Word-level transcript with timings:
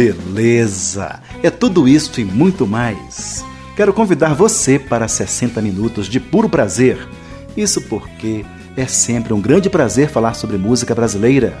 Beleza! 0.00 1.20
É 1.42 1.50
tudo 1.50 1.86
isso 1.86 2.22
e 2.22 2.24
muito 2.24 2.66
mais. 2.66 3.44
Quero 3.76 3.92
convidar 3.92 4.32
você 4.32 4.78
para 4.78 5.06
60 5.06 5.60
minutos 5.60 6.06
de 6.06 6.18
puro 6.18 6.48
prazer. 6.48 7.06
Isso 7.54 7.82
porque 7.82 8.42
é 8.78 8.86
sempre 8.86 9.34
um 9.34 9.42
grande 9.42 9.68
prazer 9.68 10.08
falar 10.08 10.32
sobre 10.32 10.56
música 10.56 10.94
brasileira 10.94 11.58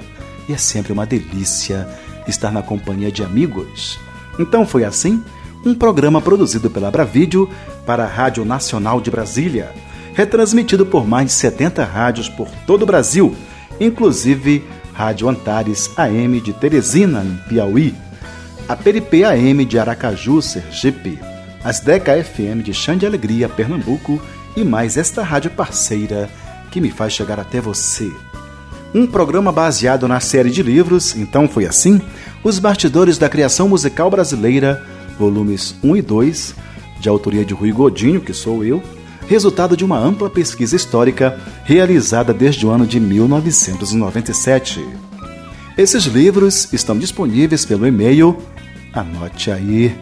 e 0.48 0.54
é 0.54 0.56
sempre 0.56 0.90
uma 0.90 1.04
delícia 1.04 1.86
estar 2.26 2.50
na 2.50 2.62
companhia 2.62 3.12
de 3.12 3.22
amigos. 3.22 3.98
Então 4.38 4.66
foi 4.66 4.84
assim 4.84 5.22
um 5.62 5.74
programa 5.74 6.22
produzido 6.22 6.70
pela 6.70 6.90
Bravídeo 6.90 7.46
para 7.84 8.04
a 8.04 8.08
Rádio 8.08 8.42
Nacional 8.46 9.02
de 9.02 9.10
Brasília, 9.10 9.70
retransmitido 10.14 10.86
por 10.86 11.06
mais 11.06 11.26
de 11.26 11.32
70 11.32 11.84
rádios 11.84 12.26
por 12.26 12.48
todo 12.66 12.84
o 12.84 12.86
Brasil, 12.86 13.36
inclusive 13.78 14.64
Rádio 14.94 15.28
Antares 15.28 15.90
AM 15.94 16.40
de 16.40 16.54
Teresina, 16.54 17.22
em 17.22 17.36
Piauí, 17.46 17.94
a 18.70 18.76
Peripê 18.76 19.24
AM 19.24 19.64
de 19.64 19.80
Aracaju, 19.80 20.40
Sergipe, 20.40 21.18
as 21.64 21.80
Deca 21.80 22.22
FM 22.22 22.62
de 22.62 22.72
Chã 22.72 22.96
de 22.96 23.04
Alegria, 23.04 23.48
Pernambuco 23.48 24.22
e 24.56 24.62
mais 24.62 24.96
esta 24.96 25.24
rádio 25.24 25.50
parceira 25.50 26.30
que 26.70 26.80
me 26.80 26.88
faz 26.88 27.12
chegar 27.12 27.40
até 27.40 27.60
você. 27.60 28.08
Um 28.94 29.08
programa 29.08 29.50
baseado 29.50 30.06
na 30.06 30.20
série 30.20 30.50
de 30.50 30.62
livros, 30.62 31.16
então 31.16 31.48
foi 31.48 31.66
assim, 31.66 32.00
Os 32.44 32.60
Bastidores 32.60 33.18
da 33.18 33.28
Criação 33.28 33.68
Musical 33.68 34.08
Brasileira, 34.08 34.86
volumes 35.18 35.74
1 35.82 35.96
e 35.96 36.02
2, 36.02 36.54
de 37.00 37.08
autoria 37.08 37.44
de 37.44 37.52
Rui 37.52 37.72
Godinho, 37.72 38.20
que 38.20 38.32
sou 38.32 38.64
eu, 38.64 38.80
resultado 39.26 39.76
de 39.76 39.84
uma 39.84 39.98
ampla 39.98 40.30
pesquisa 40.30 40.76
histórica 40.76 41.36
realizada 41.64 42.32
desde 42.32 42.64
o 42.64 42.70
ano 42.70 42.86
de 42.86 43.00
1997. 43.00 45.10
Esses 45.80 46.04
livros 46.04 46.68
estão 46.72 46.98
disponíveis 46.98 47.64
pelo 47.64 47.86
e-mail, 47.86 48.36
anote 48.92 49.50
aí, 49.50 49.96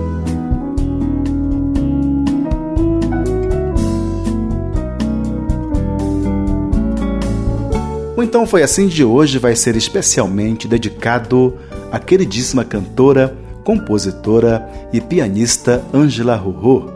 O 8.15 8.23
Então 8.23 8.45
Foi 8.45 8.63
Assim 8.63 8.87
de 8.87 9.03
hoje 9.03 9.37
vai 9.37 9.53
ser 9.55 9.75
especialmente 9.75 10.67
dedicado 10.67 11.57
à 11.91 11.99
queridíssima 11.99 12.63
cantora, 12.63 13.35
compositora 13.63 14.67
e 14.93 15.01
pianista 15.01 15.83
Angela 15.93 16.35
Rorô. 16.35 16.89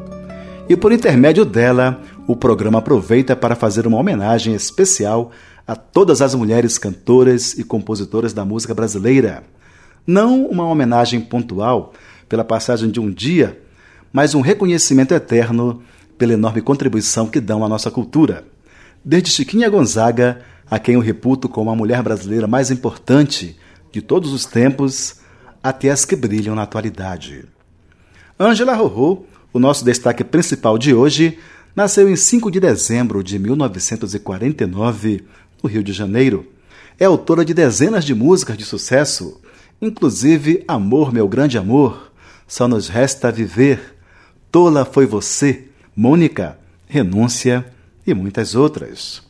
E 0.70 0.76
por 0.76 0.92
intermédio 0.92 1.46
dela, 1.46 2.02
o 2.28 2.36
programa 2.36 2.80
aproveita 2.80 3.36
para 3.36 3.56
fazer 3.56 3.88
uma 3.88 3.98
homenagem 3.98 4.54
especial 4.54 5.32
a 5.68 5.76
todas 5.76 6.22
as 6.22 6.34
mulheres 6.34 6.78
cantoras 6.78 7.54
e 7.54 7.64
compositoras 7.64 8.32
da 8.32 8.46
música 8.46 8.74
brasileira. 8.74 9.44
Não 10.06 10.46
uma 10.46 10.66
homenagem 10.66 11.20
pontual 11.20 11.94
pela 12.30 12.44
passagem 12.44 12.90
de 12.90 13.00
um 13.00 13.12
dia, 13.12 13.62
mas 14.14 14.34
um 14.34 14.42
reconhecimento 14.42 15.14
eterno 15.14 15.82
pela 16.18 16.34
enorme 16.34 16.62
contribuição 16.62 17.28
que 17.28 17.42
dão 17.42 17.66
à 17.66 17.70
nossa 17.70 17.92
cultura. 17.92 18.46
Desde 19.04 19.30
Chiquinha 19.30 19.70
Gonzaga 19.70 20.42
a 20.70 20.78
quem 20.78 20.96
eu 20.96 21.02
reputo 21.02 21.48
como 21.48 21.70
a 21.70 21.76
mulher 21.76 22.04
brasileira 22.04 22.46
mais 22.46 22.70
importante 22.70 23.58
de 23.92 24.02
todos 24.02 24.34
os 24.34 24.46
tempos, 24.46 25.22
até 25.64 25.90
as 25.90 26.06
que 26.06 26.16
brilham 26.16 26.56
na 26.56 26.64
atualidade. 26.64 27.46
Angela 28.38 28.76
Rorô, 28.76 29.26
o 29.54 29.60
nosso 29.60 29.84
destaque 29.84 30.24
principal 30.24 30.78
de 30.78 30.94
hoje, 30.94 31.40
nasceu 31.76 32.10
em 32.10 32.16
5 32.16 32.52
de 32.52 32.60
dezembro 32.60 33.24
de 33.24 33.40
1949, 33.40 35.26
no 35.62 35.70
Rio 35.70 35.84
de 35.84 35.94
Janeiro. 35.94 36.46
É 37.00 37.06
autora 37.06 37.46
de 37.46 37.54
dezenas 37.54 38.04
de 38.04 38.16
músicas 38.16 38.58
de 38.58 38.66
sucesso, 38.66 39.40
inclusive 39.82 40.64
Amor, 40.68 41.14
Meu 41.14 41.28
Grande 41.28 41.58
Amor, 41.58 42.12
Só 42.48 42.68
Nos 42.68 42.88
Resta 42.88 43.32
Viver, 43.32 43.96
Tola 44.52 44.86
Foi 44.86 45.06
Você, 45.06 45.66
Mônica, 45.96 46.58
Renúncia 46.88 47.66
e 48.06 48.14
muitas 48.14 48.56
outras. 48.56 49.22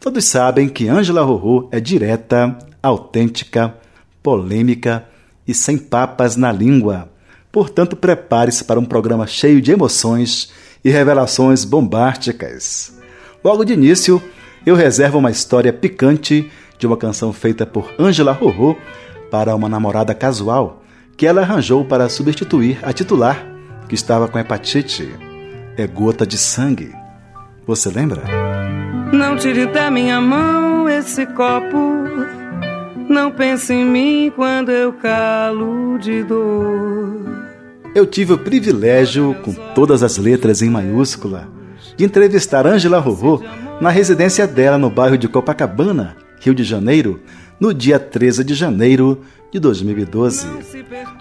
Todos 0.00 0.24
sabem 0.24 0.68
que 0.68 0.88
Angela 0.88 1.22
Rorô 1.22 1.68
é 1.70 1.78
direta, 1.78 2.56
autêntica, 2.82 3.74
polêmica 4.22 5.06
e 5.46 5.52
sem 5.52 5.76
papas 5.76 6.36
na 6.36 6.50
língua. 6.50 7.10
Portanto, 7.52 7.96
prepare-se 7.96 8.64
para 8.64 8.80
um 8.80 8.84
programa 8.84 9.26
cheio 9.26 9.60
de 9.60 9.72
emoções 9.72 10.50
e 10.84 10.90
revelações 10.90 11.64
bombásticas. 11.64 12.98
Logo 13.44 13.64
de 13.64 13.72
início, 13.72 14.22
eu 14.64 14.74
reservo 14.74 15.18
uma 15.18 15.30
história 15.30 15.72
picante 15.72 16.50
de 16.78 16.86
uma 16.86 16.96
canção 16.96 17.32
feita 17.32 17.64
por 17.64 17.92
Angela 17.98 18.32
Rorô 18.32 18.76
para 19.30 19.54
uma 19.54 19.68
namorada 19.68 20.14
casual 20.14 20.82
que 21.16 21.26
ela 21.26 21.42
arranjou 21.42 21.84
para 21.84 22.08
substituir 22.08 22.78
a 22.82 22.92
titular 22.92 23.46
que 23.88 23.94
estava 23.94 24.28
com 24.28 24.38
hepatite. 24.38 25.12
É 25.76 25.86
gota 25.86 26.26
de 26.26 26.38
sangue. 26.38 26.92
Você 27.66 27.90
lembra? 27.90 28.22
Não 29.12 29.36
tire 29.36 29.66
da 29.66 29.90
minha 29.90 30.20
mão 30.20 30.88
esse 30.88 31.26
copo. 31.26 31.76
Não 33.08 33.30
pense 33.30 33.72
em 33.72 33.84
mim 33.84 34.32
quando 34.34 34.70
eu 34.70 34.92
calo 34.92 35.98
de 35.98 36.22
dor. 36.22 37.20
Eu 37.94 38.06
tive 38.06 38.34
o 38.34 38.38
privilégio, 38.38 39.34
com 39.42 39.52
todas 39.74 40.02
as 40.02 40.16
letras 40.16 40.62
em 40.62 40.70
maiúscula, 40.70 41.48
de 41.96 42.04
entrevistar 42.04 42.66
Angela 42.66 43.00
Rorô 43.00 43.42
na 43.80 43.90
residência 43.90 44.46
dela 44.46 44.78
no 44.78 44.90
bairro 44.90 45.16
de 45.16 45.28
Copacabana, 45.28 46.16
Rio 46.40 46.54
de 46.54 46.64
Janeiro, 46.64 47.20
no 47.58 47.72
dia 47.74 47.98
13 47.98 48.44
de 48.44 48.54
janeiro 48.54 49.22
de 49.52 49.58
2012. 49.58 50.46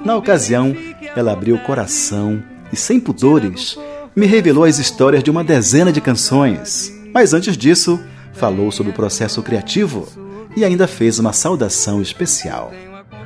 Na 0.03 0.15
ocasião, 0.15 0.75
ela 1.15 1.33
abriu 1.33 1.55
o 1.55 1.63
coração 1.63 2.43
e, 2.71 2.75
sem 2.75 2.99
pudores, 2.99 3.77
me 4.15 4.25
revelou 4.25 4.63
as 4.63 4.79
histórias 4.79 5.23
de 5.23 5.31
uma 5.31 5.43
dezena 5.43 5.91
de 5.91 6.01
canções 6.01 6.97
mas 7.13 7.33
antes 7.33 7.57
disso, 7.57 7.99
falou 8.33 8.71
sobre 8.71 8.91
o 8.91 8.95
processo 8.95 9.41
criativo 9.41 10.07
e 10.55 10.63
ainda 10.63 10.87
fez 10.87 11.19
uma 11.19 11.33
saudação 11.33 12.01
especial. 12.01 12.71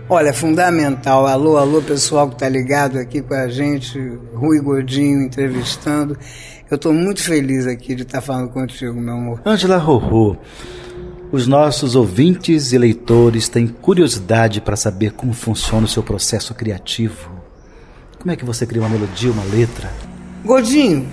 Olha, 0.10 0.30
é 0.30 0.34
fundamental. 0.34 1.28
Alô, 1.28 1.58
alô, 1.58 1.82
pessoal 1.82 2.28
que 2.28 2.36
está 2.36 2.48
ligado 2.48 2.98
aqui 2.98 3.22
com 3.22 3.34
a 3.34 3.48
gente, 3.48 4.00
Rui 4.34 4.60
Godinho 4.60 5.22
entrevistando. 5.22 6.18
Eu 6.74 6.78
estou 6.78 6.92
muito 6.92 7.22
feliz 7.22 7.68
aqui 7.68 7.94
de 7.94 8.02
estar 8.02 8.18
tá 8.18 8.22
falando 8.22 8.50
contigo, 8.50 9.00
meu 9.00 9.14
amor. 9.14 9.40
Angela 9.46 9.78
Rorô, 9.78 10.36
os 11.32 11.46
nossos 11.46 11.96
ouvintes 11.96 12.74
e 12.74 12.80
leitores 12.80 13.48
têm 13.48 13.68
curiosidade 13.68 14.60
para 14.60 14.76
saber 14.76 15.12
como 15.12 15.34
funciona 15.34 15.86
o 15.86 15.88
seu 15.88 16.02
processo 16.02 16.52
criativo. 16.56 17.30
Como 18.18 18.32
é 18.32 18.36
que 18.36 18.44
você 18.44 18.66
cria 18.66 18.82
uma 18.82 18.90
melodia, 18.90 19.32
uma 19.32 19.44
letra? 19.44 19.88
Godinho, 20.44 21.08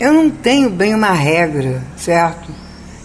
eu 0.00 0.14
não 0.14 0.30
tenho 0.30 0.70
bem 0.70 0.94
uma 0.94 1.12
regra, 1.12 1.82
certo? 1.94 2.50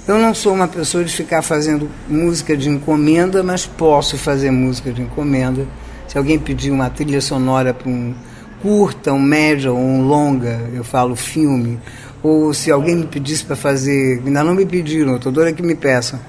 Eu 0.08 0.18
não 0.18 0.34
sou 0.34 0.54
uma 0.54 0.70
pessoa 0.70 1.04
de 1.04 1.12
ficar 1.12 1.42
fazendo 1.42 1.90
música 2.08 2.56
de 2.56 2.70
encomenda, 2.70 3.44
mas 3.44 3.66
posso 3.66 4.18
fazer 4.18 4.50
música 4.50 4.94
de 4.94 5.02
encomenda. 5.02 5.68
Se 6.08 6.18
alguém 6.18 6.40
pedir 6.40 6.72
uma 6.72 6.90
trilha 6.90 7.20
sonora 7.20 7.74
para 7.74 7.90
um 7.90 8.16
curta, 8.62 9.14
um 9.14 9.22
média 9.22 9.72
ou 9.72 9.78
um 9.78 10.08
longa, 10.08 10.70
eu 10.74 10.84
falo 10.84 11.16
filme. 11.16 11.80
Ou 12.24 12.54
se 12.54 12.72
alguém 12.72 12.96
me 12.96 13.06
pedisse 13.06 13.46
para 13.46 13.56
fazer, 13.56 14.22
ainda 14.26 14.44
não 14.44 14.56
me 14.56 14.66
pediram, 14.66 15.16
estou 15.16 15.32
doida 15.32 15.54
que 15.54 15.62
me 15.62 15.76
peçam, 15.76 16.20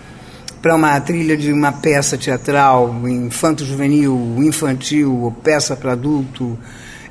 para 0.61 0.75
uma 0.75 1.01
trilha 1.01 1.37
de 1.37 1.53
uma 1.53 1.73
peça 1.73 2.19
teatral, 2.19 2.95
infanto-juvenil, 3.09 4.37
infantil, 4.39 5.23
ou 5.23 5.33
peça 5.33 5.77
para 5.77 5.93
adulto, 5.93 6.59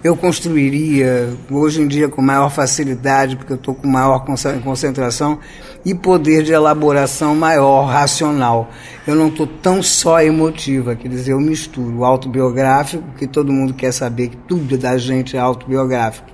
eu 0.07 0.15
construiria 0.15 1.33
hoje 1.51 1.81
em 1.81 1.87
dia 1.87 2.07
com 2.07 2.21
maior 2.21 2.49
facilidade, 2.49 3.35
porque 3.35 3.51
eu 3.51 3.57
estou 3.57 3.75
com 3.75 3.87
maior 3.87 4.25
concentração 4.63 5.39
e 5.85 5.93
poder 5.93 6.43
de 6.43 6.53
elaboração 6.53 7.35
maior, 7.35 7.85
racional. 7.85 8.69
Eu 9.05 9.15
não 9.15 9.27
estou 9.27 9.45
tão 9.45 9.83
só 9.83 10.21
emotiva, 10.21 10.95
quer 10.95 11.09
dizer, 11.09 11.33
eu 11.33 11.39
misturo 11.39 11.97
o 11.97 12.05
autobiográfico, 12.05 13.03
que 13.17 13.27
todo 13.27 13.51
mundo 13.51 13.73
quer 13.73 13.91
saber 13.91 14.29
que 14.29 14.37
tudo 14.37 14.77
da 14.77 14.97
gente 14.97 15.35
é 15.35 15.39
autobiográfico. 15.39 16.29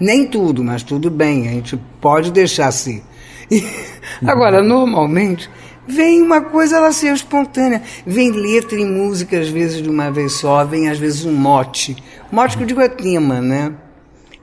Nem 0.00 0.26
tudo, 0.26 0.64
mas 0.64 0.82
tudo 0.82 1.10
bem, 1.10 1.48
a 1.48 1.50
gente 1.52 1.78
pode 2.00 2.32
deixar 2.32 2.72
ser. 2.72 3.02
E, 3.50 3.62
agora, 4.26 4.62
normalmente, 4.62 5.50
vem 5.88 6.22
uma 6.22 6.40
coisa 6.40 6.76
ela 6.76 6.92
ser 6.92 7.12
espontânea. 7.14 7.82
Vem 8.06 8.30
letra 8.30 8.78
e 8.78 8.84
música, 8.84 9.40
às 9.40 9.48
vezes 9.48 9.82
de 9.82 9.88
uma 9.88 10.10
vez 10.10 10.32
só, 10.32 10.64
vem 10.64 10.88
às 10.88 10.98
vezes 10.98 11.24
um 11.24 11.32
mote. 11.32 11.96
Mote 12.30 12.56
que 12.56 12.62
eu 12.62 12.66
digo 12.66 12.80
é 12.80 12.88
tema, 12.88 13.40
né? 13.40 13.72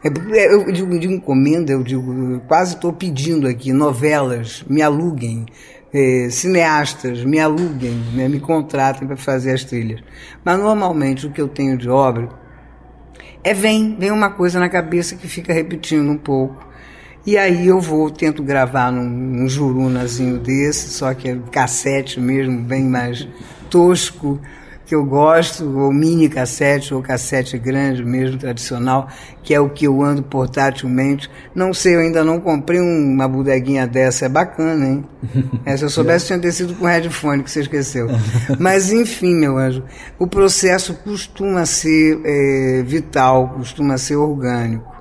É, 0.03 0.37
é, 0.37 0.53
eu 0.53 0.71
digo, 0.71 0.99
digo 0.99 1.13
encomenda, 1.13 1.71
eu 1.71 1.83
digo, 1.83 2.39
quase 2.47 2.75
estou 2.75 2.93
pedindo 2.93 3.47
aqui, 3.47 3.73
novelas, 3.73 4.63
me 4.69 4.81
aluguem, 4.81 5.47
é, 5.91 6.27
cineastas, 6.29 7.23
me 7.23 7.39
aluguem, 7.39 7.95
né, 8.13 8.27
me 8.27 8.39
contratem 8.39 9.07
para 9.07 9.17
fazer 9.17 9.53
as 9.53 9.63
trilhas. 9.63 10.03
Mas 10.43 10.59
normalmente 10.59 11.25
o 11.25 11.31
que 11.31 11.41
eu 11.41 11.47
tenho 11.47 11.75
de 11.75 11.89
obra 11.89 12.29
é 13.43 13.53
vem, 13.53 13.95
vem 13.97 14.11
uma 14.11 14.29
coisa 14.29 14.59
na 14.59 14.69
cabeça 14.69 15.15
que 15.15 15.27
fica 15.27 15.53
repetindo 15.53 16.07
um 16.11 16.17
pouco. 16.17 16.74
E 17.25 17.37
aí 17.37 17.67
eu 17.67 17.79
vou, 17.81 18.11
tento 18.11 18.43
gravar 18.43 18.91
num, 18.91 19.09
num 19.09 19.49
jurunazinho 19.49 20.37
desse, 20.37 20.89
só 20.89 21.11
que 21.13 21.29
é 21.29 21.37
cassete 21.51 22.19
mesmo, 22.19 22.61
bem 22.61 22.83
mais 22.83 23.27
tosco, 23.67 24.39
que 24.85 24.93
eu 24.93 25.03
gosto, 25.03 25.65
ou 25.79 25.91
mini 25.91 26.29
cassete, 26.29 26.93
ou 26.93 27.01
cassete 27.01 27.57
grande 27.57 28.05
mesmo, 28.05 28.37
tradicional, 28.37 29.09
que 29.41 29.53
é 29.53 29.59
o 29.59 29.69
que 29.69 29.87
eu 29.87 30.03
ando 30.03 30.21
portátilmente. 30.21 31.29
Não 31.55 31.73
sei, 31.73 31.95
eu 31.95 31.99
ainda 32.01 32.23
não 32.23 32.39
comprei 32.39 32.79
uma 32.79 33.27
bodeguinha 33.27 33.87
dessa, 33.87 34.27
é 34.27 34.29
bacana, 34.29 34.85
hein? 34.85 35.05
É, 35.65 35.75
se 35.75 35.83
eu 35.83 35.89
soubesse, 35.89 36.27
tinha 36.27 36.37
descido 36.37 36.75
com 36.75 36.85
headphone, 36.85 37.41
que 37.41 37.49
você 37.49 37.61
esqueceu. 37.61 38.07
Mas, 38.59 38.91
enfim, 38.91 39.33
meu 39.33 39.57
anjo, 39.57 39.83
o 40.19 40.27
processo 40.27 40.93
costuma 41.03 41.65
ser 41.65 42.21
é, 42.23 42.83
vital, 42.85 43.49
costuma 43.57 43.97
ser 43.97 44.15
orgânico. 44.15 44.94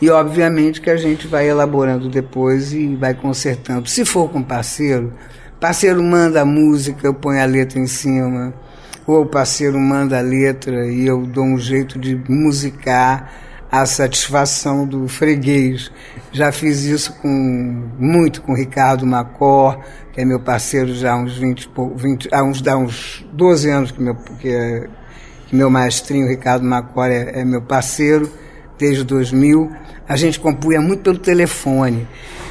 E, 0.00 0.10
obviamente, 0.10 0.80
que 0.80 0.90
a 0.90 0.96
gente 0.96 1.26
vai 1.26 1.48
elaborando 1.48 2.08
depois 2.08 2.72
e 2.72 2.94
vai 2.96 3.14
consertando. 3.14 3.88
Se 3.88 4.04
for 4.04 4.30
com 4.30 4.42
parceiro, 4.42 5.12
parceiro 5.58 6.02
manda 6.02 6.42
a 6.42 6.44
música, 6.44 7.06
eu 7.06 7.14
ponho 7.14 7.40
a 7.40 7.46
letra 7.46 7.78
em 7.78 7.86
cima 7.86 8.52
ou 9.06 9.22
o 9.22 9.26
parceiro 9.26 9.78
manda 9.78 10.18
a 10.18 10.22
letra 10.22 10.86
e 10.86 11.06
eu 11.06 11.24
dou 11.24 11.44
um 11.44 11.58
jeito 11.58 11.98
de 11.98 12.16
musicar 12.28 13.30
a 13.70 13.86
satisfação 13.86 14.86
do 14.86 15.06
freguês. 15.06 15.90
Já 16.32 16.50
fiz 16.50 16.84
isso 16.84 17.12
com 17.20 17.88
muito 17.98 18.42
com 18.42 18.54
Ricardo 18.54 19.06
Macor, 19.06 19.78
que 20.12 20.20
é 20.20 20.24
meu 20.24 20.40
parceiro 20.40 20.94
já 20.94 21.12
há 21.12 21.16
uns 21.16 21.38
20, 21.38 21.70
20 21.96 22.28
há 22.32 22.42
uns, 22.42 22.66
há 22.66 22.76
uns 22.76 23.26
12 23.32 23.70
anos 23.70 23.90
que 23.92 24.02
meu, 24.02 24.14
que, 24.14 24.48
é, 24.48 24.88
que 25.46 25.54
meu 25.54 25.70
maestrinho 25.70 26.28
Ricardo 26.28 26.64
Macor 26.64 27.06
é, 27.06 27.40
é 27.40 27.44
meu 27.44 27.62
parceiro, 27.62 28.30
desde 28.78 29.04
2000. 29.04 29.70
A 30.08 30.16
gente 30.16 30.38
compunha 30.38 30.80
muito 30.80 31.02
pelo 31.02 31.18
telefone. 31.18 32.06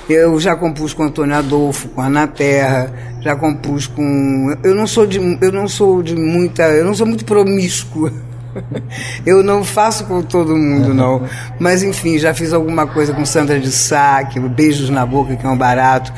Eu 0.10 0.40
já 0.40 0.56
compus 0.56 0.94
com 0.94 1.04
Antônio 1.04 1.36
Adolfo, 1.36 1.90
com 1.90 2.02
Ana 2.02 2.28
Terra, 2.28 2.94
já 3.22 3.36
compus 3.36 3.88
com. 3.88 4.56
Eu 4.64 4.76
não 4.76 4.86
sou 4.86 5.08
de, 5.08 5.18
eu 5.42 5.52
não 5.52 5.68
sou 5.68 6.04
de 6.04 6.16
muita. 6.16 6.64
Eu 6.64 6.86
não 6.86 6.94
sou 6.94 7.08
muito 7.08 7.26
promíscua. 7.26 8.14
Eu 9.26 9.44
não 9.44 9.64
faço 9.64 10.06
com 10.06 10.22
todo 10.22 10.56
mundo, 10.56 10.94
não. 10.94 11.24
Mas, 11.60 11.84
enfim, 11.84 12.18
já 12.18 12.34
fiz 12.34 12.54
alguma 12.54 12.88
coisa 12.88 13.14
com 13.14 13.26
Sandra 13.26 13.60
de 13.60 13.72
Sá, 13.72 14.24
que 14.24 14.40
Beijos 14.40 14.90
na 14.90 15.06
Boca, 15.06 15.36
que 15.36 15.46
é 15.46 15.50
um 15.50 15.58
barato 15.58 16.12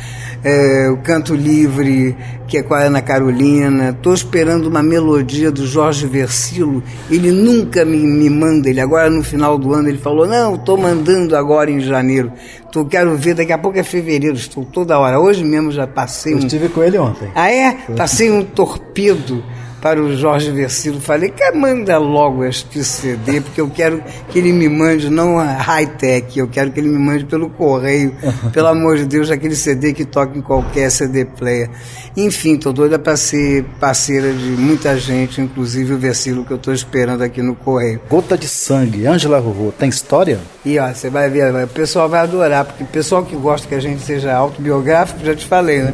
é, 0.43 0.89
o 0.89 0.97
Canto 0.97 1.35
Livre, 1.35 2.15
que 2.47 2.57
é 2.57 2.63
com 2.63 2.73
a 2.73 2.79
Ana 2.79 3.01
Carolina. 3.01 3.89
Estou 3.89 4.13
esperando 4.13 4.67
uma 4.67 4.81
melodia 4.81 5.51
do 5.51 5.65
Jorge 5.65 6.07
Versilo. 6.07 6.83
Ele 7.09 7.31
nunca 7.31 7.83
me, 7.83 7.97
me 7.97 8.29
manda. 8.29 8.69
Ele 8.69 8.79
agora 8.79 9.09
no 9.09 9.23
final 9.23 9.57
do 9.57 9.73
ano 9.73 9.89
ele 9.89 9.97
falou: 9.97 10.27
Não, 10.27 10.55
estou 10.55 10.77
mandando 10.77 11.35
agora 11.35 11.69
em 11.69 11.79
janeiro. 11.79 12.31
Tô, 12.71 12.85
quero 12.85 13.15
ver, 13.17 13.33
daqui 13.33 13.51
a 13.51 13.57
pouco 13.57 13.77
é 13.77 13.83
fevereiro. 13.83 14.35
Estou 14.35 14.63
toda 14.63 14.97
hora. 14.97 15.19
Hoje 15.19 15.43
mesmo 15.43 15.71
já 15.71 15.87
passei. 15.87 16.33
Eu 16.33 16.37
um... 16.37 16.39
estive 16.39 16.69
com 16.69 16.83
ele 16.83 16.97
ontem. 16.97 17.29
Ah, 17.35 17.51
é? 17.51 17.73
Passei 17.95 18.31
um 18.31 18.43
torpedo 18.43 19.43
para 19.81 20.01
o 20.01 20.15
Jorge 20.15 20.51
Versilo. 20.51 21.00
Falei 21.00 21.29
que 21.29 21.51
manda 21.51 21.97
logo 21.97 22.44
este 22.44 22.83
CD, 22.83 23.41
porque 23.41 23.62
eu 23.62 23.69
quero 23.69 24.03
que 24.29 24.39
ele 24.39 24.51
me 24.51 24.68
mande, 24.68 25.09
não 25.09 25.38
high-tech, 25.38 26.38
eu 26.38 26.47
quero 26.47 26.71
que 26.71 26.79
ele 26.79 26.89
me 26.89 27.00
mande 27.00 27.25
pelo 27.25 27.50
correio, 27.50 28.15
pelo 28.51 28.68
amor 28.68 28.97
de 28.97 29.06
Deus, 29.06 29.29
aquele 29.29 29.56
CD 29.56 29.94
que 29.94 30.06
toca 30.06 30.38
em 30.38 30.41
qualquer 30.41 30.89
CD 30.89 31.25
player. 31.25 31.69
Enfim, 32.15 32.56
estou 32.56 32.74
doida 32.74 32.97
para 32.97 33.15
ser 33.15 33.63
parceira 33.79 34.33
de 34.33 34.50
muita 34.51 34.97
gente, 34.97 35.41
inclusive 35.41 35.94
o 35.94 35.97
Versilo 35.97 36.44
que 36.44 36.51
eu 36.51 36.57
estou 36.57 36.73
esperando 36.73 37.21
aqui 37.21 37.41
no 37.41 37.56
correio. 37.56 38.01
Gota 38.09 38.38
de 38.38 38.47
Sangue, 38.47 39.06
Ângela 39.06 39.39
Rorô, 39.39 39.71
tem 39.71 39.89
história? 39.89 40.39
E 40.65 40.80
ó, 40.80 40.91
você 40.91 41.09
vai 41.09 41.30
ver, 41.30 41.53
o 41.53 41.68
pessoal 41.68 42.09
vai 42.09 42.21
adorar, 42.21 42.65
porque 42.65 42.83
o 42.83 42.88
pessoal 42.88 43.23
que 43.23 43.35
gosta 43.35 43.68
que 43.68 43.75
a 43.75 43.80
gente 43.80 44.01
seja 44.01 44.33
autobiográfico, 44.33 45.23
já 45.23 45.35
te 45.35 45.45
falei, 45.45 45.83
né? 45.83 45.94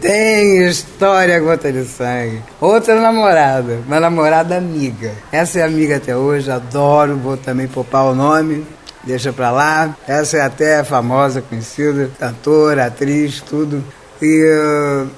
Tem 0.00 0.64
história 0.68 1.40
gota 1.40 1.72
de 1.72 1.84
sangue. 1.84 2.40
Outra 2.60 3.00
namorada, 3.00 3.80
uma 3.86 3.98
namorada 3.98 4.56
amiga. 4.56 5.12
Essa 5.32 5.60
é 5.60 5.62
amiga 5.62 5.96
até 5.96 6.16
hoje, 6.16 6.50
adoro, 6.50 7.16
vou 7.16 7.36
também 7.36 7.66
poupar 7.66 8.04
o 8.04 8.14
nome. 8.14 8.64
Deixa 9.02 9.32
pra 9.32 9.50
lá. 9.50 9.96
Essa 10.06 10.36
é 10.36 10.40
até 10.42 10.84
famosa, 10.84 11.42
conhecida, 11.42 12.10
cantora, 12.18 12.86
atriz, 12.86 13.40
tudo. 13.40 13.82
E 14.22 14.44
uh, 14.44 15.08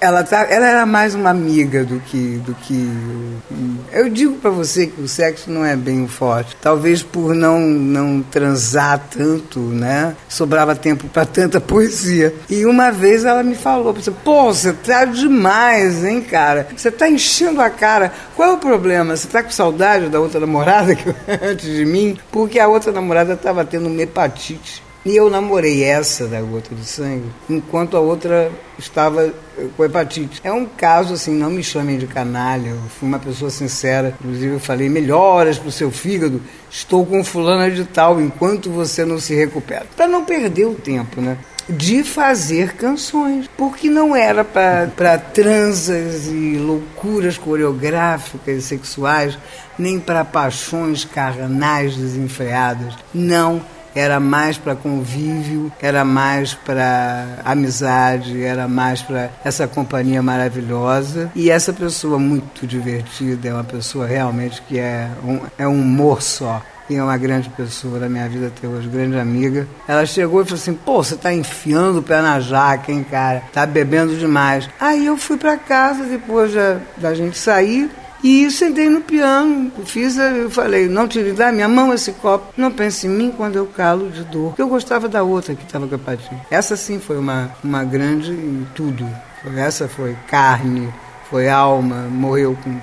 ela, 0.00 0.22
tá, 0.22 0.46
ela 0.50 0.66
era 0.66 0.86
mais 0.86 1.14
uma 1.14 1.30
amiga 1.30 1.84
do 1.84 2.00
que. 2.00 2.36
Do 2.44 2.54
que 2.54 2.90
eu 3.92 4.08
digo 4.08 4.36
para 4.36 4.50
você 4.50 4.86
que 4.86 5.00
o 5.00 5.08
sexo 5.08 5.50
não 5.50 5.64
é 5.64 5.74
bem 5.74 6.06
forte. 6.06 6.56
Talvez 6.60 7.02
por 7.02 7.34
não, 7.34 7.60
não 7.60 8.22
transar 8.22 8.98
tanto, 9.10 9.58
né? 9.60 10.14
Sobrava 10.28 10.76
tempo 10.76 11.08
para 11.08 11.24
tanta 11.24 11.60
poesia. 11.60 12.34
E 12.50 12.66
uma 12.66 12.90
vez 12.90 13.24
ela 13.24 13.42
me 13.42 13.54
falou: 13.54 13.94
pô, 14.24 14.52
você 14.52 14.72
tá 14.72 15.04
demais, 15.04 16.04
hein, 16.04 16.20
cara? 16.20 16.68
Você 16.76 16.90
tá 16.90 17.08
enchendo 17.08 17.60
a 17.60 17.70
cara. 17.70 18.12
Qual 18.36 18.50
é 18.50 18.52
o 18.52 18.58
problema? 18.58 19.16
Você 19.16 19.26
tá 19.26 19.42
com 19.42 19.50
saudade 19.50 20.08
da 20.08 20.20
outra 20.20 20.40
namorada 20.40 20.94
que 20.94 21.08
antes 21.42 21.66
de 21.66 21.84
mim? 21.84 22.18
Porque 22.30 22.58
a 22.58 22.68
outra 22.68 22.92
namorada 22.92 23.32
estava 23.32 23.64
tendo 23.64 23.88
uma 23.88 24.02
hepatite. 24.02 24.87
E 25.04 25.16
eu 25.16 25.30
namorei 25.30 25.84
essa 25.84 26.26
da 26.26 26.40
gota 26.40 26.74
de 26.74 26.84
sangue, 26.84 27.30
enquanto 27.48 27.96
a 27.96 28.00
outra 28.00 28.50
estava 28.78 29.24
eh, 29.24 29.66
com 29.76 29.84
hepatite. 29.84 30.40
É 30.42 30.52
um 30.52 30.66
caso 30.66 31.14
assim, 31.14 31.32
não 31.34 31.50
me 31.50 31.62
chamem 31.62 31.98
de 31.98 32.06
canalha, 32.06 32.70
eu 32.70 32.80
fui 32.98 33.08
uma 33.08 33.18
pessoa 33.18 33.50
sincera. 33.50 34.14
Inclusive 34.20 34.54
eu 34.54 34.60
falei, 34.60 34.88
melhoras 34.88 35.58
para 35.58 35.68
o 35.68 35.72
seu 35.72 35.90
fígado, 35.90 36.42
estou 36.70 37.06
com 37.06 37.24
fulana 37.24 37.70
de 37.70 37.84
tal, 37.84 38.20
enquanto 38.20 38.70
você 38.70 39.04
não 39.04 39.18
se 39.18 39.34
recupera. 39.34 39.86
Para 39.96 40.08
não 40.08 40.24
perder 40.24 40.66
o 40.66 40.74
tempo, 40.74 41.20
né? 41.20 41.38
de 41.68 42.02
fazer 42.02 42.72
canções, 42.74 43.48
porque 43.56 43.90
não 43.90 44.16
era 44.16 44.42
para 44.42 45.18
transas 45.18 46.26
e 46.26 46.56
loucuras 46.56 47.36
coreográficas 47.36 48.56
e 48.56 48.62
sexuais, 48.62 49.38
nem 49.78 50.00
para 50.00 50.24
paixões 50.24 51.04
carnais 51.04 51.94
desenfreadas. 51.94 52.94
Não 53.12 53.60
era 53.98 54.20
mais 54.20 54.56
para 54.56 54.76
convívio, 54.76 55.72
era 55.82 56.04
mais 56.04 56.54
para 56.54 57.40
amizade, 57.44 58.44
era 58.44 58.68
mais 58.68 59.02
para 59.02 59.30
essa 59.44 59.66
companhia 59.66 60.22
maravilhosa. 60.22 61.32
E 61.34 61.50
essa 61.50 61.72
pessoa 61.72 62.16
muito 62.16 62.64
divertida, 62.64 63.48
é 63.48 63.52
uma 63.52 63.64
pessoa 63.64 64.06
realmente 64.06 64.62
que 64.62 64.78
é 64.78 65.10
um, 65.24 65.40
é 65.58 65.66
um 65.66 65.80
humor 65.80 66.22
só 66.22 66.62
e 66.88 66.94
é 66.94 67.02
uma 67.02 67.16
grande 67.16 67.50
pessoa 67.50 67.98
da 67.98 68.08
minha 68.08 68.28
vida 68.28 68.46
até 68.46 68.68
hoje, 68.68 68.88
grande 68.88 69.18
amiga. 69.18 69.66
Ela 69.86 70.06
chegou 70.06 70.42
e 70.42 70.44
falou 70.44 70.60
assim: 70.60 70.74
pô, 70.74 71.02
você 71.02 71.16
tá 71.16 71.32
enfiando 71.32 71.98
o 71.98 72.02
pé 72.02 72.22
na 72.22 72.38
jaca, 72.38 72.92
hein, 72.92 73.04
cara? 73.08 73.42
Tá 73.52 73.66
bebendo 73.66 74.16
demais. 74.16 74.68
Aí 74.80 75.06
eu 75.06 75.16
fui 75.16 75.36
para 75.36 75.56
casa 75.56 76.04
depois 76.04 76.54
da, 76.54 76.78
da 76.96 77.14
gente 77.14 77.36
sair. 77.36 77.90
E 78.22 78.50
sentei 78.50 78.88
no 78.88 79.00
piano, 79.00 79.70
fiz, 79.84 80.16
eu 80.18 80.50
falei, 80.50 80.88
não 80.88 81.06
tire 81.06 81.32
da 81.32 81.52
minha 81.52 81.68
mão 81.68 81.94
esse 81.94 82.12
copo, 82.12 82.52
não 82.56 82.70
pense 82.70 83.06
em 83.06 83.10
mim 83.10 83.32
quando 83.36 83.56
eu 83.56 83.66
calo 83.66 84.10
de 84.10 84.24
dor. 84.24 84.54
Eu 84.58 84.68
gostava 84.68 85.08
da 85.08 85.22
outra 85.22 85.54
que 85.54 85.64
estava 85.64 85.86
com 85.86 85.94
a 85.94 85.98
patinha. 85.98 86.40
Essa 86.50 86.76
sim 86.76 86.98
foi 86.98 87.16
uma, 87.16 87.52
uma 87.62 87.84
grande 87.84 88.36
tudo. 88.74 89.08
Essa 89.56 89.86
foi 89.86 90.16
carne, 90.26 90.92
foi 91.30 91.48
alma, 91.48 92.08
morreu 92.10 92.58
com 92.62 92.76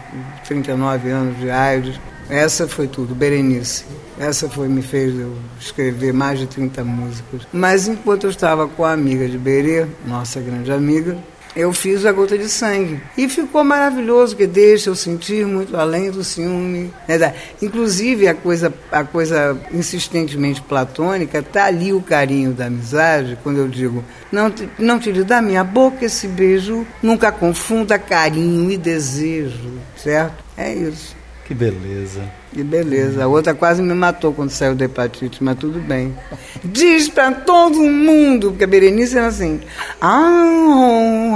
39 0.45 1.09
anos 1.09 1.37
de 1.37 1.49
AIDS. 1.49 1.99
Essa 2.29 2.67
foi 2.67 2.87
tudo, 2.87 3.13
Berenice. 3.13 3.85
Essa 4.17 4.49
foi 4.49 4.69
me 4.69 4.81
fez 4.81 5.13
eu 5.19 5.35
escrever 5.59 6.13
mais 6.13 6.39
de 6.39 6.47
30 6.47 6.83
músicas. 6.83 7.41
Mas 7.51 7.87
enquanto 7.87 8.23
eu 8.23 8.29
estava 8.29 8.67
com 8.67 8.85
a 8.85 8.93
amiga 8.93 9.27
de 9.27 9.37
Berê, 9.37 9.85
nossa 10.07 10.39
grande 10.39 10.71
amiga, 10.71 11.17
eu 11.55 11.71
fiz 11.71 12.05
a 12.05 12.11
gota 12.11 12.37
de 12.37 12.49
sangue. 12.49 13.01
E 13.17 13.29
ficou 13.29 13.63
maravilhoso, 13.63 14.35
que 14.35 14.45
deixa 14.45 14.89
eu 14.89 14.95
sentir 14.95 15.45
muito 15.45 15.75
além 15.77 16.11
do 16.11 16.23
ciúme. 16.23 16.93
Né? 17.07 17.33
Inclusive, 17.61 18.27
a 18.27 18.35
coisa, 18.35 18.73
a 18.91 19.03
coisa 19.03 19.57
insistentemente 19.71 20.61
platônica, 20.61 21.39
está 21.39 21.65
ali 21.65 21.93
o 21.93 22.01
carinho 22.01 22.51
da 22.51 22.65
amizade, 22.65 23.37
quando 23.41 23.59
eu 23.59 23.67
digo, 23.67 24.03
não, 24.31 24.53
não 24.77 24.99
tire 24.99 25.23
da 25.23 25.41
minha 25.41 25.63
boca 25.63 26.05
esse 26.05 26.27
beijo, 26.27 26.85
nunca 27.01 27.31
confunda 27.31 27.97
carinho 27.97 28.69
e 28.69 28.77
desejo, 28.77 29.79
certo? 29.95 30.43
É 30.57 30.73
isso. 30.73 31.15
Que 31.45 31.53
beleza. 31.53 32.21
Que 32.51 32.63
beleza. 32.63 33.23
A 33.23 33.27
outra 33.27 33.53
quase 33.53 33.79
me 33.79 33.93
matou 33.93 34.33
quando 34.33 34.49
saiu 34.49 34.73
da 34.73 34.85
hepatite, 34.85 35.43
mas 35.43 35.57
tudo 35.59 35.79
bem. 35.79 36.15
Diz 36.63 37.07
pra 37.07 37.31
todo 37.31 37.77
mundo, 37.77 38.49
porque 38.49 38.63
a 38.63 38.67
Berenice 38.67 39.15
era 39.15 39.27
assim. 39.27 39.61
Ah, 40.01 41.35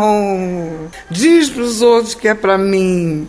diz 1.11 1.49
pros 1.51 1.83
outros 1.83 2.15
que 2.15 2.27
é 2.27 2.33
pra 2.33 2.57
mim. 2.57 3.27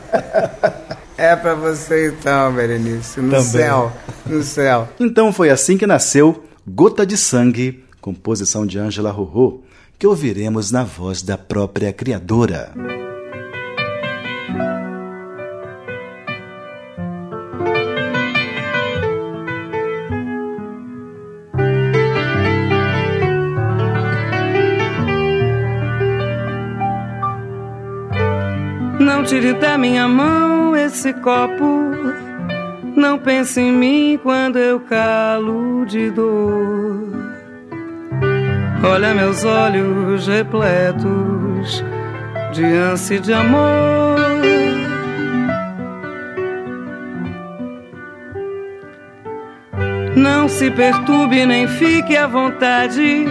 é 1.16 1.34
pra 1.34 1.54
você 1.54 2.08
então, 2.08 2.52
Berenice. 2.52 3.20
No 3.20 3.30
Também. 3.30 3.44
céu. 3.44 3.92
No 4.26 4.42
céu. 4.42 4.88
Então 5.00 5.32
foi 5.32 5.48
assim 5.48 5.78
que 5.78 5.86
nasceu 5.86 6.44
Gota 6.68 7.06
de 7.06 7.16
Sangue, 7.16 7.82
composição 8.02 8.66
de 8.66 8.78
Ângela 8.78 9.10
Rorô, 9.10 9.62
que 9.98 10.06
ouviremos 10.06 10.70
na 10.70 10.84
voz 10.84 11.22
da 11.22 11.38
própria 11.38 11.90
criadora. 11.90 12.70
Tire 29.50 29.54
da 29.54 29.76
minha 29.76 30.06
mão 30.06 30.76
esse 30.76 31.12
copo. 31.12 31.90
Não 32.96 33.18
pense 33.18 33.60
em 33.60 33.72
mim 33.72 34.18
quando 34.22 34.58
eu 34.58 34.80
calo 34.80 35.84
de 35.86 36.10
dor. 36.10 37.08
Olha 38.82 39.14
meus 39.14 39.44
olhos 39.44 40.26
repletos 40.26 41.84
de 42.52 42.64
ânsia 42.64 43.20
de 43.20 43.32
amor. 43.32 44.18
Não 50.16 50.48
se 50.48 50.70
perturbe 50.70 51.46
nem 51.46 51.66
fique 51.66 52.16
à 52.16 52.26
vontade. 52.26 53.26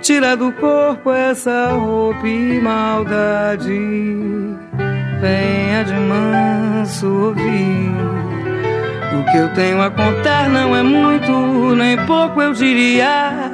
Tira 0.00 0.36
do 0.36 0.52
corpo 0.52 1.12
essa 1.12 1.72
roupa 1.72 2.26
e 2.26 2.60
maldade 2.60 4.37
venha 5.20 5.84
de 5.84 5.94
manso 5.94 7.06
ouvir. 7.06 7.92
O 9.18 9.30
que 9.30 9.36
eu 9.36 9.48
tenho 9.54 9.80
a 9.82 9.90
contar 9.90 10.48
não 10.48 10.74
é 10.74 10.82
muito, 10.82 11.74
nem 11.74 11.96
pouco 12.06 12.40
eu 12.40 12.52
diria. 12.52 13.52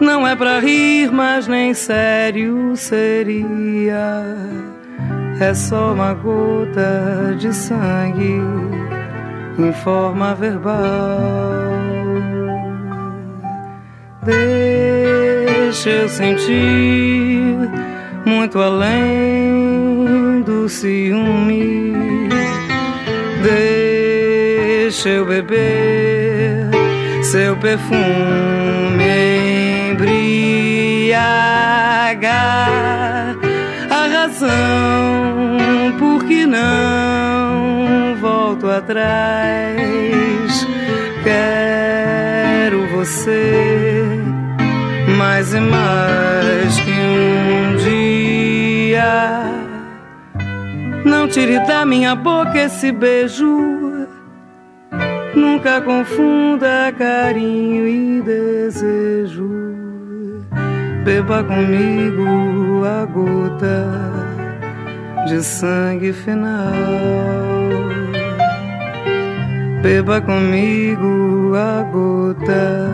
Não 0.00 0.26
é 0.26 0.36
pra 0.36 0.60
rir, 0.60 1.10
mas 1.10 1.48
nem 1.48 1.74
sério 1.74 2.76
seria. 2.76 4.24
É 5.40 5.54
só 5.54 5.92
uma 5.92 6.14
gota 6.14 7.34
de 7.38 7.52
sangue 7.52 8.40
em 9.58 9.72
forma 9.72 10.34
verbal. 10.34 10.78
Deixa 14.24 15.90
eu 15.90 16.08
sentir 16.08 17.56
muito 18.24 18.60
além 18.60 19.67
do 20.48 20.66
ciúme. 20.66 21.92
Deixa 23.42 25.10
eu 25.10 25.26
beber 25.26 26.70
seu 27.22 27.54
perfume 27.58 29.04
embriagar 29.90 30.16
a 33.90 34.06
razão 34.16 35.92
por 35.98 36.24
que 36.24 36.46
não 36.46 38.16
volto 38.18 38.70
atrás. 38.70 39.76
Quero 41.24 42.86
você 42.96 44.18
mais 45.18 45.52
e 45.52 45.60
mais 45.60 46.80
que 46.80 46.90
um 46.90 47.76
dia. 47.76 49.57
Não 51.08 51.26
tire 51.26 51.58
da 51.66 51.86
minha 51.86 52.14
boca 52.14 52.58
esse 52.58 52.92
beijo. 52.92 54.06
Nunca 55.34 55.80
confunda 55.80 56.92
carinho 56.98 57.88
e 57.88 58.20
desejo. 58.20 59.48
Beba 61.04 61.42
comigo 61.42 62.84
a 62.84 63.06
gota 63.06 63.88
de 65.26 65.42
sangue 65.42 66.12
final. 66.12 66.74
Beba 69.82 70.20
comigo 70.20 71.54
a 71.56 71.82
gota 71.84 72.92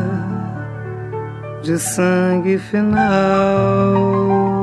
de 1.63 1.77
sangue 1.77 2.59
final. 2.59 4.54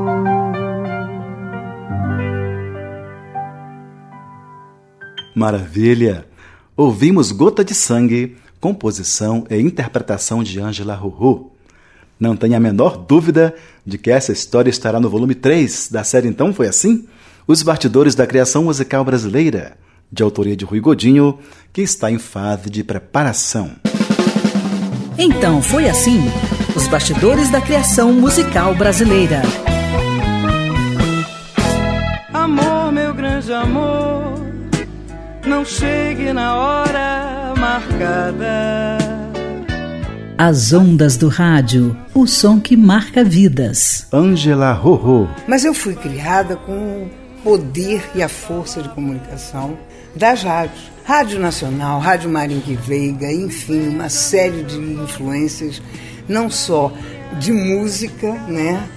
Maravilha! 5.34 6.26
Ouvimos 6.76 7.32
Gota 7.32 7.64
de 7.64 7.74
Sangue, 7.74 8.36
composição 8.60 9.44
e 9.50 9.58
interpretação 9.60 10.42
de 10.42 10.60
Ângela 10.60 10.94
Rorô. 10.94 11.50
Não 12.18 12.36
tenha 12.36 12.56
a 12.56 12.60
menor 12.60 12.96
dúvida 12.96 13.54
de 13.84 13.98
que 13.98 14.10
essa 14.10 14.32
história 14.32 14.70
estará 14.70 15.00
no 15.00 15.10
volume 15.10 15.34
3 15.34 15.88
da 15.90 16.04
série 16.04 16.28
Então 16.28 16.52
Foi 16.54 16.68
Assim? 16.68 17.06
Os 17.46 17.62
Bastidores 17.62 18.14
da 18.14 18.26
Criação 18.26 18.64
Musical 18.64 19.04
Brasileira, 19.04 19.76
de 20.10 20.22
autoria 20.22 20.56
de 20.56 20.64
Rui 20.64 20.80
Godinho, 20.80 21.38
que 21.72 21.82
está 21.82 22.10
em 22.10 22.18
fase 22.18 22.70
de 22.70 22.84
preparação. 22.84 23.72
Então 25.18 25.60
Foi 25.62 25.88
Assim? 25.88 26.20
Os 26.74 26.88
bastidores 26.88 27.50
da 27.50 27.60
criação 27.60 28.12
musical 28.14 28.74
brasileira. 28.74 29.42
Amor, 32.32 32.90
meu 32.92 33.12
grande 33.12 33.52
amor, 33.52 34.11
não 35.52 35.66
chegue 35.66 36.32
na 36.32 36.56
hora 36.56 37.52
marcada. 37.58 38.96
As 40.38 40.72
ondas 40.72 41.18
do 41.18 41.28
rádio, 41.28 41.94
o 42.14 42.26
som 42.26 42.58
que 42.58 42.74
marca 42.74 43.22
vidas. 43.22 44.06
Ângela 44.10 44.72
Rorô. 44.72 45.28
Mas 45.46 45.66
eu 45.66 45.74
fui 45.74 45.94
criada 45.94 46.56
com 46.56 46.72
o 46.72 47.10
poder 47.44 48.02
e 48.14 48.22
a 48.22 48.30
força 48.30 48.82
de 48.82 48.88
comunicação 48.88 49.76
das 50.16 50.42
rádios. 50.42 50.90
Rádio 51.04 51.38
Nacional, 51.38 52.00
Rádio 52.00 52.30
Marinque 52.30 52.74
Veiga, 52.74 53.30
enfim, 53.30 53.88
uma 53.88 54.08
série 54.08 54.62
de 54.62 54.78
influências 54.78 55.82
não 56.26 56.48
só 56.48 56.90
de 57.38 57.52
música, 57.52 58.32
né? 58.48 58.88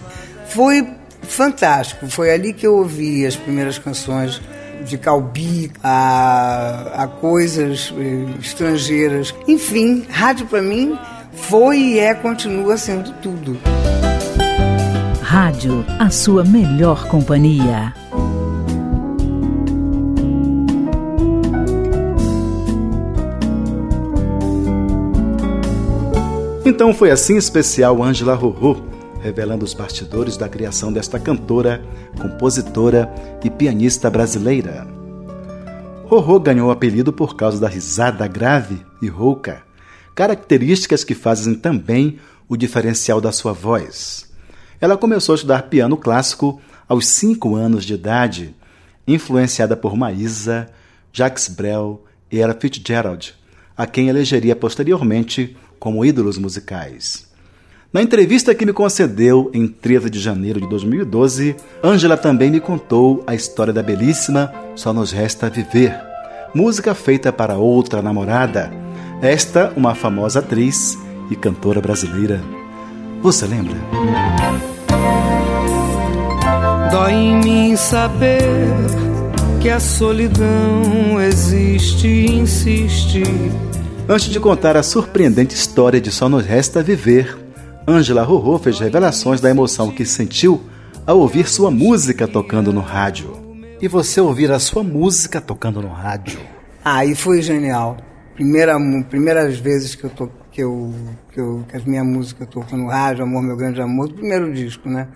Foi 0.47 0.87
fantástico. 1.21 2.07
Foi 2.07 2.31
ali 2.31 2.53
que 2.53 2.65
eu 2.65 2.77
ouvi 2.77 3.25
as 3.25 3.35
primeiras 3.35 3.77
canções 3.77 4.41
de 4.85 4.97
Calbi 4.97 5.71
a, 5.83 7.03
a 7.03 7.07
coisas 7.07 7.93
eh, 7.97 8.39
estrangeiras. 8.39 9.33
Enfim, 9.47 10.05
rádio 10.09 10.45
para 10.45 10.61
mim 10.61 10.97
foi 11.33 11.77
e 11.77 11.99
é, 11.99 12.13
continua 12.13 12.77
sendo 12.77 13.11
tudo. 13.21 13.57
Rádio, 15.21 15.85
a 15.99 16.09
sua 16.09 16.43
melhor 16.43 17.07
companhia. 17.07 17.93
Então 26.65 26.93
foi 26.93 27.11
assim 27.11 27.37
especial 27.37 28.01
Ângela 28.01 28.33
Rorô, 28.33 28.77
revelando 29.25 29.65
os 29.65 29.73
bastidores 29.73 30.37
da 30.37 30.47
criação 30.47 30.93
desta 30.93 31.19
cantora, 31.19 31.83
compositora 32.21 33.11
e 33.43 33.49
pianista 33.49 34.07
brasileira. 34.07 34.87
Rorô 36.03 36.39
ganhou 36.39 36.67
o 36.67 36.71
apelido 36.71 37.11
por 37.11 37.35
causa 37.35 37.59
da 37.59 37.67
risada 37.67 38.27
grave 38.27 38.85
e 39.01 39.07
rouca, 39.07 39.63
características 40.13 41.03
que 41.03 41.15
fazem 41.15 41.55
também 41.55 42.19
o 42.47 42.55
diferencial 42.55 43.19
da 43.19 43.31
sua 43.31 43.51
voz. 43.51 44.31
Ela 44.79 44.95
começou 44.95 45.33
a 45.33 45.37
estudar 45.37 45.63
piano 45.63 45.97
clássico 45.97 46.61
aos 46.87 47.07
cinco 47.07 47.55
anos 47.55 47.83
de 47.83 47.95
idade, 47.95 48.55
influenciada 49.07 49.75
por 49.75 49.97
Maísa, 49.97 50.69
Jacques 51.11 51.47
Brel 51.47 52.03
e 52.31 52.37
Ella 52.39 52.53
Fitzgerald, 52.53 53.33
a 53.75 53.87
quem 53.87 54.07
elegeria 54.07 54.55
posteriormente 54.55 55.57
como 55.79 56.05
ídolos 56.05 56.37
musicais. 56.37 57.25
Na 57.93 58.01
entrevista 58.01 58.53
que 58.53 58.65
me 58.65 58.73
concedeu 58.73 59.49
em 59.53 59.67
13 59.67 60.09
de 60.09 60.19
janeiro 60.19 60.59
de 60.59 60.67
2012, 60.67 61.55
Angela 61.83 62.17
também 62.17 62.51
me 62.51 62.59
contou 62.59 63.23
a 63.25 63.33
história 63.33 63.71
da 63.71 63.81
belíssima 63.81 64.51
Só 64.75 64.91
Nos 64.91 65.11
Resta 65.11 65.49
Viver, 65.49 65.97
música 66.53 66.93
feita 66.93 67.31
para 67.31 67.57
outra 67.57 68.01
namorada, 68.01 68.71
esta 69.21 69.71
uma 69.77 69.95
famosa 69.95 70.39
atriz 70.39 70.97
e 71.31 71.35
cantora 71.35 71.79
brasileira. 71.79 72.41
Você 73.21 73.45
lembra? 73.45 73.77
Dói 76.91 77.13
em 77.13 77.35
mim 77.37 77.75
saber 77.77 78.43
que 79.61 79.69
a 79.69 79.79
solidão 79.79 81.19
existe 81.21 82.07
e 82.07 82.31
insiste. 82.31 83.23
Antes 84.07 84.27
de 84.29 84.39
contar 84.39 84.77
a 84.77 84.83
surpreendente 84.83 85.55
história 85.55 85.99
de 85.99 86.11
Só 86.11 86.29
Nos 86.29 86.45
Resta 86.45 86.83
Viver, 86.83 87.44
Angela 87.87 88.23
Rorô 88.23 88.57
fez 88.57 88.79
revelações 88.79 89.39
da 89.39 89.49
emoção 89.49 89.91
que 89.91 90.05
sentiu 90.05 90.59
ao 91.05 91.19
ouvir 91.19 91.47
sua 91.47 91.69
música 91.69 92.27
tocando 92.27 92.73
no 92.73 92.81
rádio. 92.81 93.31
E 93.79 93.87
você 93.87 94.19
ouvir 94.19 94.51
a 94.51 94.57
sua 94.57 94.83
música 94.83 95.39
tocando 95.39 95.83
no 95.83 95.89
rádio? 95.89 96.39
Aí 96.83 97.11
ah, 97.11 97.15
foi 97.15 97.43
genial. 97.43 97.97
Primeira, 98.33 98.75
primeiras 99.07 99.59
vezes 99.59 99.93
que 99.93 100.03
eu, 100.03 100.09
to, 100.09 100.31
que, 100.51 100.63
eu, 100.63 100.91
que, 101.31 101.39
eu, 101.39 101.63
que 101.69 101.77
a 101.77 101.79
minha 101.85 102.03
música 102.03 102.43
tocou 102.47 102.75
no 102.77 102.87
rádio, 102.87 103.23
Amor 103.23 103.43
Meu 103.43 103.55
Grande 103.55 103.79
Amor, 103.79 104.11
primeiro 104.11 104.51
disco, 104.51 104.89
né? 104.89 105.07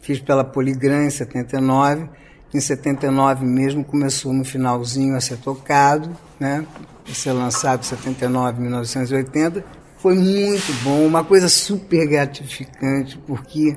Fiz 0.00 0.18
pela 0.18 0.42
Poligram 0.42 1.04
em 1.04 1.10
79. 1.10 2.08
Em 2.54 2.60
79 2.60 3.44
mesmo 3.44 3.84
começou 3.84 4.32
no 4.32 4.44
finalzinho 4.44 5.16
a 5.16 5.20
ser 5.20 5.36
tocado, 5.36 6.16
né? 6.40 6.64
A 7.10 7.12
ser 7.12 7.32
lançado 7.32 7.80
em 7.80 7.84
79, 7.84 8.62
1980. 8.62 9.85
Foi 10.06 10.14
muito 10.14 10.72
bom, 10.84 11.04
uma 11.04 11.24
coisa 11.24 11.48
super 11.48 12.06
gratificante, 12.06 13.18
porque 13.26 13.76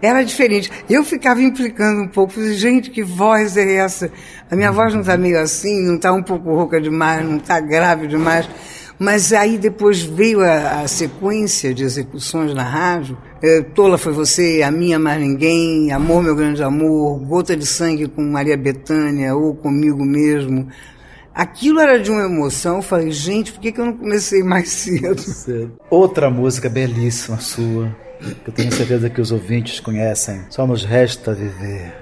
era 0.00 0.22
diferente. 0.22 0.70
Eu 0.88 1.02
ficava 1.02 1.42
implicando 1.42 2.02
um 2.02 2.06
pouco, 2.06 2.34
falei, 2.34 2.54
gente, 2.54 2.90
que 2.90 3.02
voz 3.02 3.56
é 3.56 3.74
essa? 3.74 4.08
A 4.48 4.54
minha 4.54 4.70
voz 4.70 4.94
não 4.94 5.00
está 5.00 5.16
meio 5.16 5.36
assim, 5.36 5.84
não 5.84 5.96
está 5.96 6.12
um 6.12 6.22
pouco 6.22 6.54
rouca 6.54 6.80
demais, 6.80 7.28
não 7.28 7.38
está 7.38 7.58
grave 7.58 8.06
demais. 8.06 8.48
Mas 9.00 9.32
aí 9.32 9.58
depois 9.58 10.00
veio 10.00 10.42
a, 10.42 10.82
a, 10.82 10.86
sequência 10.86 11.74
de 11.74 11.82
execuções 11.82 12.54
na 12.54 12.62
rádio. 12.62 13.18
É, 13.42 13.60
Tola 13.62 13.98
foi 13.98 14.12
você, 14.12 14.62
A 14.62 14.70
Minha 14.70 15.00
Mais 15.00 15.20
Ninguém, 15.20 15.90
Amor 15.90 16.22
Meu 16.22 16.36
Grande 16.36 16.62
Amor, 16.62 17.18
Gota 17.18 17.56
de 17.56 17.66
Sangue 17.66 18.06
com 18.06 18.22
Maria 18.22 18.56
Bethânia 18.56 19.34
ou 19.34 19.56
Comigo 19.56 20.04
Mesmo. 20.04 20.68
Aquilo 21.34 21.80
era 21.80 21.98
de 21.98 22.10
uma 22.10 22.24
emoção. 22.24 22.76
Eu 22.76 22.82
falei, 22.82 23.10
gente, 23.10 23.52
por 23.52 23.60
que, 23.60 23.72
que 23.72 23.80
eu 23.80 23.86
não 23.86 23.96
comecei 23.96 24.42
mais 24.44 24.68
cedo? 24.70 25.72
Outra 25.90 26.30
música 26.30 26.68
belíssima 26.68 27.38
sua 27.38 27.94
que 28.32 28.48
eu 28.48 28.54
tenho 28.54 28.72
certeza 28.72 29.10
que 29.10 29.20
os 29.20 29.30
ouvintes 29.32 29.80
conhecem. 29.80 30.44
Só 30.48 30.66
nos 30.66 30.84
resta 30.84 31.34
viver. 31.34 31.92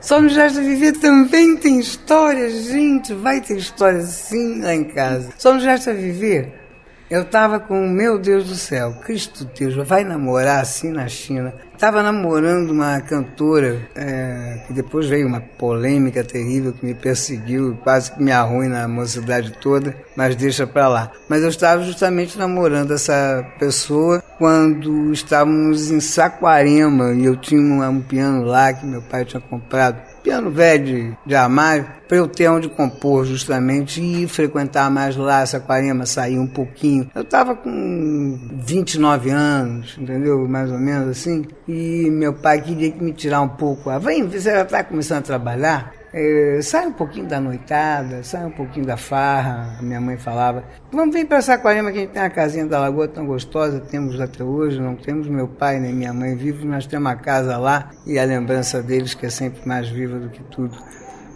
Só 0.00 0.20
nos 0.20 0.34
resta 0.34 0.62
viver 0.62 0.92
também 0.92 1.56
tem 1.56 1.78
história, 1.78 2.48
gente. 2.48 3.12
Vai 3.12 3.40
ter 3.40 3.56
história 3.56 4.00
sim 4.02 4.60
lá 4.62 4.74
em 4.74 4.84
casa. 4.84 5.30
Só 5.36 5.52
nos 5.52 5.64
resta 5.64 5.92
viver 5.92 6.67
eu 7.10 7.24
tava 7.24 7.58
com, 7.58 7.88
meu 7.88 8.18
Deus 8.18 8.44
do 8.44 8.54
céu, 8.54 8.94
Cristo 9.04 9.48
Deus, 9.58 9.74
vai 9.86 10.04
namorar 10.04 10.60
assim 10.60 10.90
na 10.90 11.08
China. 11.08 11.54
Tava 11.78 12.02
namorando 12.02 12.70
uma 12.70 13.00
cantora, 13.00 13.88
é, 13.94 14.62
que 14.66 14.72
depois 14.72 15.06
veio 15.06 15.28
uma 15.28 15.40
polêmica 15.40 16.24
terrível 16.24 16.72
que 16.72 16.84
me 16.84 16.92
perseguiu, 16.92 17.78
quase 17.84 18.10
que 18.12 18.22
me 18.22 18.32
arruina 18.32 18.82
a 18.82 18.88
mocidade 18.88 19.52
toda, 19.60 19.94
mas 20.16 20.34
deixa 20.34 20.66
pra 20.66 20.88
lá. 20.88 21.12
Mas 21.28 21.42
eu 21.42 21.48
estava 21.48 21.82
justamente 21.84 22.36
namorando 22.36 22.92
essa 22.92 23.46
pessoa 23.60 24.20
quando 24.38 25.12
estávamos 25.12 25.90
em 25.90 26.00
Saquarema 26.00 27.12
e 27.14 27.24
eu 27.24 27.36
tinha 27.36 27.60
um, 27.60 27.82
um 27.88 28.00
piano 28.00 28.44
lá 28.44 28.72
que 28.72 28.84
meu 28.84 29.00
pai 29.00 29.24
tinha 29.24 29.40
comprado 29.40 30.07
piano 30.22 30.50
velho 30.50 30.84
de, 30.84 31.16
de 31.26 31.34
armário, 31.34 31.86
para 32.06 32.16
eu 32.16 32.26
ter 32.26 32.48
onde 32.48 32.68
compor 32.68 33.24
justamente 33.24 34.00
e 34.00 34.26
frequentar 34.26 34.90
mais 34.90 35.16
lá, 35.16 35.44
Saquarema, 35.44 36.06
sair 36.06 36.38
um 36.38 36.46
pouquinho. 36.46 37.10
Eu 37.14 37.22
estava 37.22 37.54
com 37.54 38.38
29 38.52 39.30
anos, 39.30 39.96
entendeu? 39.98 40.48
Mais 40.48 40.70
ou 40.70 40.78
menos 40.78 41.08
assim. 41.08 41.46
E 41.66 42.08
meu 42.10 42.32
pai 42.32 42.60
queria 42.60 42.94
me 42.94 43.12
tirar 43.12 43.40
um 43.40 43.48
pouco. 43.48 43.90
Ah, 43.90 43.98
vem, 43.98 44.26
você 44.26 44.50
já 44.50 44.62
está 44.62 44.82
começando 44.82 45.18
a 45.18 45.22
trabalhar? 45.22 45.97
É, 46.12 46.60
sai 46.62 46.86
um 46.86 46.92
pouquinho 46.92 47.26
da 47.26 47.40
noitada, 47.40 48.22
sai 48.22 48.46
um 48.46 48.50
pouquinho 48.50 48.86
da 48.86 48.96
farra. 48.96 49.76
A 49.78 49.82
minha 49.82 50.00
mãe 50.00 50.16
falava: 50.16 50.64
Vamos 50.90 51.14
vir 51.14 51.26
para 51.26 51.42
Saquarema, 51.42 51.92
que 51.92 51.98
a 51.98 52.00
gente 52.02 52.10
tem 52.10 52.22
uma 52.22 52.30
casinha 52.30 52.66
da 52.66 52.80
Lagoa 52.80 53.08
tão 53.08 53.26
gostosa, 53.26 53.80
temos 53.80 54.18
até 54.20 54.42
hoje. 54.42 54.80
Não 54.80 54.96
temos 54.96 55.28
meu 55.28 55.48
pai 55.48 55.78
nem 55.78 55.92
minha 55.92 56.12
mãe 56.12 56.34
vivos, 56.34 56.64
mas 56.64 56.86
temos 56.86 57.06
uma 57.06 57.16
casa 57.16 57.58
lá 57.58 57.90
e 58.06 58.18
a 58.18 58.24
lembrança 58.24 58.82
deles, 58.82 59.14
que 59.14 59.26
é 59.26 59.30
sempre 59.30 59.66
mais 59.66 59.88
viva 59.88 60.18
do 60.18 60.30
que 60.30 60.42
tudo. 60.44 60.76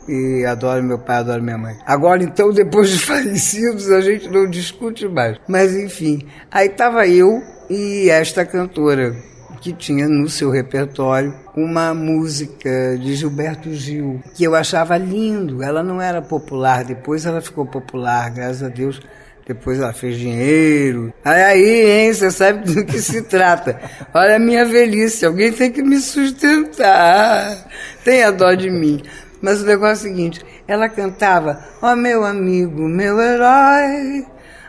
E 0.08 0.44
adoro 0.46 0.82
meu 0.82 0.98
pai, 0.98 1.16
adoro 1.16 1.42
minha 1.42 1.58
mãe. 1.58 1.76
Agora, 1.86 2.22
então, 2.22 2.50
depois 2.54 2.90
de 2.90 2.98
falecidos, 2.98 3.90
a 3.90 4.00
gente 4.00 4.28
não 4.28 4.48
discute 4.48 5.06
mais. 5.06 5.38
Mas, 5.46 5.76
enfim, 5.76 6.26
aí 6.50 6.66
estava 6.66 7.06
eu 7.06 7.40
e 7.68 8.08
esta 8.10 8.44
cantora 8.44 9.14
que 9.60 9.72
tinha 9.72 10.08
no 10.08 10.28
seu 10.28 10.50
repertório 10.50 11.32
uma 11.54 11.92
música 11.92 12.96
de 12.98 13.14
Gilberto 13.14 13.72
Gil, 13.72 14.22
que 14.34 14.44
eu 14.44 14.54
achava 14.54 14.96
lindo. 14.96 15.62
Ela 15.62 15.82
não 15.82 16.00
era 16.00 16.22
popular, 16.22 16.84
depois 16.84 17.26
ela 17.26 17.40
ficou 17.40 17.66
popular, 17.66 18.30
graças 18.30 18.62
a 18.62 18.68
Deus. 18.68 19.00
Depois 19.46 19.80
ela 19.80 19.92
fez 19.92 20.18
dinheiro. 20.18 21.12
Aí, 21.24 22.06
hein, 22.06 22.12
você 22.14 22.30
sabe 22.30 22.64
do 22.72 22.84
que 22.84 23.00
se 23.00 23.22
trata. 23.26 23.78
Olha 24.14 24.36
a 24.36 24.38
minha 24.38 24.64
velhice, 24.64 25.26
alguém 25.26 25.52
tem 25.52 25.70
que 25.70 25.82
me 25.82 25.98
sustentar. 25.98 27.66
Tenha 28.04 28.30
dó 28.30 28.54
de 28.54 28.70
mim. 28.70 29.02
Mas 29.40 29.60
o 29.60 29.66
negócio 29.66 30.06
é 30.06 30.10
o 30.10 30.12
seguinte, 30.12 30.40
ela 30.68 30.88
cantava, 30.88 31.58
ó 31.82 31.92
oh, 31.92 31.96
meu 31.96 32.24
amigo, 32.24 32.88
meu 32.88 33.20
herói, 33.20 34.24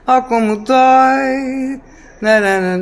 ó 0.07 0.17
oh, 0.17 0.23
como 0.23 0.63
dói 0.63 1.79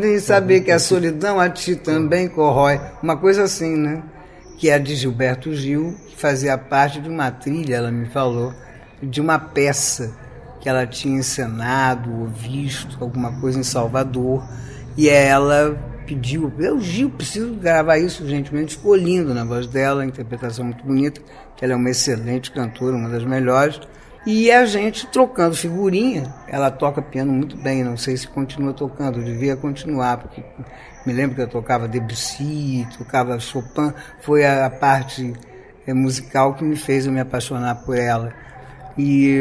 e 0.04 0.20
saber 0.20 0.62
que 0.62 0.72
a 0.72 0.78
solidão 0.78 1.40
a 1.40 1.50
ti 1.50 1.76
também 1.76 2.28
corrói. 2.28 2.80
Uma 3.02 3.18
coisa 3.18 3.44
assim, 3.44 3.76
né? 3.76 4.04
Que 4.58 4.70
é 4.70 4.78
de 4.78 4.96
Gilberto 4.96 5.54
Gil, 5.54 5.96
que 6.08 6.16
fazia 6.16 6.58
parte 6.58 7.02
de 7.02 7.10
uma 7.10 7.32
trilha, 7.32 7.76
ela 7.76 7.92
me 7.92 8.06
falou, 8.06 8.54
de 9.02 9.20
uma 9.20 9.40
peça 9.40 10.16
que 10.60 10.70
ela 10.70 10.86
tinha 10.86 11.18
encenado 11.18 12.12
ou 12.12 12.28
visto, 12.28 12.98
alguma 13.02 13.40
coisa 13.42 13.60
em 13.60 13.64
Salvador. 13.64 14.48
E 14.96 15.10
ela 15.10 15.76
pediu, 16.06 16.54
eu 16.60 16.80
Gil, 16.80 17.10
preciso 17.10 17.56
gravar 17.56 17.98
isso 17.98 18.28
gentilmente. 18.28 18.76
Ficou 18.76 18.96
lindo 18.96 19.34
na 19.34 19.44
voz 19.44 19.66
dela, 19.66 20.04
a 20.04 20.06
interpretação 20.06 20.66
muito 20.66 20.86
bonita, 20.86 21.20
que 21.58 21.66
ela 21.66 21.74
é 21.74 21.76
uma 21.76 21.90
excelente 21.90 22.52
cantora, 22.52 22.96
uma 22.96 23.10
das 23.10 23.24
melhores. 23.24 23.80
E 24.26 24.52
a 24.52 24.66
gente 24.66 25.08
trocando 25.08 25.56
figurinha. 25.56 26.34
Ela 26.48 26.70
toca 26.70 27.02
piano 27.02 27.34
muito 27.34 27.58
bem, 27.58 27.84
não 27.84 27.98
sei 27.98 28.16
se 28.16 28.28
continua 28.28 28.74
tocando, 28.74 29.24
devia 29.24 29.56
continuar, 29.56 30.18
porque 30.18 30.44
me 31.06 31.14
lembro 31.14 31.36
que 31.36 31.42
eu 31.42 31.48
tocava 31.48 31.88
Debussy, 31.88 32.88
tocava 32.98 33.40
Chopin, 33.40 33.92
foi 34.20 34.46
a 34.46 34.70
parte 34.70 35.34
é, 35.88 35.94
musical 35.94 36.54
que 36.54 36.64
me 36.64 36.76
fez 36.76 37.08
eu 37.08 37.12
me 37.12 37.20
apaixonar 37.20 37.84
por 37.84 37.98
ela. 37.98 38.32
E 38.98 39.40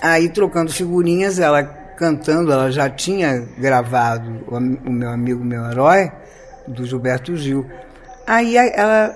aí 0.00 0.28
trocando 0.28 0.72
figurinhas, 0.72 1.40
ela 1.40 1.64
cantando, 1.64 2.52
ela 2.52 2.70
já 2.70 2.88
tinha 2.88 3.40
gravado 3.58 4.44
o 4.48 4.90
meu 4.90 5.10
amigo, 5.10 5.44
meu 5.44 5.64
herói, 5.68 6.12
do 6.66 6.86
Gilberto 6.86 7.36
Gil. 7.36 7.66
Aí 8.26 8.56
ela 8.56 9.14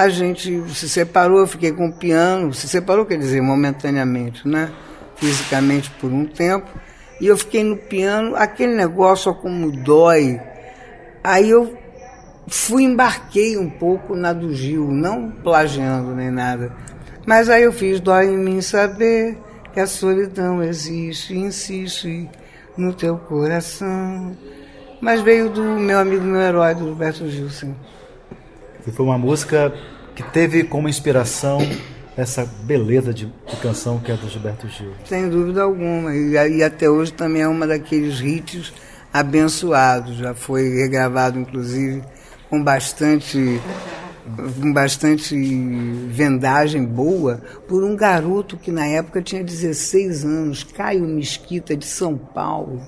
a 0.00 0.08
gente 0.08 0.62
se 0.74 0.88
separou, 0.88 1.40
eu 1.40 1.46
fiquei 1.46 1.72
com 1.72 1.88
o 1.88 1.92
piano, 1.92 2.52
se 2.54 2.68
separou 2.68 3.04
quer 3.04 3.18
dizer 3.18 3.40
momentaneamente, 3.40 4.46
né? 4.48 4.70
Fisicamente 5.16 5.90
por 6.00 6.10
um 6.10 6.24
tempo, 6.26 6.68
e 7.20 7.26
eu 7.26 7.36
fiquei 7.36 7.62
no 7.62 7.76
piano, 7.76 8.34
aquele 8.34 8.74
negócio 8.74 9.34
como 9.34 9.70
dói. 9.70 10.40
Aí 11.22 11.50
eu 11.50 11.76
fui 12.48 12.82
embarquei 12.84 13.58
um 13.58 13.68
pouco 13.68 14.16
na 14.16 14.32
do 14.32 14.54
Gil, 14.54 14.90
não 14.90 15.30
plagiando 15.30 16.14
nem 16.14 16.30
nada. 16.30 16.72
Mas 17.26 17.50
aí 17.50 17.64
eu 17.64 17.72
fiz 17.72 18.00
dói 18.00 18.26
em 18.26 18.38
mim 18.38 18.62
saber 18.62 19.36
que 19.74 19.80
a 19.80 19.86
solidão 19.86 20.62
existe, 20.62 21.36
insiste 21.36 22.28
no 22.76 22.94
teu 22.94 23.18
coração. 23.18 24.34
Mas 25.00 25.20
veio 25.20 25.50
do 25.50 25.62
meu 25.62 25.98
amigo, 25.98 26.24
meu 26.24 26.40
herói, 26.40 26.74
do 26.74 26.88
Roberto 26.88 27.28
Gil, 27.28 27.50
sim. 27.50 27.74
Foi 28.90 29.04
uma 29.04 29.18
música 29.18 29.72
que 30.14 30.22
teve 30.22 30.64
como 30.64 30.88
inspiração 30.88 31.58
essa 32.16 32.44
beleza 32.64 33.14
de, 33.14 33.26
de, 33.26 33.56
canção 33.62 33.98
que 33.98 34.12
é 34.12 34.16
do 34.16 34.28
Gilberto 34.28 34.68
Gil. 34.68 34.92
Sem 35.04 35.28
dúvida 35.28 35.62
alguma. 35.62 36.14
E, 36.14 36.32
e 36.32 36.62
até 36.62 36.88
hoje 36.88 37.12
também 37.12 37.42
é 37.42 37.48
uma 37.48 37.66
daqueles 37.66 38.20
hits 38.20 38.72
abençoados. 39.12 40.16
Já 40.16 40.34
foi 40.34 40.68
regravado, 40.68 41.38
inclusive, 41.38 42.02
com 42.48 42.62
bastante 42.62 43.60
com 44.60 44.72
bastante 44.72 45.34
vendagem 46.08 46.84
boa 46.84 47.40
por 47.66 47.82
um 47.82 47.96
garoto 47.96 48.56
que 48.56 48.70
na 48.70 48.86
época 48.86 49.22
tinha 49.22 49.42
16 49.42 50.24
anos, 50.24 50.62
Caio 50.62 51.02
Mesquita 51.02 51.74
de 51.74 51.86
São 51.86 52.16
Paulo 52.16 52.80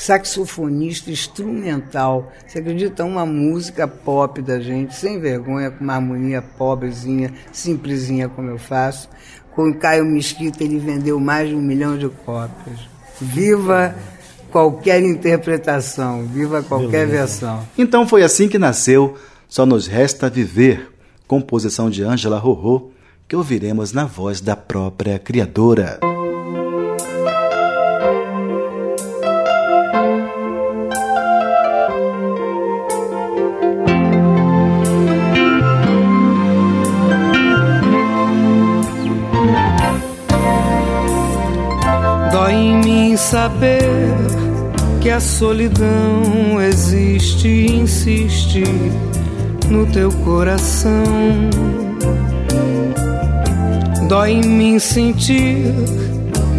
saxofonista 0.00 1.10
instrumental. 1.10 2.32
Você 2.46 2.58
acredita? 2.58 3.04
Uma 3.04 3.26
música 3.26 3.86
pop 3.86 4.40
da 4.40 4.58
gente, 4.58 4.96
sem 4.96 5.20
vergonha, 5.20 5.70
com 5.70 5.84
uma 5.84 5.94
harmonia 5.94 6.40
pobrezinha, 6.40 7.30
simplesinha 7.52 8.26
como 8.26 8.48
eu 8.48 8.58
faço. 8.58 9.10
Com 9.50 9.68
o 9.68 9.74
Caio 9.74 10.06
Mesquita 10.06 10.64
ele 10.64 10.78
vendeu 10.78 11.20
mais 11.20 11.50
de 11.50 11.54
um 11.54 11.60
milhão 11.60 11.98
de 11.98 12.08
cópias. 12.08 12.80
Viva 13.20 13.94
qualquer 14.50 15.02
interpretação, 15.02 16.26
viva 16.26 16.62
qualquer 16.62 17.06
Beleza. 17.06 17.18
versão. 17.18 17.68
Então 17.76 18.08
foi 18.08 18.22
assim 18.22 18.48
que 18.48 18.58
nasceu 18.58 19.18
Só 19.46 19.66
Nos 19.66 19.86
Resta 19.86 20.30
Viver, 20.30 20.90
composição 21.28 21.90
de 21.90 22.02
Ângela 22.02 22.38
Rorô, 22.38 22.90
que 23.28 23.36
ouviremos 23.36 23.92
na 23.92 24.06
voz 24.06 24.40
da 24.40 24.56
própria 24.56 25.18
criadora. 25.18 26.00
Saber 43.30 43.80
que 45.00 45.08
a 45.08 45.20
solidão 45.20 46.60
existe 46.60 47.46
e 47.46 47.80
insiste 47.82 48.64
no 49.70 49.86
teu 49.86 50.10
coração. 50.24 51.04
Dói 54.08 54.32
em 54.32 54.42
mim 54.42 54.78
sentir 54.80 55.72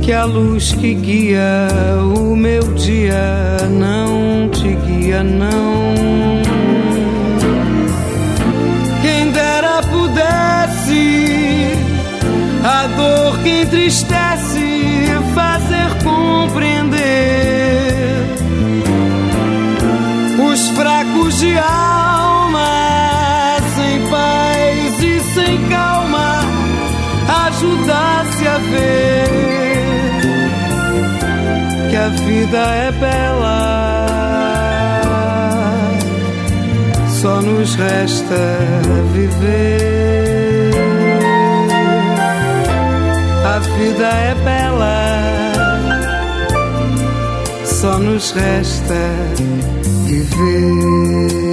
que 0.02 0.14
a 0.14 0.24
luz 0.24 0.72
que 0.72 0.94
guia 0.94 1.68
o 2.16 2.38
meu 2.38 2.64
dia 2.76 3.58
não 3.70 4.48
te 4.50 4.70
guia, 4.70 5.22
não. 5.24 5.92
Quem 9.02 9.30
dera 9.32 9.82
pudesse 9.92 11.74
a 12.64 12.88
dor 12.88 13.40
que 13.44 13.64
entristece 13.64 14.51
os 20.62 20.70
fracos 20.70 21.40
de 21.40 21.58
alma 21.58 22.70
sem 23.76 24.08
paz 24.12 25.04
e 25.04 25.20
sem 25.34 25.68
calma 25.70 26.42
ajudasse 27.48 28.48
a 28.48 28.58
ver 28.70 29.28
que 31.90 31.96
a 31.96 32.10
vida 32.10 32.58
é 32.58 32.92
bela. 32.92 34.06
Só 37.10 37.42
nos 37.42 37.74
resta 37.76 38.60
viver. 39.14 40.74
A 43.46 43.60
vida 43.78 44.08
é 44.08 44.36
bela. 44.44 45.32
Só 47.66 47.98
nos 47.98 48.32
resta 48.32 48.96
viver. 50.42 51.52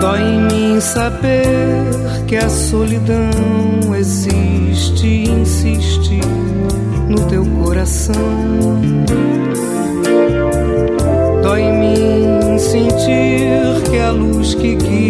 Dói 0.00 0.20
em 0.22 0.40
mim 0.46 0.80
saber 0.80 2.24
que 2.26 2.36
a 2.36 2.48
solidão 2.48 3.94
existe 3.98 5.24
insiste 5.28 6.20
no 7.08 7.26
teu 7.28 7.44
coração. 7.44 8.89
Luz 14.20 14.54
que 14.54 14.74
guia 14.76 15.09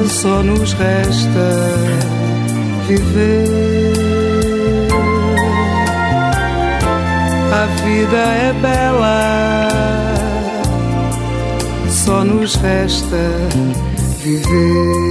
só 0.09 0.43
nos 0.43 0.73
resta 0.73 1.49
viver. 2.85 3.93
A 7.53 7.65
vida 7.85 8.17
é 8.17 8.53
bela, 8.61 9.19
só 11.89 12.25
nos 12.25 12.55
resta 12.55 13.17
viver. 14.19 15.02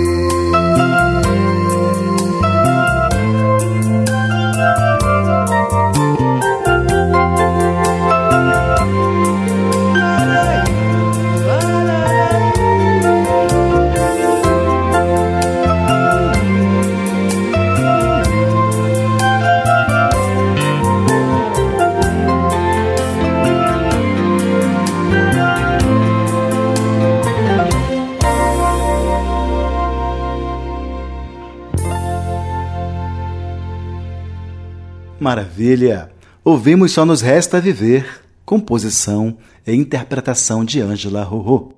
Maravilha! 35.52 36.10
Ouvimos 36.42 36.92
Só 36.92 37.04
Nos 37.04 37.20
Resta 37.20 37.60
Viver, 37.60 38.22
composição 38.42 39.36
e 39.66 39.74
interpretação 39.74 40.64
de 40.64 40.80
Ângela 40.80 41.22
Rorô. 41.22 41.72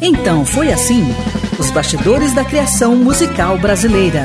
Então 0.00 0.46
foi 0.46 0.72
assim: 0.72 1.04
os 1.58 1.70
bastidores 1.70 2.32
da 2.32 2.42
criação 2.42 2.96
musical 2.96 3.58
brasileira. 3.58 4.24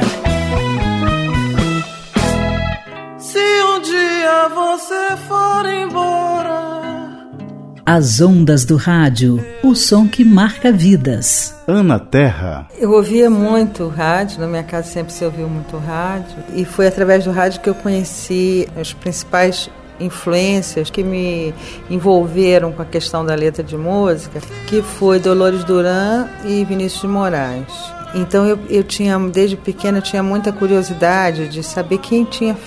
As 7.88 8.20
ondas 8.20 8.66
do 8.66 8.78
rádio, 8.78 9.46
o 9.62 9.76
som 9.76 10.08
que 10.08 10.26
marca 10.26 10.72
vidas. 10.72 11.54
Ana 11.68 12.00
Terra, 12.00 12.68
Eu 12.80 12.92
ouvia 12.92 13.30
muito 13.30 13.88
rádio, 13.88 14.40
na 14.40 14.48
minha 14.48 14.64
casa 14.64 14.88
sempre 14.88 15.14
se 15.14 15.24
ouviu 15.24 15.48
muito 15.48 15.78
rádio, 15.78 16.36
e 16.56 16.66
foi 16.66 16.88
através 16.88 17.26
do 17.26 17.32
rádio 17.32 17.62
que 17.62 17.70
eu 17.70 17.76
conheci 17.76 18.68
as 18.76 18.92
principais 18.92 19.70
influências 20.00 20.90
que 20.90 21.04
me 21.04 21.54
envolveram 21.88 22.72
com 22.72 22.82
a 22.82 22.86
questão 22.86 23.24
da 23.24 23.36
letra 23.36 23.64
de 23.64 23.78
música, 23.78 24.42
que 24.66 24.82
foi 24.82 25.20
Dolores 25.20 25.64
Duran 25.64 26.26
e 26.44 26.66
Vinícius 26.66 27.02
de 27.02 27.08
Moraes. 27.08 27.68
Então 28.16 28.48
eu, 28.48 28.58
eu 28.68 28.84
tinha, 28.84 29.20
desde 29.20 29.56
pequena, 29.56 30.00
eu 30.00 30.02
tinha 30.02 30.24
muita 30.24 30.52
curiosidade 30.52 31.48
de 31.50 31.62
saber 31.62 32.00
quem 32.00 32.26
tinha 32.26 32.58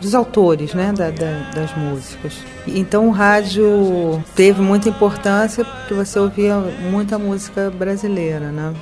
dos 0.00 0.14
autores 0.14 0.74
né, 0.74 0.92
da- 0.92 1.10
da- 1.10 1.50
das 1.54 1.76
músicas. 1.76 2.34
Então 2.66 3.08
o 3.08 3.10
rádio 3.10 4.22
teve 4.34 4.60
muita 4.62 4.88
importância 4.88 5.64
porque 5.64 5.94
você 5.94 6.18
ouvia 6.18 6.56
muita 6.90 7.18
música 7.18 7.70
brasileira, 7.70 8.50
né? 8.50 8.72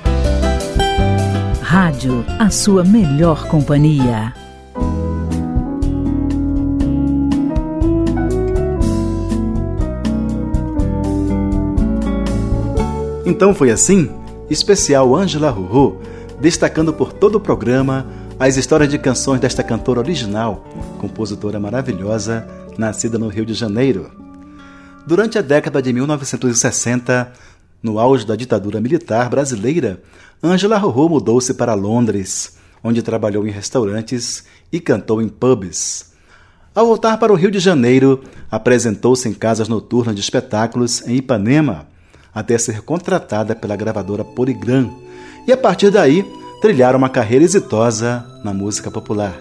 Rádio, 1.61 2.23
a 2.39 2.49
sua 2.49 2.83
melhor 2.83 3.47
companhia. 3.47 4.33
Então 13.25 13.53
foi 13.53 13.71
assim? 13.71 14.09
Especial 14.49 15.15
Ângela 15.15 15.49
Rorô, 15.49 15.95
destacando 16.39 16.93
por 16.93 17.13
todo 17.13 17.35
o 17.35 17.39
programa 17.39 18.05
as 18.39 18.57
histórias 18.57 18.89
de 18.89 18.97
canções 18.97 19.39
desta 19.39 19.63
cantora 19.63 19.99
original, 19.99 20.65
compositora 20.99 21.59
maravilhosa, 21.59 22.47
nascida 22.77 23.17
no 23.17 23.27
Rio 23.27 23.45
de 23.45 23.53
Janeiro. 23.53 24.11
Durante 25.05 25.37
a 25.37 25.41
década 25.41 25.81
de 25.81 25.93
1960, 25.93 27.31
no 27.81 27.99
auge 27.99 28.25
da 28.25 28.35
ditadura 28.35 28.81
militar 28.81 29.29
brasileira, 29.29 30.01
Ângela 30.43 30.77
Rorô 30.77 31.09
mudou-se 31.09 31.53
para 31.53 31.73
Londres, 31.73 32.57
onde 32.83 33.01
trabalhou 33.01 33.47
em 33.47 33.51
restaurantes 33.51 34.43
e 34.71 34.79
cantou 34.79 35.21
em 35.21 35.29
pubs. 35.29 36.11
Ao 36.73 36.87
voltar 36.87 37.17
para 37.17 37.31
o 37.31 37.35
Rio 37.35 37.51
de 37.51 37.59
Janeiro, 37.59 38.23
apresentou-se 38.49 39.29
em 39.29 39.33
casas 39.33 39.67
noturnas 39.67 40.15
de 40.15 40.21
espetáculos 40.21 41.07
em 41.07 41.17
Ipanema, 41.17 41.87
até 42.33 42.57
ser 42.57 42.81
contratada 42.81 43.55
pela 43.55 43.75
gravadora 43.75 44.25
Polygram 44.25 44.91
e 45.47 45.51
a 45.51 45.57
partir 45.57 45.91
daí 45.91 46.25
trilharam 46.63 46.97
uma 46.97 47.09
carreira 47.09 47.43
exitosa 47.43 48.25
na 48.41 48.53
música 48.53 48.89
popular. 48.89 49.37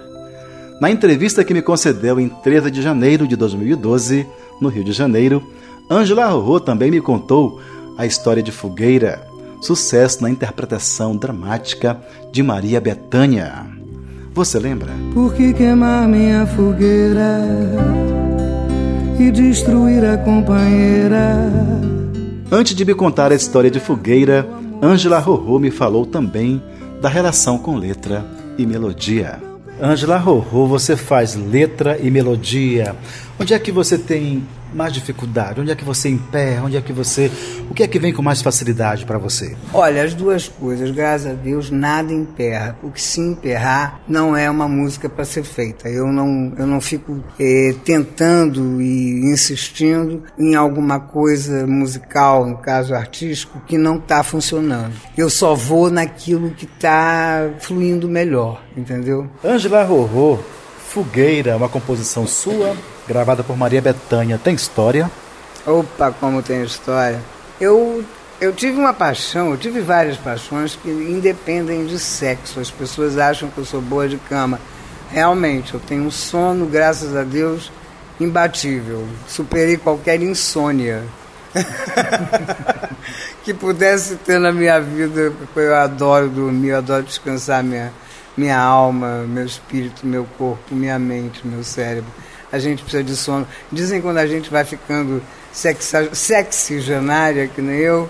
Na 0.81 0.91
entrevista 0.91 1.45
que 1.45 1.55
me 1.55 1.63
concedeu 1.63 2.19
em 2.19 2.29
13 2.29 2.69
de 2.69 2.83
janeiro 2.83 3.29
de 3.29 3.37
2012, 3.37 4.27
no 4.61 4.69
Rio 4.69 4.83
de 4.83 4.91
Janeiro, 4.91 5.41
Ângela 5.89 6.27
Rorô 6.27 6.59
também 6.59 6.91
me 6.91 7.01
contou 7.01 7.61
a 7.97 8.05
história 8.05 8.43
de 8.43 8.51
Fogueira, 8.51 9.25
sucesso 9.61 10.21
na 10.21 10.31
interpretação 10.31 11.17
dramática 11.17 11.97
de 12.33 12.43
Maria 12.43 12.81
Bethânia. 12.81 13.67
Você 14.35 14.59
lembra? 14.59 14.91
Por 15.15 15.33
que 15.33 15.53
queimar 15.53 16.09
minha 16.09 16.45
fogueira 16.45 17.39
e 19.21 19.31
destruir 19.31 20.05
a 20.05 20.19
companheira? 20.19 21.49
Antes 22.51 22.75
de 22.75 22.85
me 22.85 22.97
contar 22.97 23.31
a 23.31 23.37
história 23.37 23.71
de 23.71 23.79
Fogueira, 23.79 24.45
Ângela 24.83 25.21
Rorô 25.21 25.61
me 25.61 25.71
falou 25.71 26.05
também 26.05 26.61
da 27.03 27.09
relação 27.09 27.59
com 27.59 27.75
letra 27.75 28.25
e 28.57 28.65
melodia. 28.65 29.41
Ângela 29.83 30.17
Rorô, 30.19 30.69
você 30.69 30.97
faz 30.97 31.35
letra 31.35 31.99
e 32.01 32.13
melodia. 32.13 32.95
Onde 33.43 33.55
é 33.55 33.59
que 33.59 33.73
você 33.73 33.99
tem 33.99 34.47
mais 34.73 34.93
dificuldade? 34.93 35.61
Onde 35.61 35.73
é 35.73 35.75
que 35.75 35.85
você 35.85 36.09
emperra? 36.09 36.63
Onde 36.65 36.77
é 36.77 36.81
que 36.81 36.93
você. 36.93 37.29
O 37.69 37.75
que 37.75 37.83
é 37.83 37.89
que 37.89 37.99
vem 37.99 38.13
com 38.13 38.23
mais 38.23 38.41
facilidade 38.41 39.05
para 39.05 39.19
você? 39.19 39.57
Olha, 39.75 40.05
as 40.05 40.15
duas 40.15 40.47
coisas, 40.47 40.93
graças 40.93 41.27
a 41.27 41.35
Deus, 41.35 41.69
nada 41.69 42.13
emperra. 42.13 42.79
O 42.85 42.93
que 42.93 43.03
se 43.03 43.21
emperrar 43.21 44.01
não 44.07 44.37
é 44.37 44.49
uma 44.49 44.69
música 44.69 45.09
para 45.09 45.25
ser 45.25 45.43
feita. 45.43 45.89
Eu 45.89 46.07
não, 46.13 46.53
eu 46.57 46.69
não 46.69 46.81
fico 46.81 47.21
é, 47.37 47.75
tentando 47.85 48.81
e 48.81 49.25
insistindo 49.33 50.23
em 50.39 50.55
alguma 50.55 51.01
coisa 51.01 51.67
musical, 51.67 52.47
no 52.47 52.59
caso 52.59 52.95
artístico, 52.95 53.61
que 53.67 53.77
não 53.77 53.97
está 53.97 54.23
funcionando. 54.23 54.95
Eu 55.19 55.29
só 55.29 55.53
vou 55.53 55.91
naquilo 55.91 56.53
que 56.53 56.65
está 56.65 57.51
fluindo 57.59 58.09
melhor, 58.09 58.63
entendeu? 58.77 59.29
Ângela 59.45 59.83
Rorô, 59.83 60.39
Fogueira, 60.79 61.57
uma 61.57 61.69
composição 61.69 62.25
sua, 62.25 62.77
gravada 63.07 63.43
por 63.43 63.57
Maria 63.57 63.81
Bethânia. 63.81 64.39
Tem 64.43 64.55
história? 64.55 65.11
Opa, 65.67 66.13
como 66.13 66.43
tem 66.43 66.63
história. 66.63 67.21
Eu, 67.61 68.05
eu 68.41 68.53
tive 68.53 68.79
uma 68.79 68.93
paixão, 68.93 69.51
eu 69.51 69.57
tive 69.57 69.81
várias 69.81 70.17
paixões 70.17 70.77
que 70.77 70.89
independem 70.89 71.87
de 71.87 71.99
sexo. 71.99 72.61
As 72.61 72.71
pessoas 72.71 73.19
acham 73.19 73.49
que 73.49 73.59
eu 73.59 73.65
sou 73.65 73.81
boa 73.81 74.09
de 74.09 74.17
cama. 74.17 74.61
Realmente, 75.11 75.75
eu 75.75 75.81
tenho 75.81 76.05
um 76.05 76.11
sono, 76.11 76.67
graças 76.67 77.15
a 77.15 77.23
Deus, 77.23 77.71
imbatível. 78.19 79.07
Superei 79.29 79.77
qualquer 79.77 80.21
insônia 80.23 81.03
que 83.45 83.53
pudesse 83.53 84.17
ter 84.17 84.41
na 84.41 84.51
minha 84.51 84.81
vida. 84.81 85.33
Eu 85.55 85.77
adoro 85.77 86.29
dormir, 86.29 86.69
eu 86.69 86.79
adoro 86.79 87.03
descansar 87.03 87.63
minha, 87.63 87.93
minha 88.37 88.59
alma, 88.59 89.25
meu 89.29 89.45
espírito, 89.45 90.07
meu 90.07 90.27
corpo, 90.39 90.75
minha 90.75 90.99
mente, 90.99 91.47
meu 91.47 91.63
cérebro 91.63 92.11
a 92.53 92.59
gente 92.59 92.83
precisa 92.83 93.03
de 93.03 93.17
sono. 93.17 93.49
Dizem 93.73 94.03
quando 94.03 94.19
a 94.19 94.27
gente 94.27 94.51
vai 94.51 94.65
ficando 94.65 95.23
sexigenária, 96.13 97.49
que 97.49 97.63
nem 97.63 97.79
eu, 97.79 98.09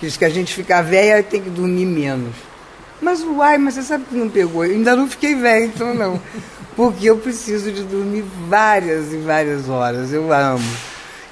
que 0.00 0.06
diz 0.06 0.16
que 0.16 0.24
a 0.24 0.30
gente 0.30 0.54
fica 0.54 0.82
velha 0.82 1.20
e 1.20 1.22
tem 1.22 1.42
que 1.42 1.50
dormir 1.50 1.84
menos. 1.84 2.34
Mas 3.00 3.22
uai, 3.22 3.58
mas 3.58 3.74
você 3.74 3.82
sabe 3.82 4.04
que 4.08 4.14
não 4.14 4.28
pegou? 4.28 4.64
Eu 4.64 4.72
ainda 4.72 4.96
não 4.96 5.06
fiquei 5.06 5.34
velha, 5.34 5.66
então 5.66 5.94
não. 5.94 6.20
Porque 6.74 7.08
eu 7.08 7.18
preciso 7.18 7.70
de 7.70 7.82
dormir 7.82 8.24
várias 8.48 9.12
e 9.12 9.18
várias 9.18 9.68
horas. 9.68 10.12
Eu 10.12 10.32
amo. 10.32 10.64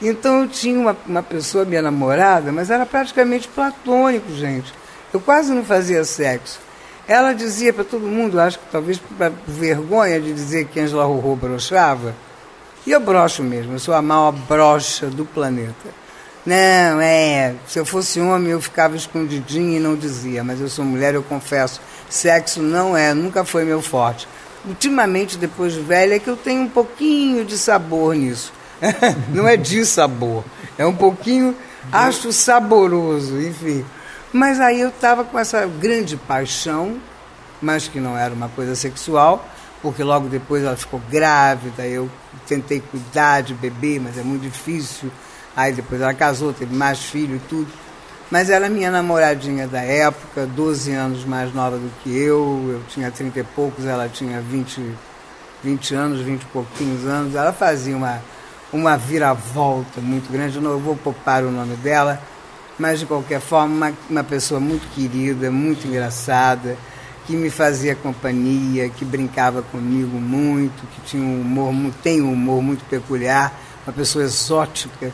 Então 0.03 0.43
eu 0.43 0.49
tinha 0.49 0.79
uma, 0.79 0.97
uma 1.07 1.23
pessoa, 1.23 1.65
minha 1.65 1.81
namorada, 1.81 2.53
mas 2.53 2.71
era 2.71 2.85
praticamente 2.85 3.49
platônico, 3.49 4.33
gente. 4.35 4.73
Eu 5.13 5.21
quase 5.21 5.53
não 5.53 5.65
fazia 5.65 6.05
sexo. 6.05 6.61
Ela 7.07 7.33
dizia 7.33 7.73
para 7.73 7.85
todo 7.85 8.07
mundo, 8.07 8.41
acho 8.41 8.59
que 8.59 8.65
talvez 8.71 8.99
por 8.99 9.15
vergonha 9.47 10.21
de 10.21 10.33
dizer 10.33 10.67
que 10.67 10.81
Angela 10.81 11.05
Rorô 11.05 11.37
brochava, 11.37 12.15
e 12.87 12.93
eu 12.93 13.01
brocho 13.01 13.43
mesmo, 13.43 13.73
eu 13.73 13.79
sou 13.79 13.95
a 13.95 14.03
maior 14.03 14.33
brocha 14.33 15.07
do 15.07 15.25
planeta. 15.25 16.05
Não, 16.45 17.01
é. 17.01 17.55
Se 17.67 17.79
eu 17.79 17.87
fosse 17.87 18.21
homem, 18.21 18.51
eu 18.51 18.61
ficava 18.61 18.95
escondidinho 18.97 19.79
e 19.79 19.81
não 19.81 19.97
dizia, 19.97 20.45
mas 20.45 20.61
eu 20.61 20.69
sou 20.69 20.85
mulher, 20.85 21.15
eu 21.15 21.23
confesso. 21.23 21.81
Sexo 22.11 22.61
não 22.61 22.97
é, 22.97 23.15
nunca 23.15 23.45
foi 23.45 23.65
meu 23.65 23.81
forte. 23.81 24.29
Ultimamente, 24.67 25.39
depois 25.39 25.73
de 25.73 25.81
velha, 25.81 26.17
é 26.17 26.19
que 26.19 26.29
eu 26.29 26.37
tenho 26.37 26.63
um 26.63 26.69
pouquinho 26.69 27.45
de 27.45 27.57
sabor 27.57 28.15
nisso. 28.15 28.53
não 29.33 29.49
é 29.49 29.57
de 29.57 29.85
sabor, 29.87 30.45
é 30.77 30.85
um 30.85 30.95
pouquinho, 30.95 31.57
acho 31.91 32.33
saboroso, 32.33 33.41
enfim. 33.41 33.85
Mas 34.33 34.61
aí 34.61 34.81
eu 34.81 34.89
estava 34.89 35.25
com 35.25 35.39
essa 35.39 35.65
grande 35.67 36.17
paixão, 36.17 36.99
mas 37.63 37.89
que 37.89 38.01
não 38.01 38.19
era 38.19 38.35
uma 38.35 38.49
coisa 38.49 38.75
sexual, 38.75 39.49
porque 39.85 40.03
logo 40.03 40.29
depois 40.29 40.65
ela 40.65 40.75
ficou 40.75 40.99
grávida, 41.11 41.87
eu 41.87 42.11
tentei 42.49 42.81
cuidar 42.81 43.43
de 43.43 43.53
bebê, 43.53 44.01
mas 44.03 44.17
é 44.17 44.23
muito 44.23 44.41
difícil. 44.41 45.11
Aí 45.55 45.75
depois 45.75 46.01
ela 46.01 46.15
casou, 46.15 46.55
teve 46.55 46.75
mais 46.75 47.01
filho 47.01 47.37
e 47.37 47.39
tudo. 47.41 47.71
Mas 48.31 48.49
ela 48.49 48.65
é 48.65 48.69
minha 48.71 48.91
namoradinha 48.91 49.69
da 49.69 49.83
época, 49.83 50.47
12 50.47 50.91
anos 50.91 51.27
mais 51.27 51.53
nova 51.53 51.77
do 51.77 51.91
que 52.03 52.09
eu, 52.09 52.67
eu 52.73 52.83
tinha 52.89 53.11
30 53.11 53.41
e 53.41 53.45
poucos, 53.45 53.85
ela 53.85 54.09
tinha 54.09 54.41
20, 54.41 54.81
20 55.63 55.95
anos, 55.95 56.21
20 56.23 56.41
e 56.41 56.47
pouquinhos 56.47 57.05
anos. 57.07 57.35
Ela 57.35 57.53
fazia 57.53 57.95
uma, 57.95 58.23
uma 58.73 58.97
viravolta 58.97 60.01
muito 60.01 60.33
grande, 60.33 60.57
eu 60.57 60.63
não 60.63 60.79
vou 60.79 60.97
poupar 60.97 61.45
o 61.45 61.51
nome 61.51 61.77
dela, 61.77 62.19
mas 62.79 63.01
de 63.01 63.05
qualquer 63.05 63.39
forma, 63.39 63.89
uma, 63.89 63.93
uma 64.09 64.25
pessoa 64.25 64.59
muito 64.59 64.89
querida, 64.95 65.51
muito 65.51 65.87
engraçada 65.87 66.75
que 67.27 67.35
me 67.35 67.49
fazia 67.51 67.95
companhia, 67.95 68.89
que 68.89 69.05
brincava 69.05 69.63
comigo 69.63 70.19
muito, 70.19 70.87
que 70.95 71.01
tinha 71.03 71.23
um 71.23 71.41
humor, 71.41 71.93
tem 72.03 72.21
um 72.21 72.33
humor 72.33 72.63
muito 72.63 72.85
peculiar, 72.85 73.59
uma 73.87 73.93
pessoa 73.93 74.25
exótica. 74.25 75.11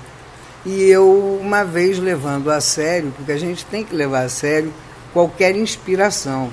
E 0.66 0.82
eu, 0.84 1.38
uma 1.40 1.64
vez 1.64 1.98
levando 1.98 2.50
a 2.50 2.60
sério, 2.60 3.12
porque 3.16 3.32
a 3.32 3.38
gente 3.38 3.64
tem 3.64 3.84
que 3.84 3.94
levar 3.94 4.24
a 4.24 4.28
sério 4.28 4.72
qualquer 5.12 5.56
inspiração. 5.56 6.50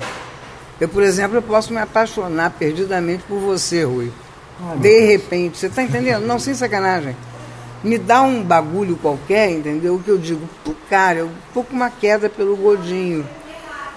Eu, 0.80 0.88
por 0.88 1.02
exemplo, 1.02 1.36
eu 1.36 1.42
posso 1.42 1.72
me 1.72 1.80
apaixonar 1.80 2.50
perdidamente 2.50 3.24
por 3.24 3.38
você, 3.38 3.84
Rui. 3.84 4.12
De 4.80 5.00
repente, 5.00 5.58
você 5.58 5.66
está 5.66 5.82
entendendo? 5.82 6.24
Não, 6.24 6.38
sem 6.38 6.54
sacanagem. 6.54 7.16
Me 7.82 7.98
dá 7.98 8.22
um 8.22 8.42
bagulho 8.42 8.96
qualquer, 8.96 9.50
entendeu? 9.50 9.96
O 9.96 10.02
que 10.02 10.08
eu 10.08 10.18
digo, 10.18 10.48
pô, 10.64 10.72
cara, 10.88 11.18
eu 11.18 11.30
tô 11.52 11.62
com 11.62 11.74
uma 11.74 11.90
queda 11.90 12.28
pelo 12.28 12.56
godinho 12.56 13.24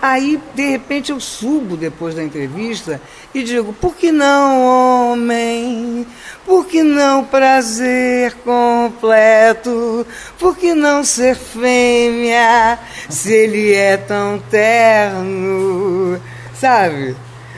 Aí, 0.01 0.41
de 0.55 0.67
repente, 0.67 1.11
eu 1.11 1.19
subo 1.19 1.77
depois 1.77 2.15
da 2.15 2.23
entrevista 2.23 2.99
e 3.35 3.43
digo: 3.43 3.71
por 3.71 3.95
que 3.95 4.11
não, 4.11 5.11
homem? 5.11 6.07
Por 6.43 6.65
que 6.65 6.81
não 6.81 7.23
prazer 7.23 8.33
completo? 8.43 10.07
Por 10.39 10.57
que 10.57 10.73
não 10.73 11.03
ser 11.03 11.35
fêmea 11.35 12.79
se 13.09 13.31
ele 13.31 13.75
é 13.75 13.95
tão 13.95 14.39
terno? 14.49 16.19
Sabe? 16.59 17.15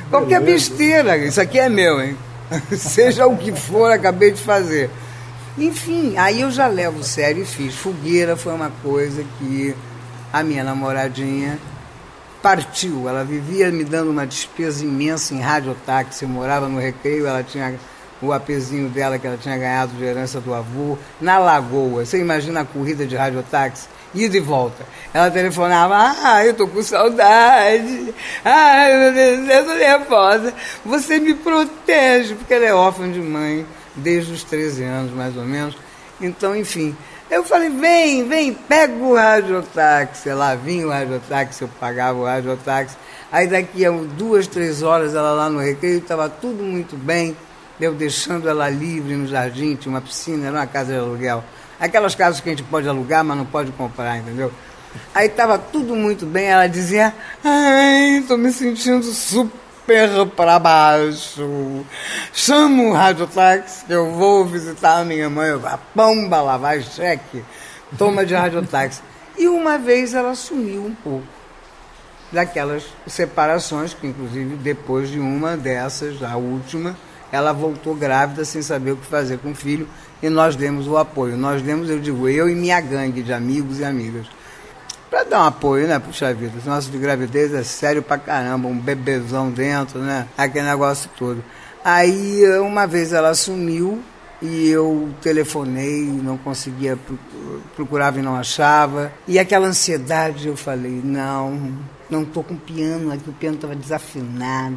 Qualquer 0.10 0.42
besteira, 0.42 1.18
isso 1.18 1.40
aqui 1.40 1.58
é 1.58 1.70
meu, 1.70 2.02
hein? 2.02 2.18
Seja 2.76 3.26
o 3.26 3.38
que 3.38 3.54
for, 3.54 3.90
acabei 3.90 4.32
de 4.32 4.42
fazer. 4.42 4.90
Enfim, 5.58 6.16
aí 6.18 6.42
eu 6.42 6.52
já 6.52 6.68
levo 6.68 7.04
sério 7.04 7.44
e 7.44 7.46
fiz. 7.46 7.74
Fogueira 7.74 8.36
foi 8.36 8.54
uma 8.54 8.72
coisa 8.84 9.24
que 9.40 9.74
a 10.32 10.44
minha 10.44 10.64
namoradinha 10.64 11.58
partiu. 12.44 13.08
Ela 13.08 13.24
vivia 13.24 13.72
me 13.72 13.86
dando 13.86 14.12
uma 14.12 14.28
despesa 14.28 14.84
imensa 14.84 15.34
em 15.34 15.40
radiotáxi. 15.40 16.26
Eu 16.26 16.30
morava 16.30 16.68
no 16.68 16.78
Recreio, 16.78 17.26
ela 17.26 17.42
tinha 17.42 17.80
o 18.22 18.34
apezinho 18.34 18.90
dela 18.90 19.18
que 19.18 19.26
ela 19.26 19.38
tinha 19.38 19.58
ganhado 19.58 19.94
de 19.96 20.04
herança 20.04 20.40
do 20.40 20.54
avô, 20.54 20.98
na 21.20 21.40
Lagoa. 21.40 22.06
Você 22.06 22.20
imagina 22.20 22.62
a 22.62 22.66
corrida 22.66 23.06
de 23.06 23.16
radiotáxi? 23.16 23.88
Ida 24.14 24.38
e 24.38 24.40
volta. 24.40 24.86
Ela 25.14 25.32
telefonava, 25.32 25.96
ah, 25.98 26.46
eu 26.46 26.54
tô 26.54 26.68
com 26.68 26.84
saudade. 26.84 28.14
Ai, 28.46 28.98
meu 28.98 29.14
Deus, 29.14 29.50
eu 29.50 29.66
tô 29.66 29.74
nervosa. 29.74 30.54
Você 30.86 31.20
me 31.20 31.34
protege, 31.34 32.36
porque 32.36 32.54
ela 32.54 32.66
é 32.66 32.74
órfã 32.74 33.10
de 33.12 33.20
mãe 33.20 33.66
desde 33.96 34.34
os 34.34 34.44
13 34.44 34.84
anos, 34.84 35.14
mais 35.14 35.36
ou 35.36 35.44
menos. 35.44 35.76
Então, 36.22 36.56
enfim, 36.56 36.96
eu 37.36 37.44
falei, 37.44 37.70
vem, 37.70 38.28
vem, 38.28 38.54
pega 38.54 38.94
o 38.94 39.16
radiotáxi. 39.16 40.30
Lá 40.30 40.56
vinha 40.56 40.88
o 40.88 40.90
radiotáxi, 40.90 41.62
eu 41.62 41.70
pagava 41.80 42.20
o 42.20 42.26
radiotáxi. 42.26 42.96
Aí 43.32 43.48
daqui 43.48 43.86
a 43.86 43.92
duas, 43.92 44.48
três 44.48 44.84
horas 44.84 45.16
ela 45.16 45.32
lá 45.32 45.50
no 45.50 45.60
recreio, 45.60 45.98
estava 45.98 46.30
tudo 46.30 46.64
muito 46.64 46.96
bem. 46.96 47.36
Eu 47.80 47.94
deixando 47.94 48.48
ela 48.48 48.70
livre 48.70 49.16
no 49.16 49.28
jardim, 49.28 49.76
tinha 49.76 49.92
uma 49.92 50.02
piscina, 50.02 50.48
era 50.48 50.58
uma 50.58 50.68
casa 50.68 50.94
de 50.94 51.00
aluguel. 51.00 51.44
Aquelas 51.80 52.16
casas 52.16 52.40
que 52.40 52.50
a 52.50 52.52
gente 52.52 52.64
pode 52.64 52.88
alugar, 52.88 53.24
mas 53.24 53.38
não 53.38 53.46
pode 53.46 53.72
comprar, 53.72 54.18
entendeu? 54.18 54.52
Aí 55.14 55.28
estava 55.28 55.58
tudo 55.58 55.96
muito 55.96 56.26
bem, 56.26 56.46
ela 56.46 56.68
dizia, 56.68 57.14
ai, 57.44 58.20
estou 58.20 58.38
me 58.38 58.52
sentindo 58.52 59.04
super 59.04 59.63
super 59.86 60.26
para 60.28 60.58
baixo. 60.60 61.86
Chama 62.32 62.84
o 62.84 62.94
radiotáxi 62.94 63.86
que 63.86 63.94
eu 63.94 64.12
vou 64.12 64.46
visitar 64.46 65.00
a 65.00 65.06
minha 65.06 65.30
mãe. 65.30 65.50
Eu 65.50 65.60
vou, 65.60 65.78
pomba 65.94 66.42
lá, 66.42 66.58
vai, 66.58 66.82
cheque. 66.82 67.44
Toma 67.98 68.26
de 68.26 68.34
radiotáxi. 68.34 69.02
E 69.38 69.48
uma 69.48 69.78
vez 69.78 70.14
ela 70.14 70.36
sumiu 70.36 70.86
um 70.86 70.96
pouco. 70.96 71.28
daquelas 72.32 72.84
separações, 73.06 73.94
que 73.94 74.08
inclusive 74.08 74.56
depois 74.56 75.10
de 75.10 75.20
uma 75.20 75.56
dessas, 75.56 76.24
a 76.24 76.36
última, 76.36 76.98
ela 77.32 77.54
voltou 77.54 77.94
grávida 77.94 78.44
sem 78.44 78.62
saber 78.62 78.92
o 78.92 78.98
que 78.98 79.06
fazer 79.06 79.38
com 79.38 79.52
o 79.52 79.56
filho 79.56 79.88
e 80.22 80.30
nós 80.30 80.56
demos 80.56 80.88
o 80.88 80.98
apoio. 80.98 81.38
Nós 81.38 81.62
demos, 81.62 81.90
eu 81.90 82.00
digo, 82.00 82.28
eu 82.28 82.50
e 82.50 82.56
minha 82.56 82.82
gangue 82.82 83.22
de 83.22 83.32
amigos 83.32 83.80
e 83.80 83.86
amigas. 83.86 84.26
Para 85.14 85.26
dar 85.26 85.44
um 85.44 85.46
apoio, 85.46 85.88
né? 85.88 86.00
Puxa 86.00 86.34
vida, 86.34 86.58
esse 86.58 86.68
nosso 86.68 86.90
de 86.90 86.98
gravidez 86.98 87.54
é 87.54 87.62
sério 87.62 88.02
pra 88.02 88.18
caramba, 88.18 88.68
um 88.68 88.76
bebezão 88.76 89.52
dentro, 89.52 90.00
né? 90.00 90.28
Aquele 90.36 90.66
negócio 90.66 91.08
todo. 91.16 91.44
Aí, 91.86 92.42
uma 92.58 92.88
vez 92.88 93.14
ela 93.14 93.36
sumiu, 93.36 94.02
e 94.42 94.72
eu 94.72 95.12
telefonei, 95.22 96.02
não 96.02 96.36
conseguia, 96.36 96.98
procurava 97.76 98.18
e 98.18 98.24
não 98.24 98.36
achava. 98.36 99.14
E 99.28 99.38
aquela 99.38 99.68
ansiedade, 99.68 100.48
eu 100.48 100.58
falei, 100.58 101.00
não, 101.04 101.78
não 102.10 102.24
estou 102.24 102.44
com 102.44 102.56
piano, 102.56 103.14
aqui 103.14 103.30
o 103.30 103.34
piano 103.34 103.58
estava 103.58 103.76
desafinado. 103.76 104.76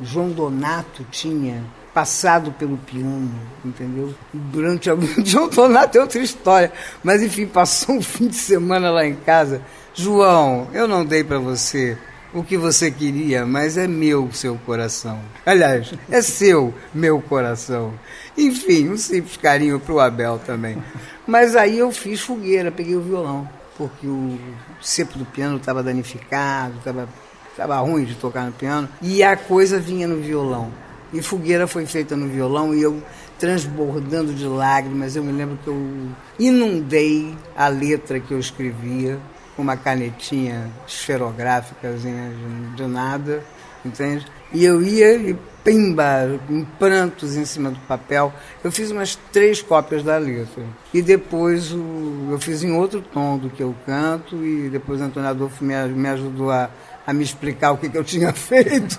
João 0.00 0.30
Donato 0.30 1.04
tinha 1.10 1.64
passado 1.94 2.50
pelo 2.52 2.76
piano, 2.76 3.30
entendeu? 3.64 4.12
Durante 4.32 4.90
algum 4.90 5.06
João 5.24 5.48
Donato 5.48 5.96
é 5.96 6.00
outra 6.00 6.18
história, 6.18 6.72
mas 7.02 7.22
enfim, 7.22 7.46
passou 7.46 7.94
um 7.94 8.02
fim 8.02 8.26
de 8.26 8.34
semana 8.34 8.90
lá 8.90 9.06
em 9.06 9.14
casa. 9.14 9.62
João, 9.94 10.68
eu 10.74 10.88
não 10.88 11.04
dei 11.04 11.22
para 11.22 11.38
você 11.38 11.96
o 12.34 12.42
que 12.42 12.58
você 12.58 12.90
queria, 12.90 13.46
mas 13.46 13.78
é 13.78 13.86
meu 13.86 14.28
seu 14.32 14.58
coração. 14.66 15.20
Aliás, 15.46 15.94
é 16.10 16.20
seu 16.20 16.74
meu 16.92 17.22
coração. 17.22 17.94
Enfim, 18.36 18.90
um 18.90 18.96
simples 18.96 19.36
carinho 19.36 19.78
para 19.78 19.94
o 19.94 20.00
Abel 20.00 20.40
também. 20.44 20.82
Mas 21.24 21.54
aí 21.54 21.78
eu 21.78 21.92
fiz 21.92 22.20
fogueira, 22.20 22.72
peguei 22.72 22.96
o 22.96 23.00
violão, 23.00 23.48
porque 23.78 24.08
o 24.08 24.36
cepo 24.82 25.16
do 25.16 25.24
piano 25.24 25.58
estava 25.58 25.80
danificado, 25.80 26.76
estava 26.78 27.08
tava 27.56 27.78
ruim 27.78 28.04
de 28.04 28.16
tocar 28.16 28.44
no 28.46 28.52
piano, 28.52 28.88
e 29.00 29.22
a 29.22 29.36
coisa 29.36 29.78
vinha 29.78 30.08
no 30.08 30.16
violão. 30.16 30.72
E 31.14 31.22
fogueira 31.22 31.66
foi 31.66 31.86
feita 31.86 32.16
no 32.16 32.28
violão 32.28 32.74
e 32.74 32.82
eu 32.82 33.00
transbordando 33.38 34.34
de 34.34 34.46
lágrimas, 34.46 35.14
eu 35.14 35.22
me 35.22 35.32
lembro 35.32 35.58
que 35.62 35.68
eu 35.68 36.08
inundei 36.38 37.34
a 37.56 37.68
letra 37.68 38.18
que 38.18 38.32
eu 38.32 38.38
escrevia 38.38 39.18
com 39.54 39.62
uma 39.62 39.76
canetinha 39.76 40.70
esferográfica 40.86 41.92
de, 41.92 42.74
de 42.74 42.86
nada, 42.86 43.44
entende? 43.84 44.26
E 44.52 44.64
eu 44.64 44.82
ia 44.82 45.14
e 45.14 45.36
pimba, 45.62 46.38
em 46.50 46.64
prantos 46.78 47.36
em 47.36 47.44
cima 47.44 47.70
do 47.70 47.78
papel. 47.80 48.32
Eu 48.62 48.70
fiz 48.70 48.90
umas 48.90 49.16
três 49.32 49.62
cópias 49.62 50.02
da 50.02 50.18
letra. 50.18 50.62
E 50.92 51.00
depois 51.00 51.72
o, 51.72 52.28
eu 52.30 52.38
fiz 52.38 52.62
em 52.62 52.72
outro 52.72 53.00
tom 53.00 53.38
do 53.38 53.48
que 53.48 53.62
eu 53.62 53.74
canto, 53.86 54.44
e 54.44 54.68
depois 54.68 55.00
o 55.00 55.04
Antônio 55.04 55.28
Adolfo 55.28 55.64
me, 55.64 55.74
me 55.88 56.08
ajudou 56.08 56.50
a, 56.50 56.68
a 57.06 57.12
me 57.12 57.22
explicar 57.22 57.72
o 57.72 57.76
que, 57.76 57.88
que 57.88 57.98
eu 57.98 58.04
tinha 58.04 58.32
feito. 58.34 58.98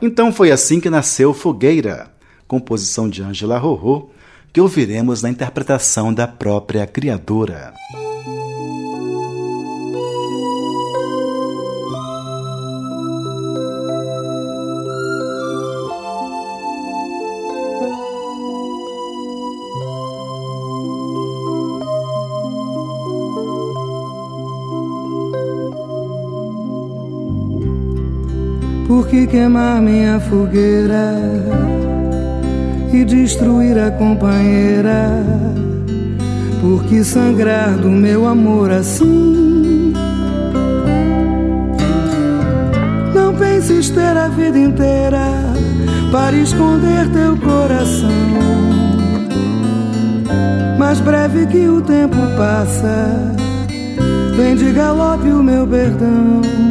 então 0.00 0.32
foi 0.32 0.50
assim 0.50 0.80
que 0.80 0.90
nasceu 0.90 1.34
Fogueira, 1.34 2.10
composição 2.46 3.08
de 3.08 3.22
Angela 3.22 3.58
Rorô, 3.58 4.10
que 4.52 4.60
ouviremos 4.60 5.22
na 5.22 5.30
interpretação 5.30 6.12
da 6.12 6.28
própria 6.28 6.86
criadora. 6.86 7.72
Queimar 29.32 29.80
minha 29.80 30.20
fogueira 30.20 31.14
e 32.92 33.02
destruir 33.02 33.78
a 33.78 33.90
companheira? 33.90 35.24
Por 36.60 36.84
que 36.84 37.02
sangrar 37.02 37.70
do 37.78 37.88
meu 37.88 38.28
amor 38.28 38.70
assim? 38.70 39.94
Não 43.14 43.34
penses 43.34 43.88
ter 43.88 44.14
a 44.18 44.28
vida 44.28 44.58
inteira 44.58 45.26
para 46.12 46.36
esconder 46.36 47.08
teu 47.08 47.34
coração. 47.38 48.10
Mais 50.78 51.00
breve 51.00 51.46
que 51.46 51.66
o 51.68 51.80
tempo 51.80 52.18
passa, 52.36 53.34
vem 54.36 54.56
de 54.56 54.72
galope 54.72 55.28
o 55.28 55.42
meu 55.42 55.66
perdão. 55.66 56.61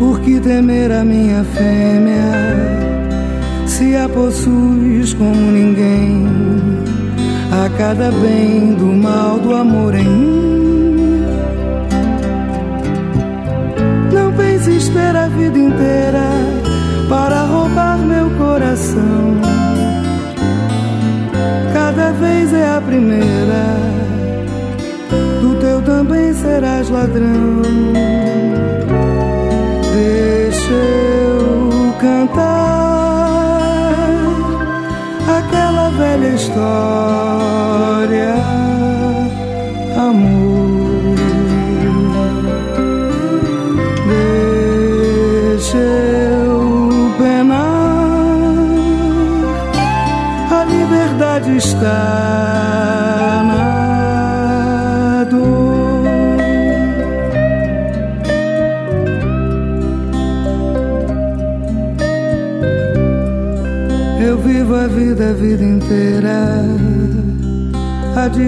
Por 0.00 0.18
que 0.20 0.40
temer 0.40 0.90
a 0.92 1.04
minha 1.04 1.44
fêmea 1.44 2.32
se 3.66 3.94
a 3.94 4.08
possuis 4.08 5.12
como 5.12 5.52
ninguém? 5.52 6.26
A 7.52 7.68
cada 7.76 8.10
bem 8.10 8.72
do 8.72 8.86
mal 8.86 9.38
do 9.38 9.54
amor 9.54 9.94
em 9.94 10.08
mim. 10.08 10.69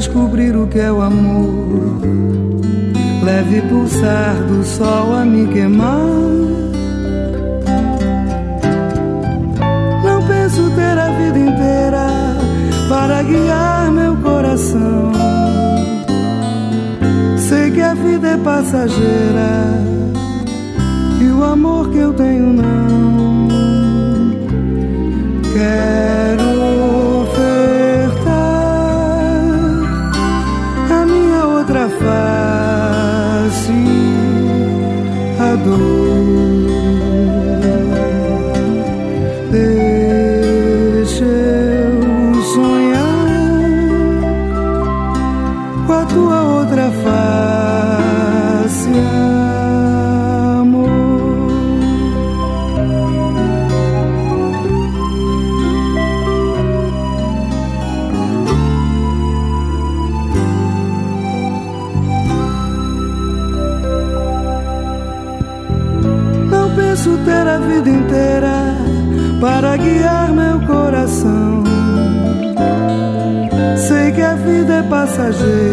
Descobrir 0.02 0.56
o 0.56 0.66
que 0.66 0.80
é 0.80 0.90
o 0.90 1.00
amor. 1.00 2.00
Leve 3.22 3.62
pulsar 3.62 4.34
do 4.48 4.64
sol 4.64 5.14
a 5.14 5.24
me 5.24 5.46
queimar. 5.46 5.96
Não 10.04 10.26
penso 10.26 10.70
ter 10.74 10.98
a 10.98 11.08
vida 11.10 11.38
inteira 11.38 12.06
para 12.88 13.22
guiar 13.22 13.92
meu 13.92 14.16
coração. 14.16 15.12
Sei 17.36 17.70
que 17.70 17.80
a 17.80 17.94
vida 17.94 18.30
é 18.30 18.36
passageira 18.38 19.91
a 35.64 36.01
Sei 75.32 75.71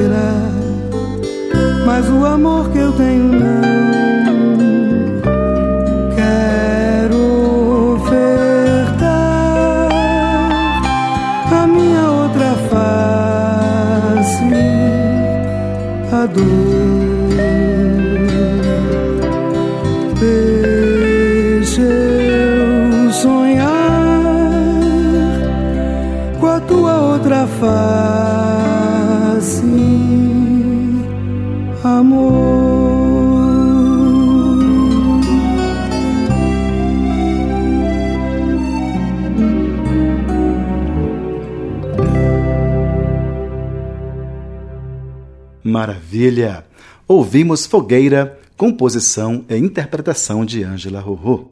Maravilha! 46.19 46.65
Ouvimos 47.07 47.65
Fogueira, 47.65 48.37
composição 48.57 49.45
e 49.49 49.55
interpretação 49.55 50.43
de 50.43 50.65
Ângela 50.65 50.99
Rorô. 50.99 51.47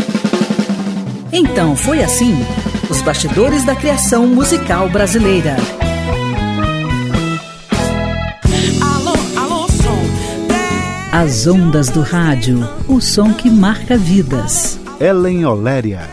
Então 1.32 1.74
foi 1.74 2.04
assim: 2.04 2.36
os 2.90 3.02
bastidores 3.02 3.64
da 3.64 3.78
criação 3.78 4.28
musical 4.28 4.90
brasileira. 4.90 5.56
Alô, 8.82 9.14
alô, 9.42 9.70
som. 9.70 10.02
As 11.14 11.48
ondas 11.48 11.90
do 11.90 12.02
rádio, 12.02 12.68
o 12.90 13.00
som 13.00 13.34
que 13.34 13.50
marca 13.50 13.98
vidas. 13.98 14.78
Ellen 15.00 15.46
Oléria. 15.46 16.10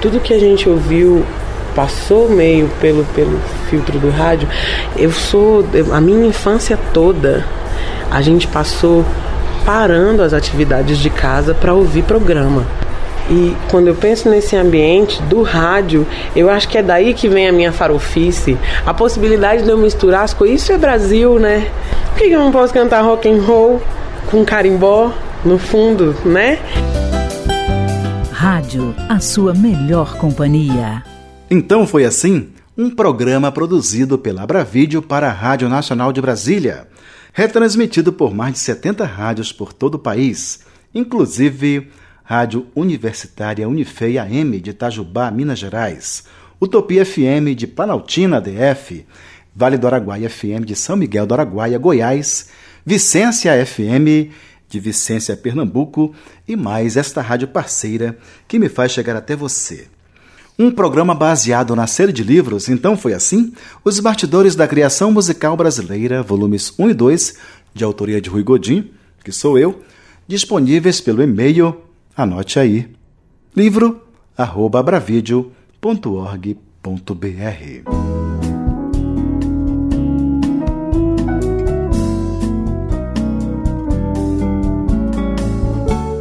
tudo 0.00 0.20
que 0.20 0.32
a 0.32 0.38
gente 0.38 0.68
ouviu 0.68 1.26
passou 1.74 2.28
meio 2.30 2.68
pelo, 2.80 3.04
pelo 3.06 3.36
filtro 3.68 3.98
do 3.98 4.10
rádio. 4.10 4.48
Eu 4.96 5.10
sou. 5.10 5.64
A 5.92 6.00
minha 6.00 6.28
infância 6.28 6.78
toda, 6.94 7.44
a 8.16 8.22
gente 8.22 8.48
passou 8.48 9.04
parando 9.66 10.22
as 10.22 10.32
atividades 10.32 10.96
de 10.96 11.10
casa 11.10 11.52
para 11.52 11.74
ouvir 11.74 12.02
programa. 12.02 12.66
E 13.28 13.54
quando 13.70 13.88
eu 13.88 13.94
penso 13.94 14.30
nesse 14.30 14.56
ambiente 14.56 15.20
do 15.24 15.42
rádio, 15.42 16.06
eu 16.34 16.48
acho 16.48 16.66
que 16.66 16.78
é 16.78 16.82
daí 16.82 17.12
que 17.12 17.28
vem 17.28 17.46
a 17.46 17.52
minha 17.52 17.72
farofice, 17.72 18.56
a 18.86 18.94
possibilidade 18.94 19.64
de 19.64 19.68
eu 19.68 19.76
misturar 19.76 20.22
as 20.22 20.32
coisas. 20.32 20.62
Isso 20.62 20.72
é 20.72 20.78
Brasil, 20.78 21.38
né? 21.38 21.70
Por 22.14 22.20
que 22.20 22.30
eu 22.30 22.40
não 22.40 22.50
posso 22.50 22.72
cantar 22.72 23.02
rock 23.02 23.28
and 23.28 23.42
roll 23.42 23.82
com 24.30 24.42
carimbó 24.46 25.12
no 25.44 25.58
fundo, 25.58 26.16
né? 26.24 26.58
Rádio, 28.32 28.94
a 29.10 29.20
sua 29.20 29.52
melhor 29.52 30.16
companhia. 30.16 31.02
Então 31.50 31.86
foi 31.86 32.06
assim 32.06 32.48
um 32.78 32.88
programa 32.88 33.52
produzido 33.52 34.16
pela 34.16 34.42
Abravídeo 34.42 35.02
para 35.02 35.28
a 35.28 35.32
Rádio 35.32 35.68
Nacional 35.68 36.14
de 36.14 36.22
Brasília, 36.22 36.86
retransmitido 37.36 38.14
por 38.14 38.32
mais 38.32 38.54
de 38.54 38.58
70 38.60 39.04
rádios 39.04 39.52
por 39.52 39.70
todo 39.70 39.96
o 39.96 39.98
país, 39.98 40.60
inclusive 40.94 41.90
Rádio 42.24 42.66
Universitária 42.74 43.68
Unifei 43.68 44.16
AM 44.16 44.58
de 44.58 44.70
Itajubá, 44.70 45.30
Minas 45.30 45.58
Gerais, 45.58 46.24
Utopia 46.58 47.04
FM 47.04 47.54
de 47.54 47.66
Planaltina, 47.66 48.40
DF, 48.40 49.04
Vale 49.54 49.76
do 49.76 49.86
Araguaia 49.86 50.30
FM 50.30 50.64
de 50.64 50.74
São 50.74 50.96
Miguel 50.96 51.26
do 51.26 51.34
Araguaia, 51.34 51.78
Goiás, 51.78 52.48
Vicência 52.86 53.52
FM 53.66 54.32
de 54.66 54.80
Vicência, 54.80 55.36
Pernambuco 55.36 56.14
e 56.48 56.56
mais 56.56 56.96
esta 56.96 57.20
rádio 57.20 57.48
parceira 57.48 58.16
que 58.48 58.58
me 58.58 58.70
faz 58.70 58.92
chegar 58.92 59.14
até 59.14 59.36
você. 59.36 59.88
Um 60.58 60.70
programa 60.70 61.14
baseado 61.14 61.76
na 61.76 61.86
série 61.86 62.12
de 62.12 62.24
livros, 62.24 62.70
então 62.70 62.96
foi 62.96 63.12
assim? 63.12 63.52
Os 63.84 64.00
Bastidores 64.00 64.56
da 64.56 64.66
Criação 64.66 65.12
Musical 65.12 65.54
Brasileira, 65.54 66.22
volumes 66.22 66.72
1 66.78 66.88
e 66.88 66.94
2, 66.94 67.34
de 67.74 67.84
autoria 67.84 68.22
de 68.22 68.30
Rui 68.30 68.42
Godin, 68.42 68.90
que 69.22 69.30
sou 69.30 69.58
eu, 69.58 69.82
disponíveis 70.26 70.98
pelo 70.98 71.22
e-mail, 71.22 71.82
anote 72.16 72.58
aí, 72.58 72.88
livro 73.54 74.00
arroba 74.34 74.80
abravideo.org.br. 74.80 75.52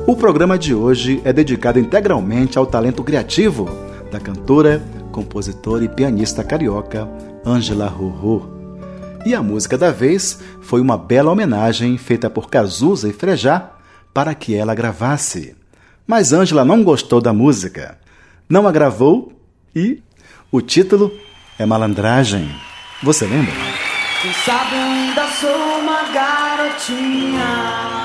O 0.05 0.15
programa 0.17 0.59
de 0.59 0.73
hoje 0.75 1.21
é 1.23 1.31
dedicado 1.31 1.79
integralmente 1.79 2.57
ao 2.57 2.65
talento 2.65 3.01
criativo 3.01 3.84
da 4.15 4.19
cantora, 4.19 4.81
compositora 5.11 5.83
e 5.83 5.89
pianista 5.89 6.41
carioca 6.41 7.09
Ângela 7.45 7.87
Rorô. 7.87 8.49
E 9.25 9.35
a 9.35 9.43
música 9.43 9.77
da 9.77 9.91
vez 9.91 10.39
foi 10.61 10.79
uma 10.79 10.97
bela 10.97 11.31
homenagem 11.31 11.97
feita 11.97 12.29
por 12.29 12.49
Cazuza 12.49 13.09
e 13.09 13.13
Frejá 13.13 13.71
para 14.13 14.33
que 14.33 14.55
ela 14.55 14.73
gravasse. 14.73 15.53
Mas 16.07 16.31
Ângela 16.31 16.63
não 16.63 16.81
gostou 16.81 17.19
da 17.19 17.33
música, 17.33 17.97
não 18.47 18.65
a 18.67 18.71
gravou 18.71 19.33
e 19.75 20.01
o 20.49 20.61
título 20.61 21.11
é 21.59 21.65
Malandragem. 21.65 22.49
Você 23.03 23.25
lembra? 23.25 23.53
Quem 24.21 24.31
sabe 24.31 24.75
ainda 24.75 25.27
sou 25.27 25.79
uma 25.79 26.03
garotinha. 26.13 28.04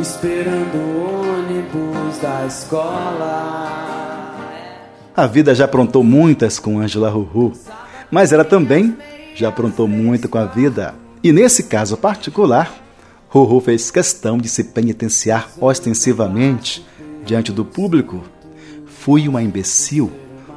Esperando 0.00 0.74
o 0.76 1.38
ônibus 1.38 2.18
da 2.18 2.44
escola. 2.46 4.34
A 5.16 5.26
vida 5.28 5.54
já 5.54 5.66
aprontou 5.66 6.02
muitas 6.02 6.58
com 6.58 6.80
Ângela 6.80 7.08
Ruru, 7.08 7.52
mas 8.10 8.32
ela 8.32 8.44
também 8.44 8.96
já 9.36 9.50
aprontou 9.50 9.86
muito 9.86 10.28
com 10.28 10.36
a 10.36 10.46
vida. 10.46 10.96
E 11.22 11.30
nesse 11.30 11.62
caso 11.62 11.96
particular, 11.96 12.74
Ruru 13.28 13.60
fez 13.60 13.92
questão 13.92 14.36
de 14.36 14.48
se 14.48 14.64
penitenciar 14.64 15.48
ostensivamente 15.60 16.84
diante 17.24 17.52
do 17.52 17.64
público. 17.64 18.20
Fui 18.86 19.28
uma 19.28 19.44
imbecil, 19.44 20.10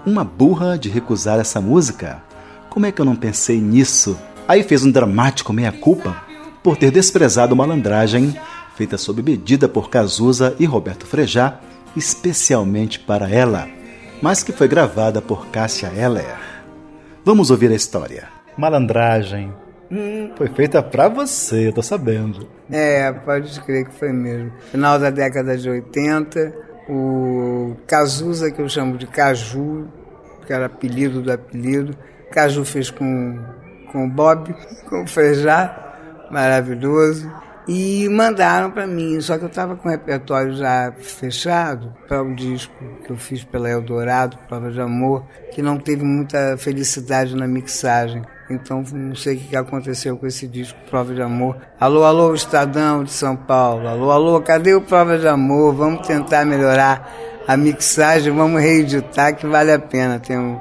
uma 0.04 0.24
burra 0.24 0.80
de 0.80 0.90
recusar 0.90 1.40
essa 1.40 1.62
música. 1.62 2.24
Como 2.72 2.88
é 2.88 2.92
que 2.92 3.00
eu 3.00 3.06
não 3.06 3.16
pensei 3.16 3.62
nisso? 3.62 4.18
Aí 4.48 4.64
fez 4.64 4.84
um 4.84 4.90
dramático 4.90 5.54
meia-culpa 5.54 6.24
por 6.64 6.76
ter 6.76 6.90
desprezado 6.90 7.56
malandragem 7.56 8.36
feita 8.78 8.96
sob 8.96 9.24
medida 9.24 9.68
por 9.68 9.90
Cazuza 9.90 10.56
e 10.60 10.66
Roberto 10.66 11.08
Frejá, 11.08 11.60
especialmente 11.96 13.00
para 13.00 13.28
ela, 13.28 13.68
mas 14.22 14.44
que 14.44 14.52
foi 14.52 14.68
gravada 14.68 15.20
por 15.20 15.48
Cássia 15.48 15.88
Eller. 15.88 16.38
Vamos 17.26 17.50
ouvir 17.50 17.72
a 17.72 17.76
história. 17.76 18.28
Malandragem. 18.56 19.52
Foi 20.38 20.48
feita 20.50 20.84
pra 20.84 21.08
você, 21.08 21.70
eu 21.70 21.74
tô 21.74 21.82
sabendo. 21.82 22.48
É, 22.70 23.12
pode 23.12 23.60
crer 23.62 23.86
que 23.86 23.96
foi 23.96 24.14
mesmo. 24.14 24.52
Final 24.70 25.00
da 25.00 25.10
década 25.10 25.58
de 25.58 25.68
80, 25.68 26.54
o 26.88 27.76
Cazuza, 27.88 28.52
que 28.52 28.62
eu 28.62 28.70
chamo 28.70 28.96
de 28.96 29.08
Caju, 29.08 29.88
que 30.46 30.54
era 30.54 30.68
apelido 30.68 31.24
do 31.24 31.32
apelido, 31.32 31.98
Caju 32.32 32.64
fez 32.64 32.92
com, 32.92 33.40
com 33.92 34.06
o 34.06 34.10
Bob, 34.10 34.54
com 34.88 35.04
o 35.04 35.08
Frejá, 35.08 36.28
maravilhoso. 36.30 37.28
E 37.68 38.07
mandaram 38.07 38.72
para 38.72 38.88
mim, 38.88 39.20
só 39.20 39.38
que 39.38 39.43
eu 39.43 39.49
estava 39.49 39.76
com 39.76 39.89
o 39.89 39.91
repertório 39.91 40.55
já 40.55 40.93
fechado 40.97 41.93
para 42.07 42.24
o 42.24 42.34
disco 42.34 42.74
que 43.03 43.11
eu 43.11 43.18
fiz 43.18 43.43
pela 43.43 43.70
Eldorado, 43.70 44.38
Prova 44.47 44.72
de 44.72 44.80
Amor, 44.80 45.26
que 45.51 45.61
não 45.61 45.78
teve 45.78 46.01
muita 46.01 46.55
felicidade 46.57 47.36
na 47.36 47.45
mixagem. 47.45 48.22
Então 48.49 48.82
não 48.93 49.15
sei 49.15 49.36
o 49.36 49.39
que 49.39 49.55
aconteceu 49.57 50.18
com 50.18 50.26
esse 50.26 50.47
disco, 50.47 50.80
Prova 50.89 51.13
de 51.13 51.22
Amor. 51.22 51.57
Alô, 51.78 52.05
alô, 52.05 52.34
Estadão 52.34 53.03
de 53.03 53.11
São 53.11 53.36
Paulo. 53.36 53.86
Alô, 53.86 54.11
alô, 54.11 54.39
cadê 54.39 54.74
o 54.74 54.80
Prova 54.80 55.18
de 55.18 55.28
Amor? 55.28 55.74
Vamos 55.74 56.07
tentar 56.07 56.45
melhorar 56.45 57.13
a 57.45 57.57
mixagem, 57.57 58.32
vamos 58.32 58.61
reeditar 58.61 59.36
que 59.36 59.45
vale 59.45 59.74
a 59.74 59.80
pena. 59.80 60.20
Tem, 60.20 60.38
um, 60.38 60.57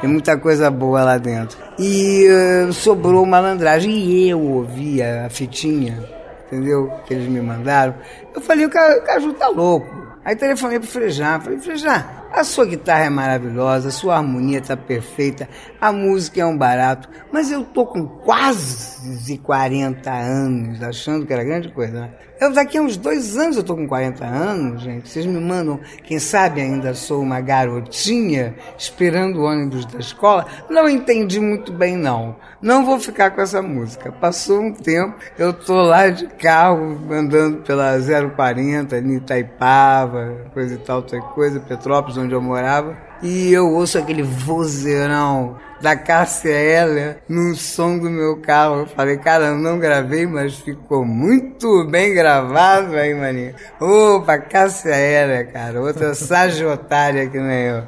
tem 0.00 0.08
muita 0.08 0.36
coisa 0.36 0.70
boa 0.70 1.02
lá 1.02 1.18
dentro. 1.18 1.58
E 1.80 2.28
uh, 2.28 2.72
sobrou 2.72 3.26
malandragem 3.26 3.92
e 3.92 4.30
eu 4.30 4.40
ouvia 4.40 5.26
a 5.26 5.28
fitinha 5.28 6.14
entendeu? 6.54 6.90
Que 7.06 7.14
eles 7.14 7.28
me 7.28 7.40
mandaram. 7.40 7.94
Eu 8.34 8.40
falei, 8.40 8.66
o 8.66 8.70
Caju 8.70 9.32
tá 9.34 9.48
louco. 9.48 10.04
Aí 10.24 10.34
telefonei 10.34 10.78
pro 10.78 10.88
Frejá, 10.88 11.38
falei, 11.38 11.58
Frejá, 11.58 12.24
A 12.32 12.42
sua 12.42 12.64
guitarra 12.64 13.04
é 13.04 13.10
maravilhosa, 13.10 13.88
a 13.88 13.92
sua 13.92 14.16
harmonia 14.16 14.58
está 14.58 14.76
perfeita, 14.76 15.48
a 15.78 15.92
música 15.92 16.40
é 16.40 16.46
um 16.46 16.56
barato, 16.56 17.08
mas 17.30 17.52
eu 17.52 17.62
tô 17.62 17.84
com 17.84 18.06
quase 18.06 19.36
40 19.38 20.10
anos, 20.10 20.82
achando 20.82 21.26
que 21.26 21.32
era 21.32 21.44
grande 21.44 21.68
coisa, 21.68 22.00
né? 22.00 22.10
Eu 22.44 22.52
daqui 22.52 22.76
a 22.76 22.82
uns 22.82 22.98
dois 22.98 23.38
anos 23.38 23.56
eu 23.56 23.62
tô 23.62 23.74
com 23.74 23.88
40 23.88 24.22
anos, 24.22 24.82
gente. 24.82 25.08
Vocês 25.08 25.24
me 25.24 25.40
mandam, 25.40 25.80
quem 26.02 26.18
sabe 26.18 26.60
ainda 26.60 26.92
sou 26.92 27.22
uma 27.22 27.40
garotinha 27.40 28.54
esperando 28.76 29.40
o 29.40 29.44
ônibus 29.44 29.86
da 29.86 29.98
escola. 29.98 30.44
Não 30.68 30.86
entendi 30.86 31.40
muito 31.40 31.72
bem, 31.72 31.96
não. 31.96 32.36
Não 32.60 32.84
vou 32.84 33.00
ficar 33.00 33.30
com 33.30 33.40
essa 33.40 33.62
música. 33.62 34.12
Passou 34.12 34.60
um 34.60 34.74
tempo, 34.74 35.16
eu 35.38 35.54
tô 35.54 35.80
lá 35.84 36.10
de 36.10 36.26
carro, 36.26 37.00
andando 37.10 37.62
pela 37.62 37.98
040, 37.98 38.94
ali 38.94 39.14
em 39.14 39.16
Itaipava, 39.16 40.50
coisa 40.52 40.74
e 40.74 40.78
tal, 40.78 41.00
tal 41.02 41.22
coisa, 41.30 41.58
Petrópolis, 41.60 42.18
onde 42.18 42.34
eu 42.34 42.42
morava. 42.42 42.94
E 43.24 43.50
eu 43.50 43.72
ouço 43.72 43.96
aquele 43.96 44.22
vozeirão 44.22 45.56
da 45.80 45.96
Cássia 45.96 46.50
Eller 46.50 47.22
no 47.26 47.54
som 47.54 47.98
do 47.98 48.10
meu 48.10 48.36
carro. 48.36 48.80
Eu 48.80 48.86
falei, 48.86 49.16
cara, 49.16 49.46
eu 49.46 49.56
não 49.56 49.78
gravei, 49.78 50.26
mas 50.26 50.56
ficou 50.56 51.06
muito 51.06 51.86
bem 51.86 52.12
gravado 52.12 52.94
aí, 52.94 53.14
maninho. 53.14 53.54
Opa, 53.80 54.36
Cássia 54.36 54.94
Eller, 54.94 55.50
cara. 55.50 55.80
Outra 55.80 56.12
sagiotária 56.14 57.26
que 57.26 57.38
nem 57.38 57.62
eu. 57.62 57.82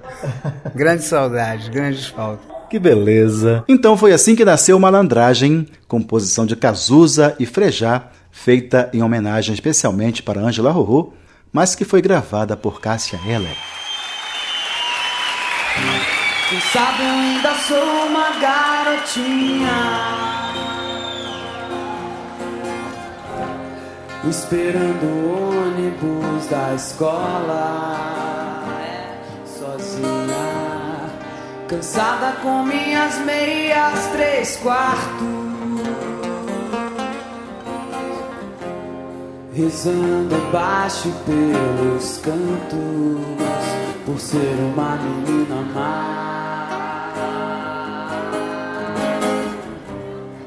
Grande 0.75 1.05
saudade, 1.05 1.71
grandes 1.71 2.07
faltas. 2.07 2.47
Que 2.71 2.79
beleza! 2.79 3.63
Então 3.69 3.95
foi 3.95 4.15
assim 4.15 4.35
que 4.35 4.45
nasceu 4.45 4.79
Malandragem, 4.79 5.69
composição 5.87 6.47
de 6.47 6.57
Cazuza 6.57 7.37
e 7.39 7.45
Frejá, 7.45 8.09
feita 8.31 8.89
em 8.95 9.03
homenagem 9.03 9.53
especialmente 9.53 10.23
para 10.23 10.41
Angela 10.41 10.73
Rorô, 10.73 11.13
mas 11.53 11.75
que 11.75 11.85
foi 11.85 12.01
gravada 12.01 12.57
por 12.57 12.81
Cássia 12.81 13.21
Eller. 13.27 13.76
Quem 16.49 16.61
sabe 16.61 17.03
eu 17.03 17.09
ainda 17.09 17.55
sou 17.55 18.07
uma 18.07 18.31
garotinha. 18.41 19.69
Esperando 24.29 25.05
o 25.05 25.67
ônibus 25.67 26.47
da 26.47 26.75
escola. 26.75 27.97
É, 28.81 29.19
Sozinha 29.45 30.67
Cansada 31.69 32.37
com 32.43 32.63
minhas 32.63 33.19
meias 33.19 34.07
três 34.13 34.57
quartos 34.57 35.46
Rezando 39.57 40.37
baixo 40.53 41.11
pelos 41.25 42.19
cantos 42.19 42.77
por 44.05 44.21
ser 44.21 44.55
uma 44.75 44.97
menina 44.97 45.63
má. 45.75 47.11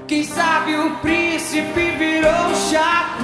Quem 0.05 0.23
sabe 0.23 0.75
o 0.75 0.91
príncipe 0.97 1.89
virou 1.97 2.53
chato 2.69 3.23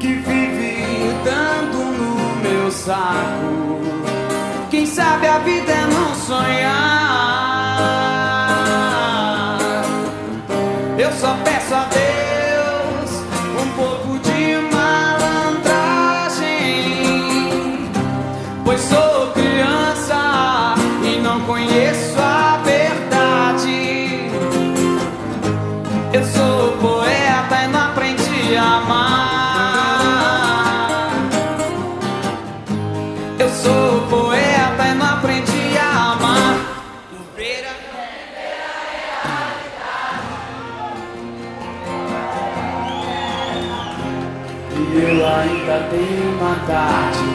que 0.00 0.14
vive 0.14 1.14
dando 1.22 1.78
no 1.96 2.42
meu 2.42 2.72
saco. 2.72 3.78
Quem 4.68 4.84
sabe 4.84 5.28
a 5.28 5.38
vida 5.38 5.70
é 5.70 5.86
não 5.86 6.12
sonhar. 6.16 7.05
Eu 26.12 26.24
sou 26.24 26.72
poeta 26.78 27.64
e 27.64 27.68
não 27.68 27.80
aprendi 27.80 28.56
a 28.56 28.76
amar. 28.76 29.96
Eu 33.38 33.48
sou 33.50 34.00
poeta 34.08 34.86
e 34.88 34.94
não 34.94 35.06
aprendi 35.06 35.76
a 35.78 36.12
amar. 36.12 36.56
E 44.78 44.98
eu 44.98 45.26
ainda 45.26 45.88
tenho 45.90 46.38
uma 46.38 46.54
tarde 46.66 47.25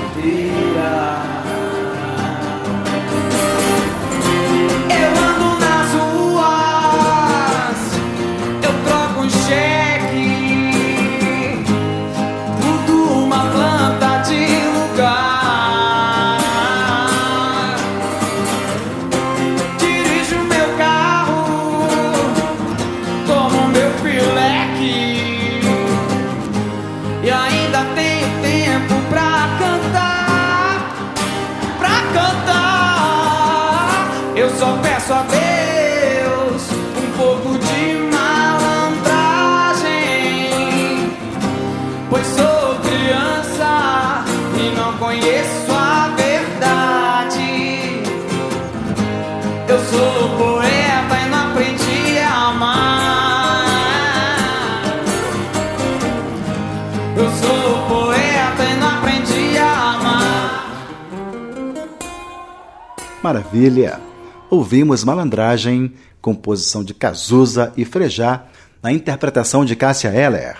Maravilha! 63.23 64.01
Ouvimos 64.49 65.03
Malandragem, 65.03 65.93
composição 66.19 66.83
de 66.83 66.91
Cazuza 66.91 67.71
e 67.77 67.85
Frejá, 67.85 68.47
na 68.81 68.91
interpretação 68.91 69.63
de 69.63 69.75
Cássia 69.75 70.09
Eller. 70.09 70.57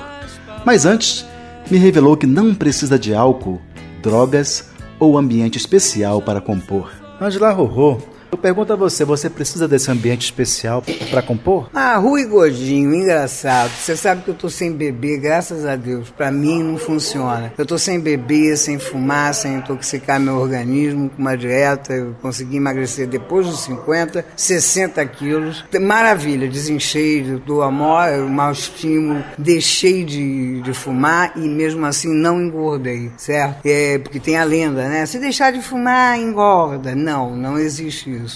Mas 0.66 0.86
antes, 0.86 1.26
me 1.72 1.78
revelou 1.78 2.18
que 2.18 2.28
não 2.28 2.54
precisa 2.54 3.00
de 3.00 3.14
álcool, 3.14 3.62
drogas 4.04 4.72
ou 5.00 5.18
ambiente 5.18 5.58
especial 5.58 6.22
para 6.22 6.42
compor. 6.42 6.92
Ângela 7.22 7.54
Rorô, 7.54 7.98
eu 8.38 8.42
pergunto 8.42 8.72
a 8.72 8.76
você, 8.76 9.04
você 9.04 9.30
precisa 9.30 9.68
desse 9.68 9.90
ambiente 9.90 10.26
especial 10.26 10.84
para 11.10 11.24
compor? 11.24 11.70
Ah, 11.74 11.98
Rui 11.98 12.24
Gordinho, 12.26 12.94
engraçado. 12.94 13.72
Você 13.72 13.98
sabe 13.98 14.22
que 14.22 14.30
eu 14.30 14.36
tô 14.36 14.48
sem 14.48 14.72
beber, 14.72 15.20
graças 15.20 15.66
a 15.66 15.76
Deus. 15.76 16.12
Pra 16.12 16.32
mim 16.32 16.62
não 16.62 16.78
funciona. 16.78 17.52
Eu 17.58 17.66
tô 17.66 17.80
sem 17.80 18.00
beber, 18.00 18.56
sem 18.56 18.78
fumar, 18.78 19.34
sem 19.34 19.56
intoxicar 19.56 20.20
meu 20.20 20.36
organismo, 20.36 21.10
com 21.10 21.20
uma 21.20 21.36
dieta. 21.36 21.94
Eu 21.94 22.16
consegui 22.22 22.58
emagrecer 22.58 23.08
depois 23.08 23.48
dos 23.48 23.62
50, 23.62 24.24
60 24.36 25.04
quilos. 25.08 25.66
Maravilha, 25.82 26.48
desinchei 26.48 27.24
do 27.24 27.64
amor, 27.64 28.08
mau 28.30 28.52
estímulo, 28.52 29.24
deixei 29.38 30.04
de, 30.04 30.62
de 30.62 30.74
fumar 30.74 31.34
e 31.36 31.48
mesmo 31.48 31.86
assim 31.86 32.14
não 32.14 32.40
engordei, 32.40 33.12
certo? 33.18 33.66
É, 33.66 33.98
porque 33.98 34.20
tem 34.20 34.38
a 34.38 34.44
lenda, 34.44 34.88
né? 34.88 35.08
Se 35.08 35.18
deixar 35.18 35.52
de 35.52 35.62
fumar, 35.62 36.20
engorda. 36.20 36.94
Não, 36.94 37.36
não 37.36 37.58
existe 37.58 38.12
isso. 38.12 38.27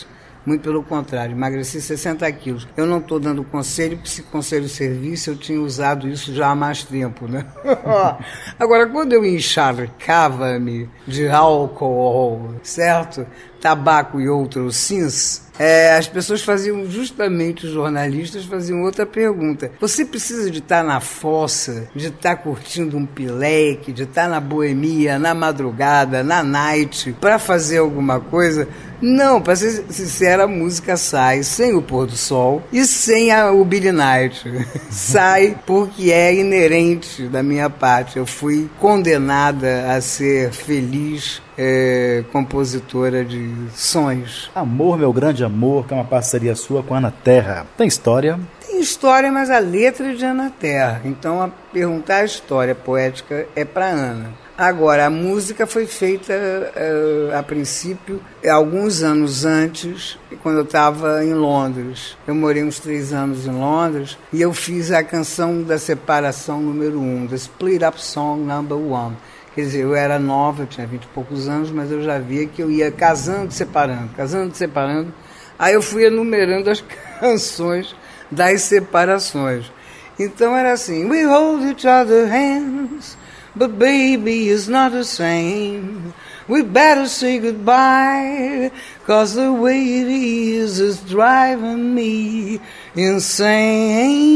Muito 0.46 0.62
pelo 0.62 0.82
contrário, 0.84 1.34
emagreci 1.34 1.80
60 1.80 2.32
quilos. 2.32 2.68
Eu 2.76 2.88
não 2.88 2.98
estou 2.98 3.20
dando 3.20 3.44
conselho, 3.44 3.98
porque 3.98 4.10
se 4.10 4.24
conselho 4.24 4.68
servisse, 4.68 5.30
eu 5.30 5.36
tinha 5.36 5.62
usado 5.62 6.08
isso 6.08 6.34
já 6.34 6.50
há 6.50 6.56
mais 6.56 6.84
tempo, 6.84 7.28
né? 7.28 7.46
Agora, 8.58 8.88
quando 8.88 9.14
eu 9.14 9.24
encharcava-me 9.24 10.90
de 11.08 11.30
álcool, 11.30 12.56
certo? 12.64 13.26
Tabaco 13.62 14.20
e 14.20 14.28
outros 14.28 14.76
sims, 14.76 15.44
é, 15.60 15.96
as 15.96 16.08
pessoas 16.08 16.42
faziam, 16.42 16.90
justamente 16.90 17.68
os 17.68 17.72
jornalistas 17.72 18.46
faziam 18.46 18.82
outra 18.82 19.06
pergunta. 19.06 19.72
Você 19.80 20.04
precisa 20.04 20.50
de 20.50 20.58
estar 20.58 20.84
na 20.84 21.00
fossa, 21.00 21.88
de 21.96 22.08
estar 22.08 22.38
curtindo 22.38 22.98
um 22.98 23.06
pileque, 23.06 23.94
de 23.94 24.04
estar 24.04 24.28
na 24.28 24.40
boemia, 24.40 25.20
na 25.20 25.36
madrugada, 25.36 26.24
na 26.24 26.42
night, 26.42 27.16
para 27.22 27.38
fazer 27.38 27.78
alguma 27.78 28.20
coisa? 28.20 28.68
Não, 29.00 29.42
para 29.42 29.56
ser 29.56 29.86
sincera, 29.90 30.44
a 30.44 30.48
música 30.48 30.98
sai 30.98 31.44
sem 31.44 31.76
o 31.76 31.82
pôr 31.82 32.08
do 32.08 32.16
sol 32.16 32.64
e 32.72 32.86
sem 32.86 33.32
a, 33.32 33.52
o 33.52 33.64
Billy 33.66 33.92
Night. 33.92 34.44
sai 34.90 35.58
porque 35.66 36.12
é 36.12 36.34
inerente 36.34 37.28
da 37.28 37.44
minha 37.44 37.70
parte. 37.70 38.18
Eu 38.18 38.26
fui 38.26 38.70
condenada 38.80 39.92
a 39.92 40.02
ser 40.02 40.52
feliz 40.52 41.42
é, 41.58 42.24
compositora 42.32 43.24
de 43.24 43.54
sons. 43.74 44.50
Amor, 44.56 44.98
meu 44.98 45.12
grande 45.12 45.44
amor, 45.44 45.86
que 45.86 45.94
é 45.94 45.98
uma 45.98 46.06
parceria 46.06 46.56
sua 46.56 46.84
com 46.84 46.96
Ana 46.96 47.14
Terra. 47.24 47.66
Tem 47.78 47.88
história? 47.88 48.40
Tem 48.66 48.80
história, 48.80 49.32
mas 49.32 49.50
a 49.50 49.60
letra 49.60 50.12
é 50.12 50.14
de 50.14 50.26
Ana 50.26 50.50
Terra. 50.50 51.02
Então, 51.06 51.42
a 51.42 51.50
perguntar 51.72 52.18
a 52.18 52.26
história 52.26 52.76
poética 52.76 53.48
é 53.56 53.66
para 53.66 53.88
Ana. 53.88 54.42
Agora, 54.62 55.08
a 55.08 55.10
música 55.10 55.66
foi 55.66 55.88
feita 55.88 56.34
uh, 56.34 57.36
a 57.36 57.42
princípio, 57.42 58.22
alguns 58.48 59.02
anos 59.02 59.44
antes, 59.44 60.20
quando 60.44 60.58
eu 60.58 60.64
estava 60.64 61.26
em 61.26 61.34
Londres. 61.34 62.16
Eu 62.28 62.36
morei 62.36 62.64
uns 62.64 62.80
três 62.80 63.12
anos 63.12 63.48
em 63.48 63.52
Londres 63.52 64.20
e 64.32 64.40
eu 64.40 64.54
fiz 64.54 64.92
a 64.92 65.04
canção 65.04 65.64
da 65.64 65.80
separação 65.80 66.62
número 66.62 67.00
um, 67.00 67.26
The 67.26 67.38
Split 67.38 67.82
Up 67.82 68.00
Song 68.00 68.44
Number 68.44 68.78
One. 68.78 69.18
Quer 69.54 69.62
dizer, 69.62 69.82
eu 69.82 69.94
era 69.94 70.18
nova, 70.18 70.66
tinha 70.66 70.88
vinte 70.88 71.04
e 71.04 71.08
poucos 71.08 71.48
anos, 71.48 71.72
mas 71.72 71.92
eu 71.92 72.02
já 72.02 72.18
via 72.20 72.48
que 72.48 72.62
eu 72.62 72.72
ia 72.72 72.90
casando, 72.90 73.52
separando, 73.52 74.10
casando, 74.16 74.56
separando. 74.56 75.14
Aí 75.60 75.74
eu 75.74 75.82
fui 75.82 76.06
enumerando 76.06 76.70
as 76.70 76.82
canções 77.20 77.94
das 78.32 78.62
separações. 78.62 79.72
Então 80.18 80.56
era 80.56 80.72
assim: 80.72 81.06
We 81.06 81.26
hold 81.26 81.64
each 81.66 81.86
other 81.86 82.28
hands. 82.28 83.18
But 83.54 83.72
baby, 83.72 84.50
it's 84.50 84.70
not 84.70 84.94
the 84.96 85.04
same. 85.04 86.14
We 86.48 86.64
better 86.64 87.06
say 87.08 87.38
goodbye, 87.40 88.72
cause 89.06 89.36
the 89.36 89.52
way 89.52 90.02
it 90.02 90.08
is 90.08 90.80
is 90.80 91.02
driving 91.02 91.94
me 91.94 92.62
insane. 92.96 94.32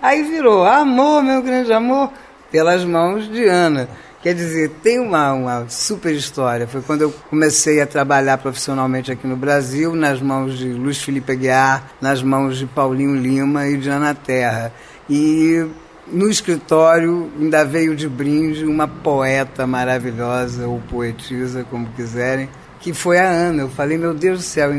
Aí 0.00 0.22
virou 0.22 0.64
amor, 0.64 1.22
meu 1.22 1.42
grande 1.42 1.70
amor, 1.72 2.10
pelas 2.50 2.84
mãos 2.84 3.30
de 3.30 3.44
Ana. 3.46 3.88
Quer 4.22 4.34
dizer, 4.34 4.70
tem 4.82 4.98
uma, 4.98 5.32
uma 5.32 5.68
super 5.68 6.12
história. 6.12 6.66
Foi 6.66 6.82
quando 6.82 7.02
eu 7.02 7.14
comecei 7.30 7.80
a 7.80 7.86
trabalhar 7.86 8.38
profissionalmente 8.38 9.12
aqui 9.12 9.26
no 9.28 9.36
Brasil, 9.36 9.94
nas 9.94 10.20
mãos 10.20 10.58
de 10.58 10.68
Luiz 10.72 11.00
Felipe 11.00 11.32
Aguiar, 11.32 11.92
nas 12.00 12.20
mãos 12.20 12.58
de 12.58 12.66
Paulinho 12.66 13.14
Lima 13.14 13.68
e 13.68 13.76
de 13.76 13.88
Ana 13.88 14.14
Terra. 14.14 14.72
E 15.08 15.64
no 16.08 16.28
escritório 16.28 17.30
ainda 17.38 17.64
veio 17.64 17.94
de 17.94 18.08
brinde 18.08 18.64
uma 18.64 18.88
poeta 18.88 19.66
maravilhosa, 19.66 20.66
ou 20.66 20.80
poetisa, 20.90 21.64
como 21.70 21.86
quiserem, 21.90 22.48
que 22.80 22.92
foi 22.92 23.18
a 23.18 23.28
Ana. 23.28 23.62
Eu 23.62 23.68
falei, 23.68 23.96
meu 23.96 24.12
Deus 24.12 24.38
do 24.38 24.44
céu, 24.44 24.70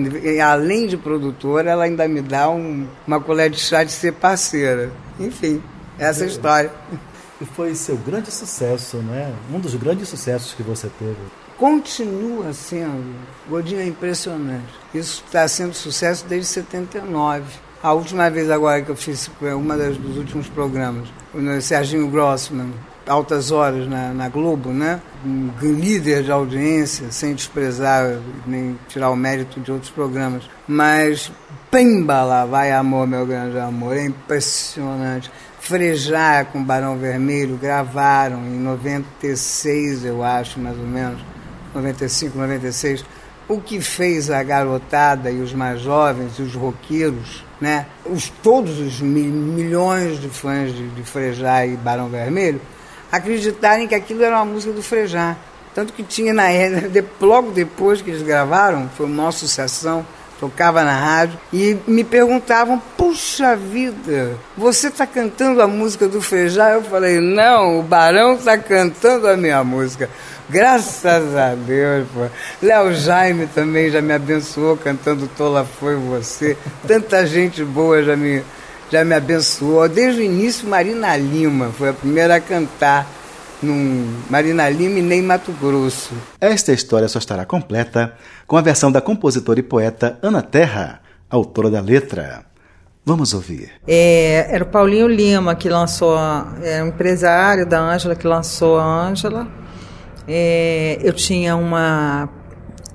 além 0.45 0.85
de 0.85 0.97
produtora, 0.97 1.69
ela 1.71 1.85
ainda 1.85 2.05
me 2.09 2.21
dá 2.21 2.49
um, 2.49 2.85
uma 3.07 3.21
colher 3.21 3.49
de 3.49 3.59
chá 3.59 3.85
de 3.85 3.91
ser 3.93 4.13
parceira. 4.13 4.91
Enfim, 5.17 5.61
essa 5.97 6.23
é 6.23 6.23
a 6.25 6.27
história. 6.27 6.71
E 7.41 7.45
foi 7.45 7.73
seu 7.73 7.95
grande 7.97 8.31
sucesso, 8.31 8.97
né? 8.97 9.33
Um 9.53 9.59
dos 9.59 9.73
grandes 9.75 10.09
sucessos 10.09 10.53
que 10.53 10.63
você 10.63 10.89
teve. 10.99 11.17
Continua 11.57 12.53
sendo. 12.53 13.15
Godinho 13.49 13.81
é 13.81 13.85
impressionante. 13.85 14.67
Isso 14.93 15.23
está 15.25 15.47
sendo 15.47 15.73
sucesso 15.73 16.25
desde 16.27 16.47
79. 16.47 17.43
A 17.81 17.93
última 17.93 18.29
vez 18.29 18.49
agora 18.49 18.81
que 18.81 18.89
eu 18.89 18.95
fiz 18.95 19.31
uma 19.41 19.77
das, 19.77 19.95
dos 19.95 20.17
últimos 20.17 20.47
programas, 20.47 21.07
o 21.33 21.61
Serginho 21.61 22.09
Grossman, 22.09 22.73
altas 23.07 23.51
horas 23.51 23.87
na, 23.87 24.13
na, 24.13 24.29
Globo, 24.29 24.69
né? 24.69 25.01
Um 25.25 25.51
líder 25.61 26.23
de 26.23 26.31
audiência, 26.31 27.11
sem 27.11 27.33
desprezar 27.33 28.19
nem 28.45 28.77
tirar 28.87 29.09
o 29.09 29.15
mérito 29.15 29.59
de 29.59 29.71
outros 29.71 29.91
programas. 29.91 30.43
Mas, 30.67 31.31
pimba 31.71 32.21
lá, 32.23 32.45
vai 32.45 32.71
amor, 32.71 33.07
meu 33.07 33.25
grande 33.25 33.57
amor, 33.57 33.97
é 33.97 34.05
impressionante. 34.05 35.31
Frejar 35.69 36.47
com 36.47 36.63
Barão 36.63 36.97
Vermelho 36.97 37.55
gravaram 37.55 38.39
em 38.39 38.57
96, 38.57 40.03
eu 40.03 40.23
acho, 40.23 40.59
mais 40.59 40.75
ou 40.75 40.83
menos, 40.83 41.21
95, 41.75 42.35
96 42.35 43.05
o 43.47 43.61
que 43.61 43.79
fez 43.79 44.31
a 44.31 44.41
garotada 44.41 45.29
e 45.29 45.41
os 45.41 45.53
mais 45.53 45.79
jovens 45.79 46.39
e 46.39 46.41
os 46.41 46.55
roqueiros, 46.55 47.43
né, 47.61 47.85
os, 48.03 48.29
todos 48.41 48.79
os 48.79 48.99
milhões 48.99 50.19
de 50.19 50.29
fãs 50.29 50.73
de, 50.73 50.87
de 50.89 51.03
Frejá 51.03 51.67
e 51.67 51.75
Barão 51.75 52.09
Vermelho, 52.09 52.59
acreditarem 53.11 53.87
que 53.87 53.93
aquilo 53.93 54.23
era 54.23 54.37
uma 54.37 54.45
música 54.45 54.73
do 54.73 54.81
Frejá. 54.81 55.35
Tanto 55.75 55.93
que 55.93 56.01
tinha 56.01 56.33
na 56.33 56.45
logo 57.21 57.51
depois 57.51 58.01
que 58.01 58.09
eles 58.09 58.23
gravaram, 58.23 58.89
foi 58.89 59.05
uma 59.05 59.31
sucessão, 59.31 60.03
tocava 60.39 60.83
na 60.83 60.93
rádio, 60.93 61.37
e 61.51 61.77
me 61.85 62.03
perguntavam, 62.03 62.81
puxa 62.97 63.55
vida, 63.55 64.37
você 64.57 64.87
está 64.87 65.05
cantando 65.05 65.61
a 65.61 65.67
música 65.67 66.07
do 66.07 66.21
Frejá? 66.21 66.71
Eu 66.71 66.83
falei, 66.83 67.19
não, 67.19 67.79
o 67.79 67.83
Barão 67.83 68.35
está 68.35 68.57
cantando 68.57 69.27
a 69.27 69.35
minha 69.35 69.63
música. 69.63 70.09
Graças 70.49 71.35
a 71.35 71.53
Deus, 71.53 72.07
pô. 72.11 72.25
Léo 72.65 72.93
Jaime 72.95 73.47
também 73.47 73.91
já 73.91 74.01
me 74.01 74.13
abençoou 74.13 74.75
cantando 74.75 75.29
Tola 75.37 75.63
Foi 75.63 75.95
Você. 75.95 76.57
Tanta 76.87 77.25
gente 77.27 77.63
boa 77.63 78.01
já 78.01 78.15
me, 78.15 78.41
já 78.89 79.05
me 79.05 79.13
abençoou. 79.13 79.87
Desde 79.87 80.21
o 80.21 80.23
início, 80.23 80.67
Marina 80.67 81.15
Lima 81.15 81.71
foi 81.77 81.89
a 81.89 81.93
primeira 81.93 82.37
a 82.37 82.41
cantar 82.41 83.05
num 83.61 84.21
Marina 84.29 84.69
Lima 84.69 84.99
e 84.99 85.01
nem 85.01 85.21
Mato 85.21 85.51
Grosso. 85.51 86.13
Esta 86.41 86.71
história 86.71 87.07
só 87.07 87.19
estará 87.19 87.45
completa 87.45 88.13
com 88.49 88.57
a 88.57 88.61
versão 88.61 88.91
da 88.91 88.99
compositora 88.99 89.61
e 89.61 89.63
poeta 89.63 90.19
Ana 90.21 90.41
Terra, 90.41 91.01
autora 91.29 91.69
da 91.69 91.79
letra. 91.79 92.43
Vamos 93.05 93.33
ouvir. 93.33 93.71
É, 93.87 94.53
era 94.53 94.65
o 94.65 94.67
Paulinho 94.67 95.07
Lima 95.07 95.55
que 95.55 95.69
lançou, 95.69 96.17
é 96.61 96.83
um 96.83 96.87
empresário 96.87 97.65
da 97.65 97.79
Ângela 97.79 98.13
que 98.13 98.27
lançou 98.27 98.77
a 98.77 98.83
Ângela 98.83 99.47
é, 100.31 100.99
eu 101.01 101.11
tinha 101.11 101.55
uma, 101.55 102.29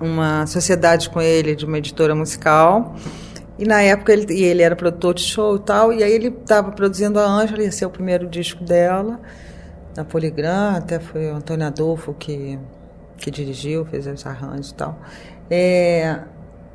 uma 0.00 0.46
sociedade 0.46 1.10
com 1.10 1.20
ele 1.20 1.56
de 1.56 1.66
uma 1.66 1.78
editora 1.78 2.14
musical. 2.14 2.94
E 3.58 3.64
na 3.64 3.82
época 3.82 4.12
ele, 4.12 4.32
e 4.32 4.44
ele 4.44 4.62
era 4.62 4.76
produtor 4.76 5.14
de 5.14 5.22
show 5.22 5.56
e 5.56 5.60
tal, 5.60 5.92
e 5.92 6.02
aí 6.02 6.12
ele 6.12 6.28
estava 6.28 6.70
produzindo 6.70 7.18
a 7.18 7.24
Ângela, 7.24 7.62
ia 7.62 7.72
ser 7.72 7.86
o 7.86 7.90
primeiro 7.90 8.28
disco 8.28 8.64
dela, 8.64 9.20
na 9.96 10.04
Poligram, 10.04 10.76
até 10.76 10.98
foi 10.98 11.30
o 11.30 11.36
Antônio 11.36 11.66
Adolfo 11.66 12.14
que, 12.14 12.58
que 13.16 13.30
dirigiu, 13.30 13.84
fez 13.84 14.06
os 14.06 14.26
arranjos 14.26 14.70
e 14.70 14.74
tal. 14.74 14.98
É, 15.50 16.18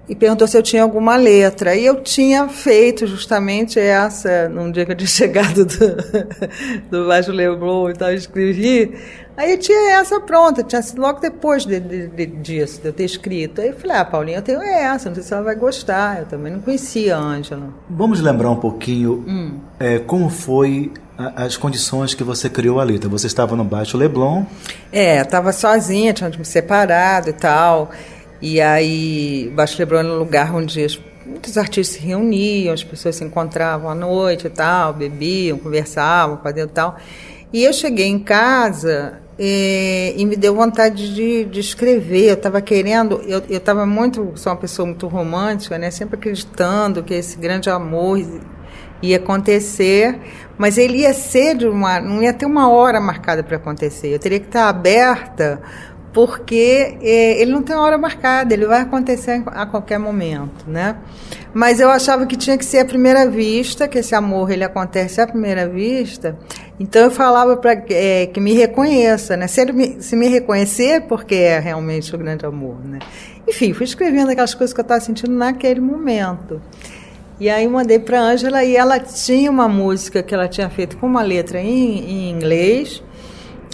e 0.08 0.16
perguntou 0.16 0.48
se 0.48 0.58
eu 0.58 0.64
tinha 0.64 0.82
alguma 0.82 1.16
letra. 1.16 1.76
E 1.76 1.86
eu 1.86 2.02
tinha 2.02 2.48
feito 2.50 3.06
justamente 3.06 3.80
essa, 3.80 4.50
num 4.50 4.72
dia 4.72 4.86
que 4.86 4.92
eu 4.92 4.96
tinha 4.96 5.08
chegado 5.10 5.66
do, 5.66 5.96
do 6.90 7.08
Baixo 7.08 7.32
Leblon 7.32 7.90
e 7.90 7.94
tal, 7.94 8.12
escrevi. 8.14 8.96
Aí 9.38 9.52
eu 9.52 9.58
tinha 9.58 9.94
essa 10.00 10.20
pronta, 10.20 10.64
tinha 10.64 10.82
sido 10.82 11.00
logo 11.02 11.20
depois 11.22 11.66
de, 11.66 11.80
de, 11.80 12.08
de, 12.08 12.26
disso, 12.26 12.82
de 12.82 12.88
eu 12.90 12.94
ter 12.94 13.06
escrito. 13.06 13.62
Aí 13.62 13.68
eu 13.70 13.74
falei, 13.76 13.98
ah, 13.98 14.04
Paulinha, 14.06 14.38
eu 14.40 14.42
tenho 14.42 14.62
essa, 14.62 15.08
não 15.10 15.16
sei 15.16 15.24
se 15.24 15.34
ela 15.34 15.44
vai 15.44 15.56
gostar. 15.56 16.20
Eu 16.20 16.26
também 16.26 16.52
não 16.52 16.60
conhecia 16.60 17.16
a 17.16 17.20
Ângela. 17.20 17.70
Vamos 17.90 18.20
lembrar 18.20 18.50
um 18.50 18.58
pouquinho 18.58 19.62
é, 19.80 20.00
como 20.00 20.30
foi 20.30 20.92
a- 21.18 21.44
as 21.46 21.56
condições 21.56 22.14
que 22.14 22.24
você 22.24 22.50
criou 22.50 22.80
a 22.82 22.84
letra. 22.84 23.08
Você 23.10 23.28
estava 23.28 23.56
no 23.56 23.64
Baixo 23.64 23.96
Leblon, 23.96 24.44
É, 24.92 25.22
eu 25.22 25.26
tava 25.26 25.54
sozinha, 25.54 26.12
tinha 26.14 26.30
me 26.32 26.44
separado 26.44 27.30
e 27.30 27.34
tal. 27.34 27.92
E 28.42 28.62
aí, 28.62 29.52
Baixo 29.56 29.78
Leblon 29.80 30.00
era 30.00 30.08
um 30.10 30.18
lugar 30.20 30.54
onde 30.56 30.84
as- 30.84 31.00
muitos 31.26 31.58
artistas 31.58 31.98
se 31.98 32.06
reuniam, 32.06 32.74
as 32.74 32.84
pessoas 32.84 33.16
se 33.18 33.24
encontravam 33.24 33.90
à 33.90 33.96
noite 33.96 34.48
e 34.48 34.50
tal, 34.50 34.94
bebiam, 34.94 35.58
conversavam, 35.58 36.40
faziam 36.42 36.66
e 36.66 36.70
tal. 36.70 36.98
E 37.52 37.64
eu 37.64 37.74
cheguei 37.74 38.08
em 38.08 38.20
casa 38.20 39.20
eh, 39.38 40.14
e 40.16 40.26
me 40.26 40.36
deu 40.36 40.56
vontade 40.56 41.14
de, 41.14 41.46
de 41.46 41.60
escrever. 41.60 42.30
Eu 42.30 42.34
estava 42.36 42.62
querendo, 42.62 43.22
eu 43.28 43.42
eu 43.50 43.58
estava 43.58 43.86
muito, 43.86 44.32
sou 44.36 44.52
uma 44.54 44.58
pessoa 44.60 44.86
muito 44.86 45.08
romântica, 45.08 45.78
né? 45.78 45.92
Sempre 45.92 46.16
acreditando 46.18 47.04
que 47.04 47.14
esse 47.14 47.38
grande 47.38 47.70
amor 47.70 48.20
ia 49.02 49.18
acontecer, 49.18 50.20
mas 50.58 50.78
ele 50.78 51.00
ia 51.00 51.14
ser 51.14 51.56
de 51.56 51.66
uma, 51.68 52.00
não 52.02 52.22
ia 52.22 52.34
ter 52.34 52.46
uma 52.46 52.70
hora 52.70 53.00
marcada 53.00 53.42
para 53.44 53.56
acontecer. 53.58 54.10
Eu 54.14 54.20
teria 54.20 54.40
que 54.40 54.48
estar 54.48 54.68
aberta, 54.68 55.62
porque 56.14 56.98
eh, 57.02 57.42
ele 57.42 57.52
não 57.52 57.62
tem 57.62 57.76
hora 57.76 57.98
marcada, 57.98 58.54
ele 58.54 58.66
vai 58.66 58.82
acontecer 58.82 59.44
a 59.46 59.66
qualquer 59.66 60.00
momento, 60.00 60.66
né? 60.68 60.96
Mas 61.54 61.80
eu 61.80 61.90
achava 61.90 62.26
que 62.26 62.36
tinha 62.36 62.58
que 62.58 62.66
ser 62.66 62.80
à 62.80 62.86
primeira 62.86 63.30
vista, 63.30 63.88
que 63.88 64.00
esse 64.00 64.16
amor 64.16 64.52
ele 64.52 64.64
acontece 64.64 65.22
à 65.22 65.28
primeira 65.28 65.68
vista. 65.68 66.38
Então 66.80 67.04
eu 67.04 67.12
falava 67.12 67.58
para 67.58 67.76
que 67.76 68.40
me 68.40 68.54
reconheça, 68.54 69.36
né? 69.36 69.48
Se 69.48 69.66
me, 69.72 70.02
se 70.02 70.16
me 70.16 70.28
reconhecer, 70.28 71.02
porque 71.08 71.36
é 71.36 71.60
realmente 71.60 72.14
o 72.14 72.18
grande 72.18 72.46
amor, 72.46 72.78
né? 72.84 73.00
Enfim, 73.48 73.74
fui 73.74 73.86
escrevendo 73.86 74.30
aquelas 74.32 74.54
coisas 74.54 74.74
que 74.74 74.80
eu 74.80 74.84
estava 74.84 75.02
sentindo 75.02 75.34
naquele 75.34 75.80
momento. 75.80 76.62
E 77.40 77.50
aí 77.50 77.68
mandei 77.68 78.00
para 78.00 78.20
Ângela 78.20 78.64
e 78.64 78.76
ela 78.76 79.00
tinha 79.00 79.50
uma 79.50 79.68
música 79.68 80.22
que 80.22 80.34
ela 80.34 80.48
tinha 80.48 80.70
feito 80.70 80.98
com 80.98 81.08
uma 81.08 81.22
letra 81.22 81.60
em, 81.60 82.00
em 82.00 82.30
inglês 82.30 83.02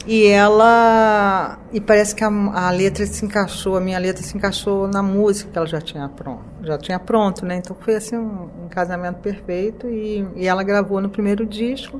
e 0.07 0.27
ela 0.27 1.57
e 1.71 1.81
parece 1.81 2.13
que 2.13 2.23
a, 2.23 2.27
a 2.27 2.69
letra 2.69 3.05
se 3.05 3.25
encaixou, 3.25 3.75
a 3.75 3.81
minha 3.81 3.97
letra 3.97 4.21
se 4.21 4.37
encaixou 4.37 4.87
na 4.87 5.01
música 5.01 5.51
que 5.51 5.57
ela 5.57 5.67
já 5.67 5.81
tinha 5.81 6.07
pronto, 6.07 6.43
já 6.61 6.77
tinha 6.77 6.99
pronto, 6.99 7.45
né? 7.45 7.57
Então 7.57 7.75
foi 7.79 7.95
assim 7.95 8.15
um, 8.17 8.49
um 8.65 8.69
casamento 8.69 9.17
perfeito 9.17 9.87
e, 9.87 10.25
e 10.35 10.47
ela 10.47 10.63
gravou 10.63 11.01
no 11.01 11.09
primeiro 11.09 11.45
disco. 11.45 11.99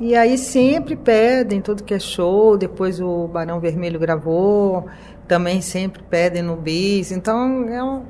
E 0.00 0.14
aí 0.14 0.38
sempre 0.38 0.94
pedem 0.94 1.60
tudo 1.60 1.82
que 1.82 1.92
é 1.92 1.98
show, 1.98 2.56
depois 2.56 3.00
o 3.00 3.26
Barão 3.26 3.58
Vermelho 3.58 3.98
gravou, 3.98 4.86
também 5.26 5.60
sempre 5.60 6.02
pedem 6.04 6.40
no 6.40 6.54
bis. 6.54 7.10
Então 7.10 7.68
é 7.68 7.82
um 7.82 8.04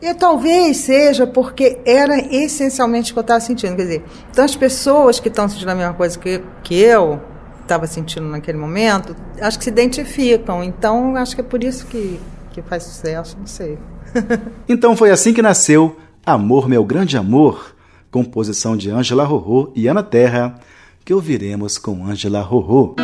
e 0.00 0.12
talvez 0.12 0.78
seja 0.78 1.26
porque 1.26 1.80
era 1.86 2.18
essencialmente 2.18 3.12
o 3.12 3.14
que 3.14 3.18
eu 3.18 3.22
estava 3.22 3.40
sentindo. 3.40 3.76
Quer 3.76 3.82
dizer, 3.82 4.04
então 4.30 4.44
as 4.44 4.54
pessoas 4.54 5.18
que 5.18 5.28
estão 5.28 5.48
sentindo 5.48 5.70
a 5.70 5.74
mesma 5.74 5.94
coisa 5.94 6.18
que, 6.18 6.42
que 6.62 6.78
eu 6.78 7.20
estava 7.66 7.86
sentindo 7.86 8.26
naquele 8.26 8.56
momento, 8.56 9.14
acho 9.40 9.58
que 9.58 9.64
se 9.64 9.70
identificam. 9.70 10.62
Então 10.64 11.16
acho 11.16 11.34
que 11.34 11.40
é 11.40 11.44
por 11.44 11.62
isso 11.62 11.86
que, 11.86 12.18
que 12.52 12.62
faz 12.62 12.84
sucesso, 12.84 13.36
não 13.38 13.46
sei. 13.46 13.78
Então 14.68 14.96
foi 14.96 15.10
assim 15.10 15.34
que 15.34 15.42
nasceu 15.42 15.96
Amor, 16.24 16.68
Meu 16.68 16.84
Grande 16.84 17.16
Amor, 17.16 17.74
composição 18.10 18.76
de 18.76 18.90
Ângela 18.90 19.24
Rorô 19.24 19.70
e 19.74 19.86
Ana 19.86 20.02
Terra, 20.02 20.58
que 21.04 21.12
ouviremos 21.12 21.76
com 21.78 22.04
Ângela 22.06 22.40
Rorô. 22.40 22.96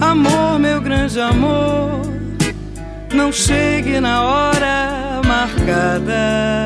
Amor, 0.00 0.58
meu 0.60 0.80
grande 0.80 1.18
amor, 1.18 2.00
não 3.12 3.32
chegue 3.32 3.98
na 4.00 4.22
hora 4.22 4.95
marcada. 5.46 6.64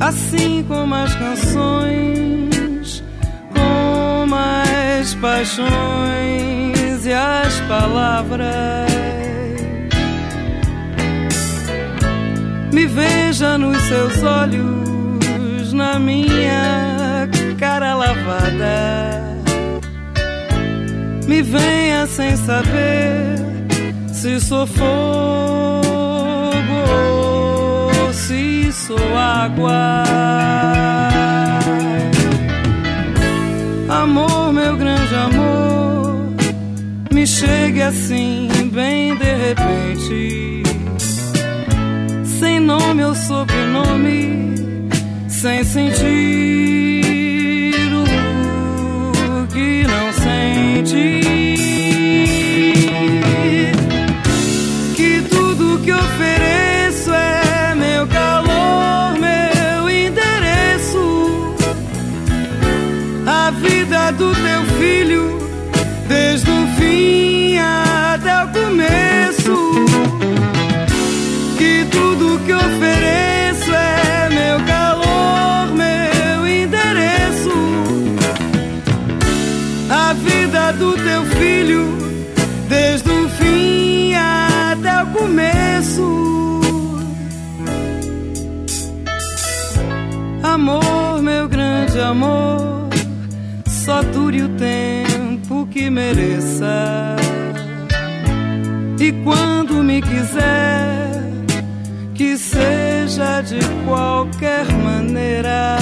Assim 0.00 0.64
como 0.66 0.94
as 0.94 1.14
canções, 1.14 3.02
como 3.54 4.34
as 4.34 5.14
paixões 5.14 7.06
e 7.06 7.12
as 7.12 7.60
palavras. 7.62 8.90
Me 12.72 12.86
veja 12.86 13.56
nos 13.56 13.80
seus 13.82 14.22
olhos, 14.22 15.72
na 15.72 15.98
minha 15.98 17.28
cara 17.58 17.94
lavada. 17.94 19.24
Me 21.26 21.42
venha 21.42 22.06
sem 22.06 22.36
saber 22.36 23.36
se 24.12 24.40
sou 24.40 24.66
fogo 24.66 25.85
sou 28.86 29.16
água. 29.16 30.04
Amor, 33.88 34.52
meu 34.52 34.76
grande 34.76 35.14
amor, 35.14 36.16
me 37.12 37.26
chegue 37.26 37.82
assim, 37.82 38.48
bem 38.72 39.16
de 39.16 39.34
repente, 39.46 40.62
sem 42.38 42.60
nome 42.60 43.04
ou 43.04 43.14
sobrenome, 43.14 44.88
sem 45.28 45.64
sentir 45.64 46.95
qualquer 103.86 104.66
maneira. 104.72 105.78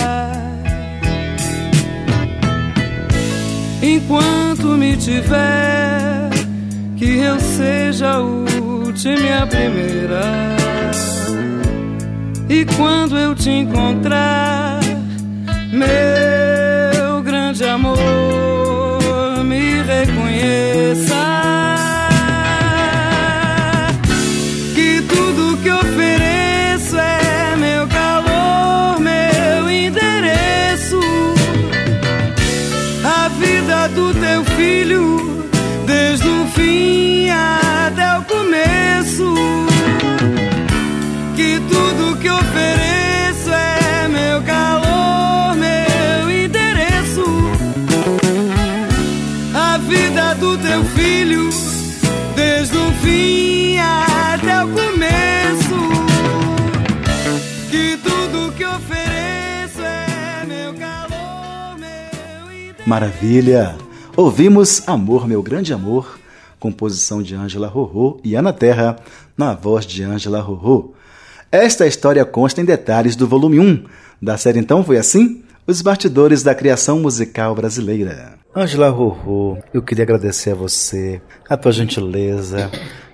Enquanto 3.82 4.68
me 4.76 4.96
tiver, 4.96 6.30
que 6.96 7.18
eu 7.18 7.40
seja 7.40 8.12
a 8.12 8.20
última 8.20 9.20
e 9.20 9.32
a 9.32 9.46
primeira. 9.46 10.22
E 12.48 12.64
quando 12.76 13.18
eu 13.18 13.34
te 13.34 13.50
encontrar, 13.50 14.53
teu 50.58 50.84
filho, 50.84 51.48
desde 52.34 52.76
o 52.76 52.92
fim 53.02 53.76
até 53.78 54.64
o 54.64 54.68
começo. 54.68 55.74
Que 57.70 57.96
tudo 57.98 58.52
que 58.52 58.64
ofereço 58.64 59.80
é 59.80 60.44
meu 60.46 60.74
calor, 60.74 61.78
meu 61.78 62.74
Maravilha! 62.86 63.76
Ouvimos 64.16 64.86
Amor, 64.86 65.26
Meu 65.26 65.42
Grande 65.42 65.72
Amor, 65.72 66.18
composição 66.60 67.20
de 67.20 67.34
Ângela 67.34 67.66
Rorô 67.66 68.20
e 68.22 68.36
Ana 68.36 68.52
Terra, 68.52 68.96
na 69.36 69.54
voz 69.54 69.84
de 69.84 70.04
Ângela 70.04 70.40
Rorô. 70.40 70.92
Esta 71.50 71.86
história 71.86 72.24
consta 72.24 72.60
em 72.60 72.64
detalhes 72.64 73.16
do 73.16 73.26
volume 73.26 73.58
1 73.58 73.84
da 74.22 74.36
série 74.36 74.60
Então 74.60 74.84
Foi 74.84 74.98
Assim? 74.98 75.42
Os 75.66 75.82
bastidores 75.82 76.42
da 76.42 76.54
criação 76.54 77.00
musical 77.00 77.54
brasileira. 77.54 78.33
Ângela 78.56 78.88
Rorô, 78.88 79.58
eu 79.72 79.82
queria 79.82 80.04
agradecer 80.04 80.52
a 80.52 80.54
você, 80.54 81.20
a 81.48 81.56
tua 81.56 81.72
gentileza, 81.72 82.70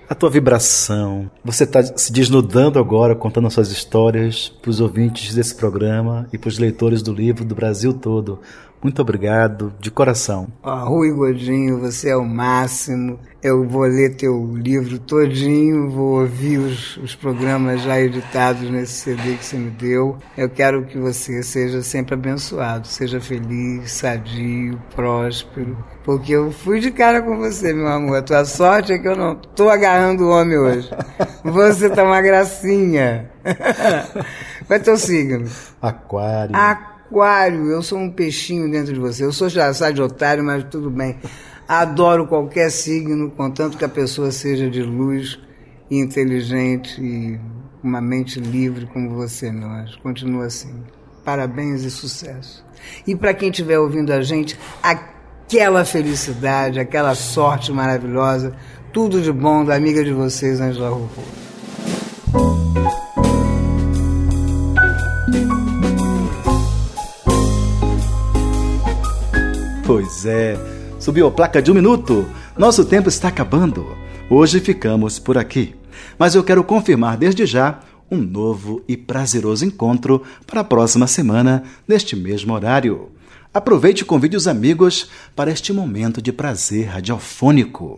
a 0.07 0.13
tua 0.13 0.29
vibração. 0.29 1.31
Você 1.43 1.63
está 1.63 1.81
se 1.81 2.13
desnudando 2.13 2.77
agora, 2.77 3.15
contando 3.15 3.49
suas 3.49 3.71
histórias 3.71 4.49
para 4.61 4.69
os 4.69 4.79
ouvintes 4.79 5.33
desse 5.33 5.55
programa 5.55 6.27
e 6.31 6.37
para 6.37 6.47
os 6.47 6.59
leitores 6.59 7.01
do 7.01 7.11
livro 7.11 7.43
do 7.43 7.55
Brasil 7.55 7.91
todo. 7.91 8.39
Muito 8.83 8.99
obrigado, 8.99 9.71
de 9.79 9.91
coração. 9.91 10.47
Ó, 10.63 10.75
Rui 10.85 11.11
Godinho, 11.11 11.79
você 11.79 12.09
é 12.09 12.15
o 12.15 12.25
máximo. 12.25 13.19
Eu 13.43 13.67
vou 13.67 13.83
ler 13.83 14.15
teu 14.15 14.55
livro 14.55 14.97
todinho, 14.99 15.89
vou 15.89 16.21
ouvir 16.21 16.57
os, 16.57 16.97
os 16.97 17.15
programas 17.15 17.81
já 17.81 17.99
editados 17.99 18.69
nesse 18.69 18.93
CD 18.93 19.35
que 19.35 19.45
você 19.45 19.57
me 19.57 19.69
deu. 19.71 20.17
Eu 20.37 20.49
quero 20.49 20.85
que 20.85 20.97
você 20.97 21.43
seja 21.43 21.81
sempre 21.81 22.15
abençoado, 22.15 22.87
seja 22.87 23.21
feliz, 23.21 23.91
sadio, 23.91 24.79
próspero. 24.95 25.77
Porque 26.03 26.33
eu 26.33 26.51
fui 26.51 26.79
de 26.79 26.91
cara 26.91 27.21
com 27.21 27.37
você, 27.37 27.73
meu 27.73 27.87
amor. 27.87 28.17
A 28.17 28.21
tua 28.23 28.45
sorte 28.45 28.93
é 28.93 28.99
que 28.99 29.07
eu 29.07 29.15
não 29.15 29.35
tô 29.35 29.69
agarrando 29.69 30.23
o 30.23 30.29
homem 30.29 30.57
hoje. 30.57 30.89
Você 31.43 31.89
tá 31.89 32.03
uma 32.03 32.21
gracinha. 32.21 33.29
Qual 34.67 34.77
é 34.77 34.79
teu 34.79 34.97
signo? 34.97 35.49
Aquário. 35.81 36.55
Aquário, 36.55 36.90
eu 37.69 37.83
sou 37.83 37.99
um 37.99 38.09
peixinho 38.09 38.71
dentro 38.71 38.93
de 38.93 38.99
você. 38.99 39.25
Eu 39.25 39.33
sou 39.33 39.49
já 39.49 39.69
de 39.91 40.01
otário, 40.01 40.43
mas 40.43 40.63
tudo 40.63 40.89
bem. 40.89 41.17
Adoro 41.67 42.25
qualquer 42.25 42.71
signo, 42.71 43.29
contanto 43.31 43.77
que 43.77 43.85
a 43.85 43.89
pessoa 43.89 44.31
seja 44.31 44.69
de 44.69 44.81
luz, 44.81 45.39
inteligente 45.89 47.01
e 47.01 47.39
uma 47.83 48.01
mente 48.01 48.39
livre 48.39 48.85
como 48.87 49.09
você, 49.11 49.47
anjo. 49.47 49.99
Continua 50.01 50.45
assim. 50.45 50.73
Parabéns 51.23 51.83
e 51.83 51.91
sucesso. 51.91 52.65
E 53.05 53.15
para 53.15 53.33
quem 53.33 53.49
estiver 53.49 53.77
ouvindo 53.77 54.11
a 54.11 54.21
gente, 54.21 54.57
aquela 54.81 55.85
felicidade, 55.85 56.79
aquela 56.79 57.13
sorte 57.13 57.71
maravilhosa, 57.71 58.55
tudo 58.91 59.21
de 59.21 59.31
bom 59.31 59.63
da 59.63 59.75
amiga 59.75 60.03
de 60.03 60.13
vocês, 60.13 60.59
Angela 60.59 60.89
Rufo. 60.89 61.21
Pois 70.11 70.25
é, 70.25 70.59
subiu 70.99 71.25
a 71.25 71.31
placa 71.31 71.61
de 71.61 71.71
um 71.71 71.73
minuto. 71.73 72.27
Nosso 72.57 72.83
tempo 72.83 73.07
está 73.07 73.29
acabando. 73.29 73.95
Hoje 74.29 74.59
ficamos 74.59 75.17
por 75.17 75.37
aqui. 75.37 75.73
Mas 76.19 76.35
eu 76.35 76.43
quero 76.43 76.65
confirmar 76.65 77.15
desde 77.15 77.45
já 77.45 77.79
um 78.11 78.17
novo 78.17 78.83
e 78.89 78.97
prazeroso 78.97 79.63
encontro 79.63 80.21
para 80.45 80.59
a 80.59 80.63
próxima 80.65 81.07
semana, 81.07 81.63
neste 81.87 82.13
mesmo 82.13 82.53
horário. 82.53 83.07
Aproveite 83.53 84.01
e 84.01 84.05
convide 84.05 84.35
os 84.35 84.49
amigos 84.49 85.09
para 85.33 85.49
este 85.49 85.71
momento 85.71 86.21
de 86.21 86.33
prazer 86.33 86.87
radiofônico. 86.87 87.97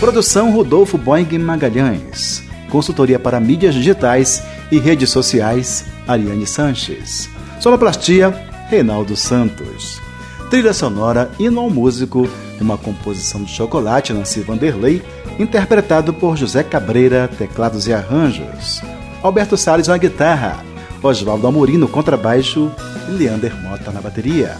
Produção 0.00 0.50
Rodolfo 0.50 0.98
Boing 0.98 1.38
Magalhães. 1.38 2.42
Consultoria 2.68 3.20
para 3.20 3.38
mídias 3.38 3.74
digitais 3.74 4.42
e 4.72 4.78
redes 4.78 5.10
sociais, 5.10 5.84
Ariane 6.08 6.46
Sanches. 6.46 7.28
Sonoplastia, 7.60 8.30
Reinaldo 8.70 9.14
Santos. 9.14 10.00
Trilha 10.48 10.72
sonora 10.72 11.30
Hino 11.38 11.60
ao 11.60 11.68
Músico, 11.68 12.26
uma 12.58 12.78
composição 12.78 13.44
de 13.44 13.52
Chocolate, 13.52 14.14
Nancy 14.14 14.40
Vanderlei, 14.40 15.02
interpretado 15.38 16.14
por 16.14 16.38
José 16.38 16.62
Cabreira, 16.62 17.28
teclados 17.28 17.86
e 17.86 17.92
arranjos. 17.92 18.80
Alberto 19.22 19.58
Salles 19.58 19.88
na 19.88 19.98
guitarra, 19.98 20.64
Oswaldo 21.02 21.46
Amorim 21.46 21.76
no 21.76 21.86
contrabaixo 21.86 22.72
e 23.08 23.10
Leander 23.12 23.54
Mota 23.62 23.92
na 23.92 24.00
bateria. 24.00 24.56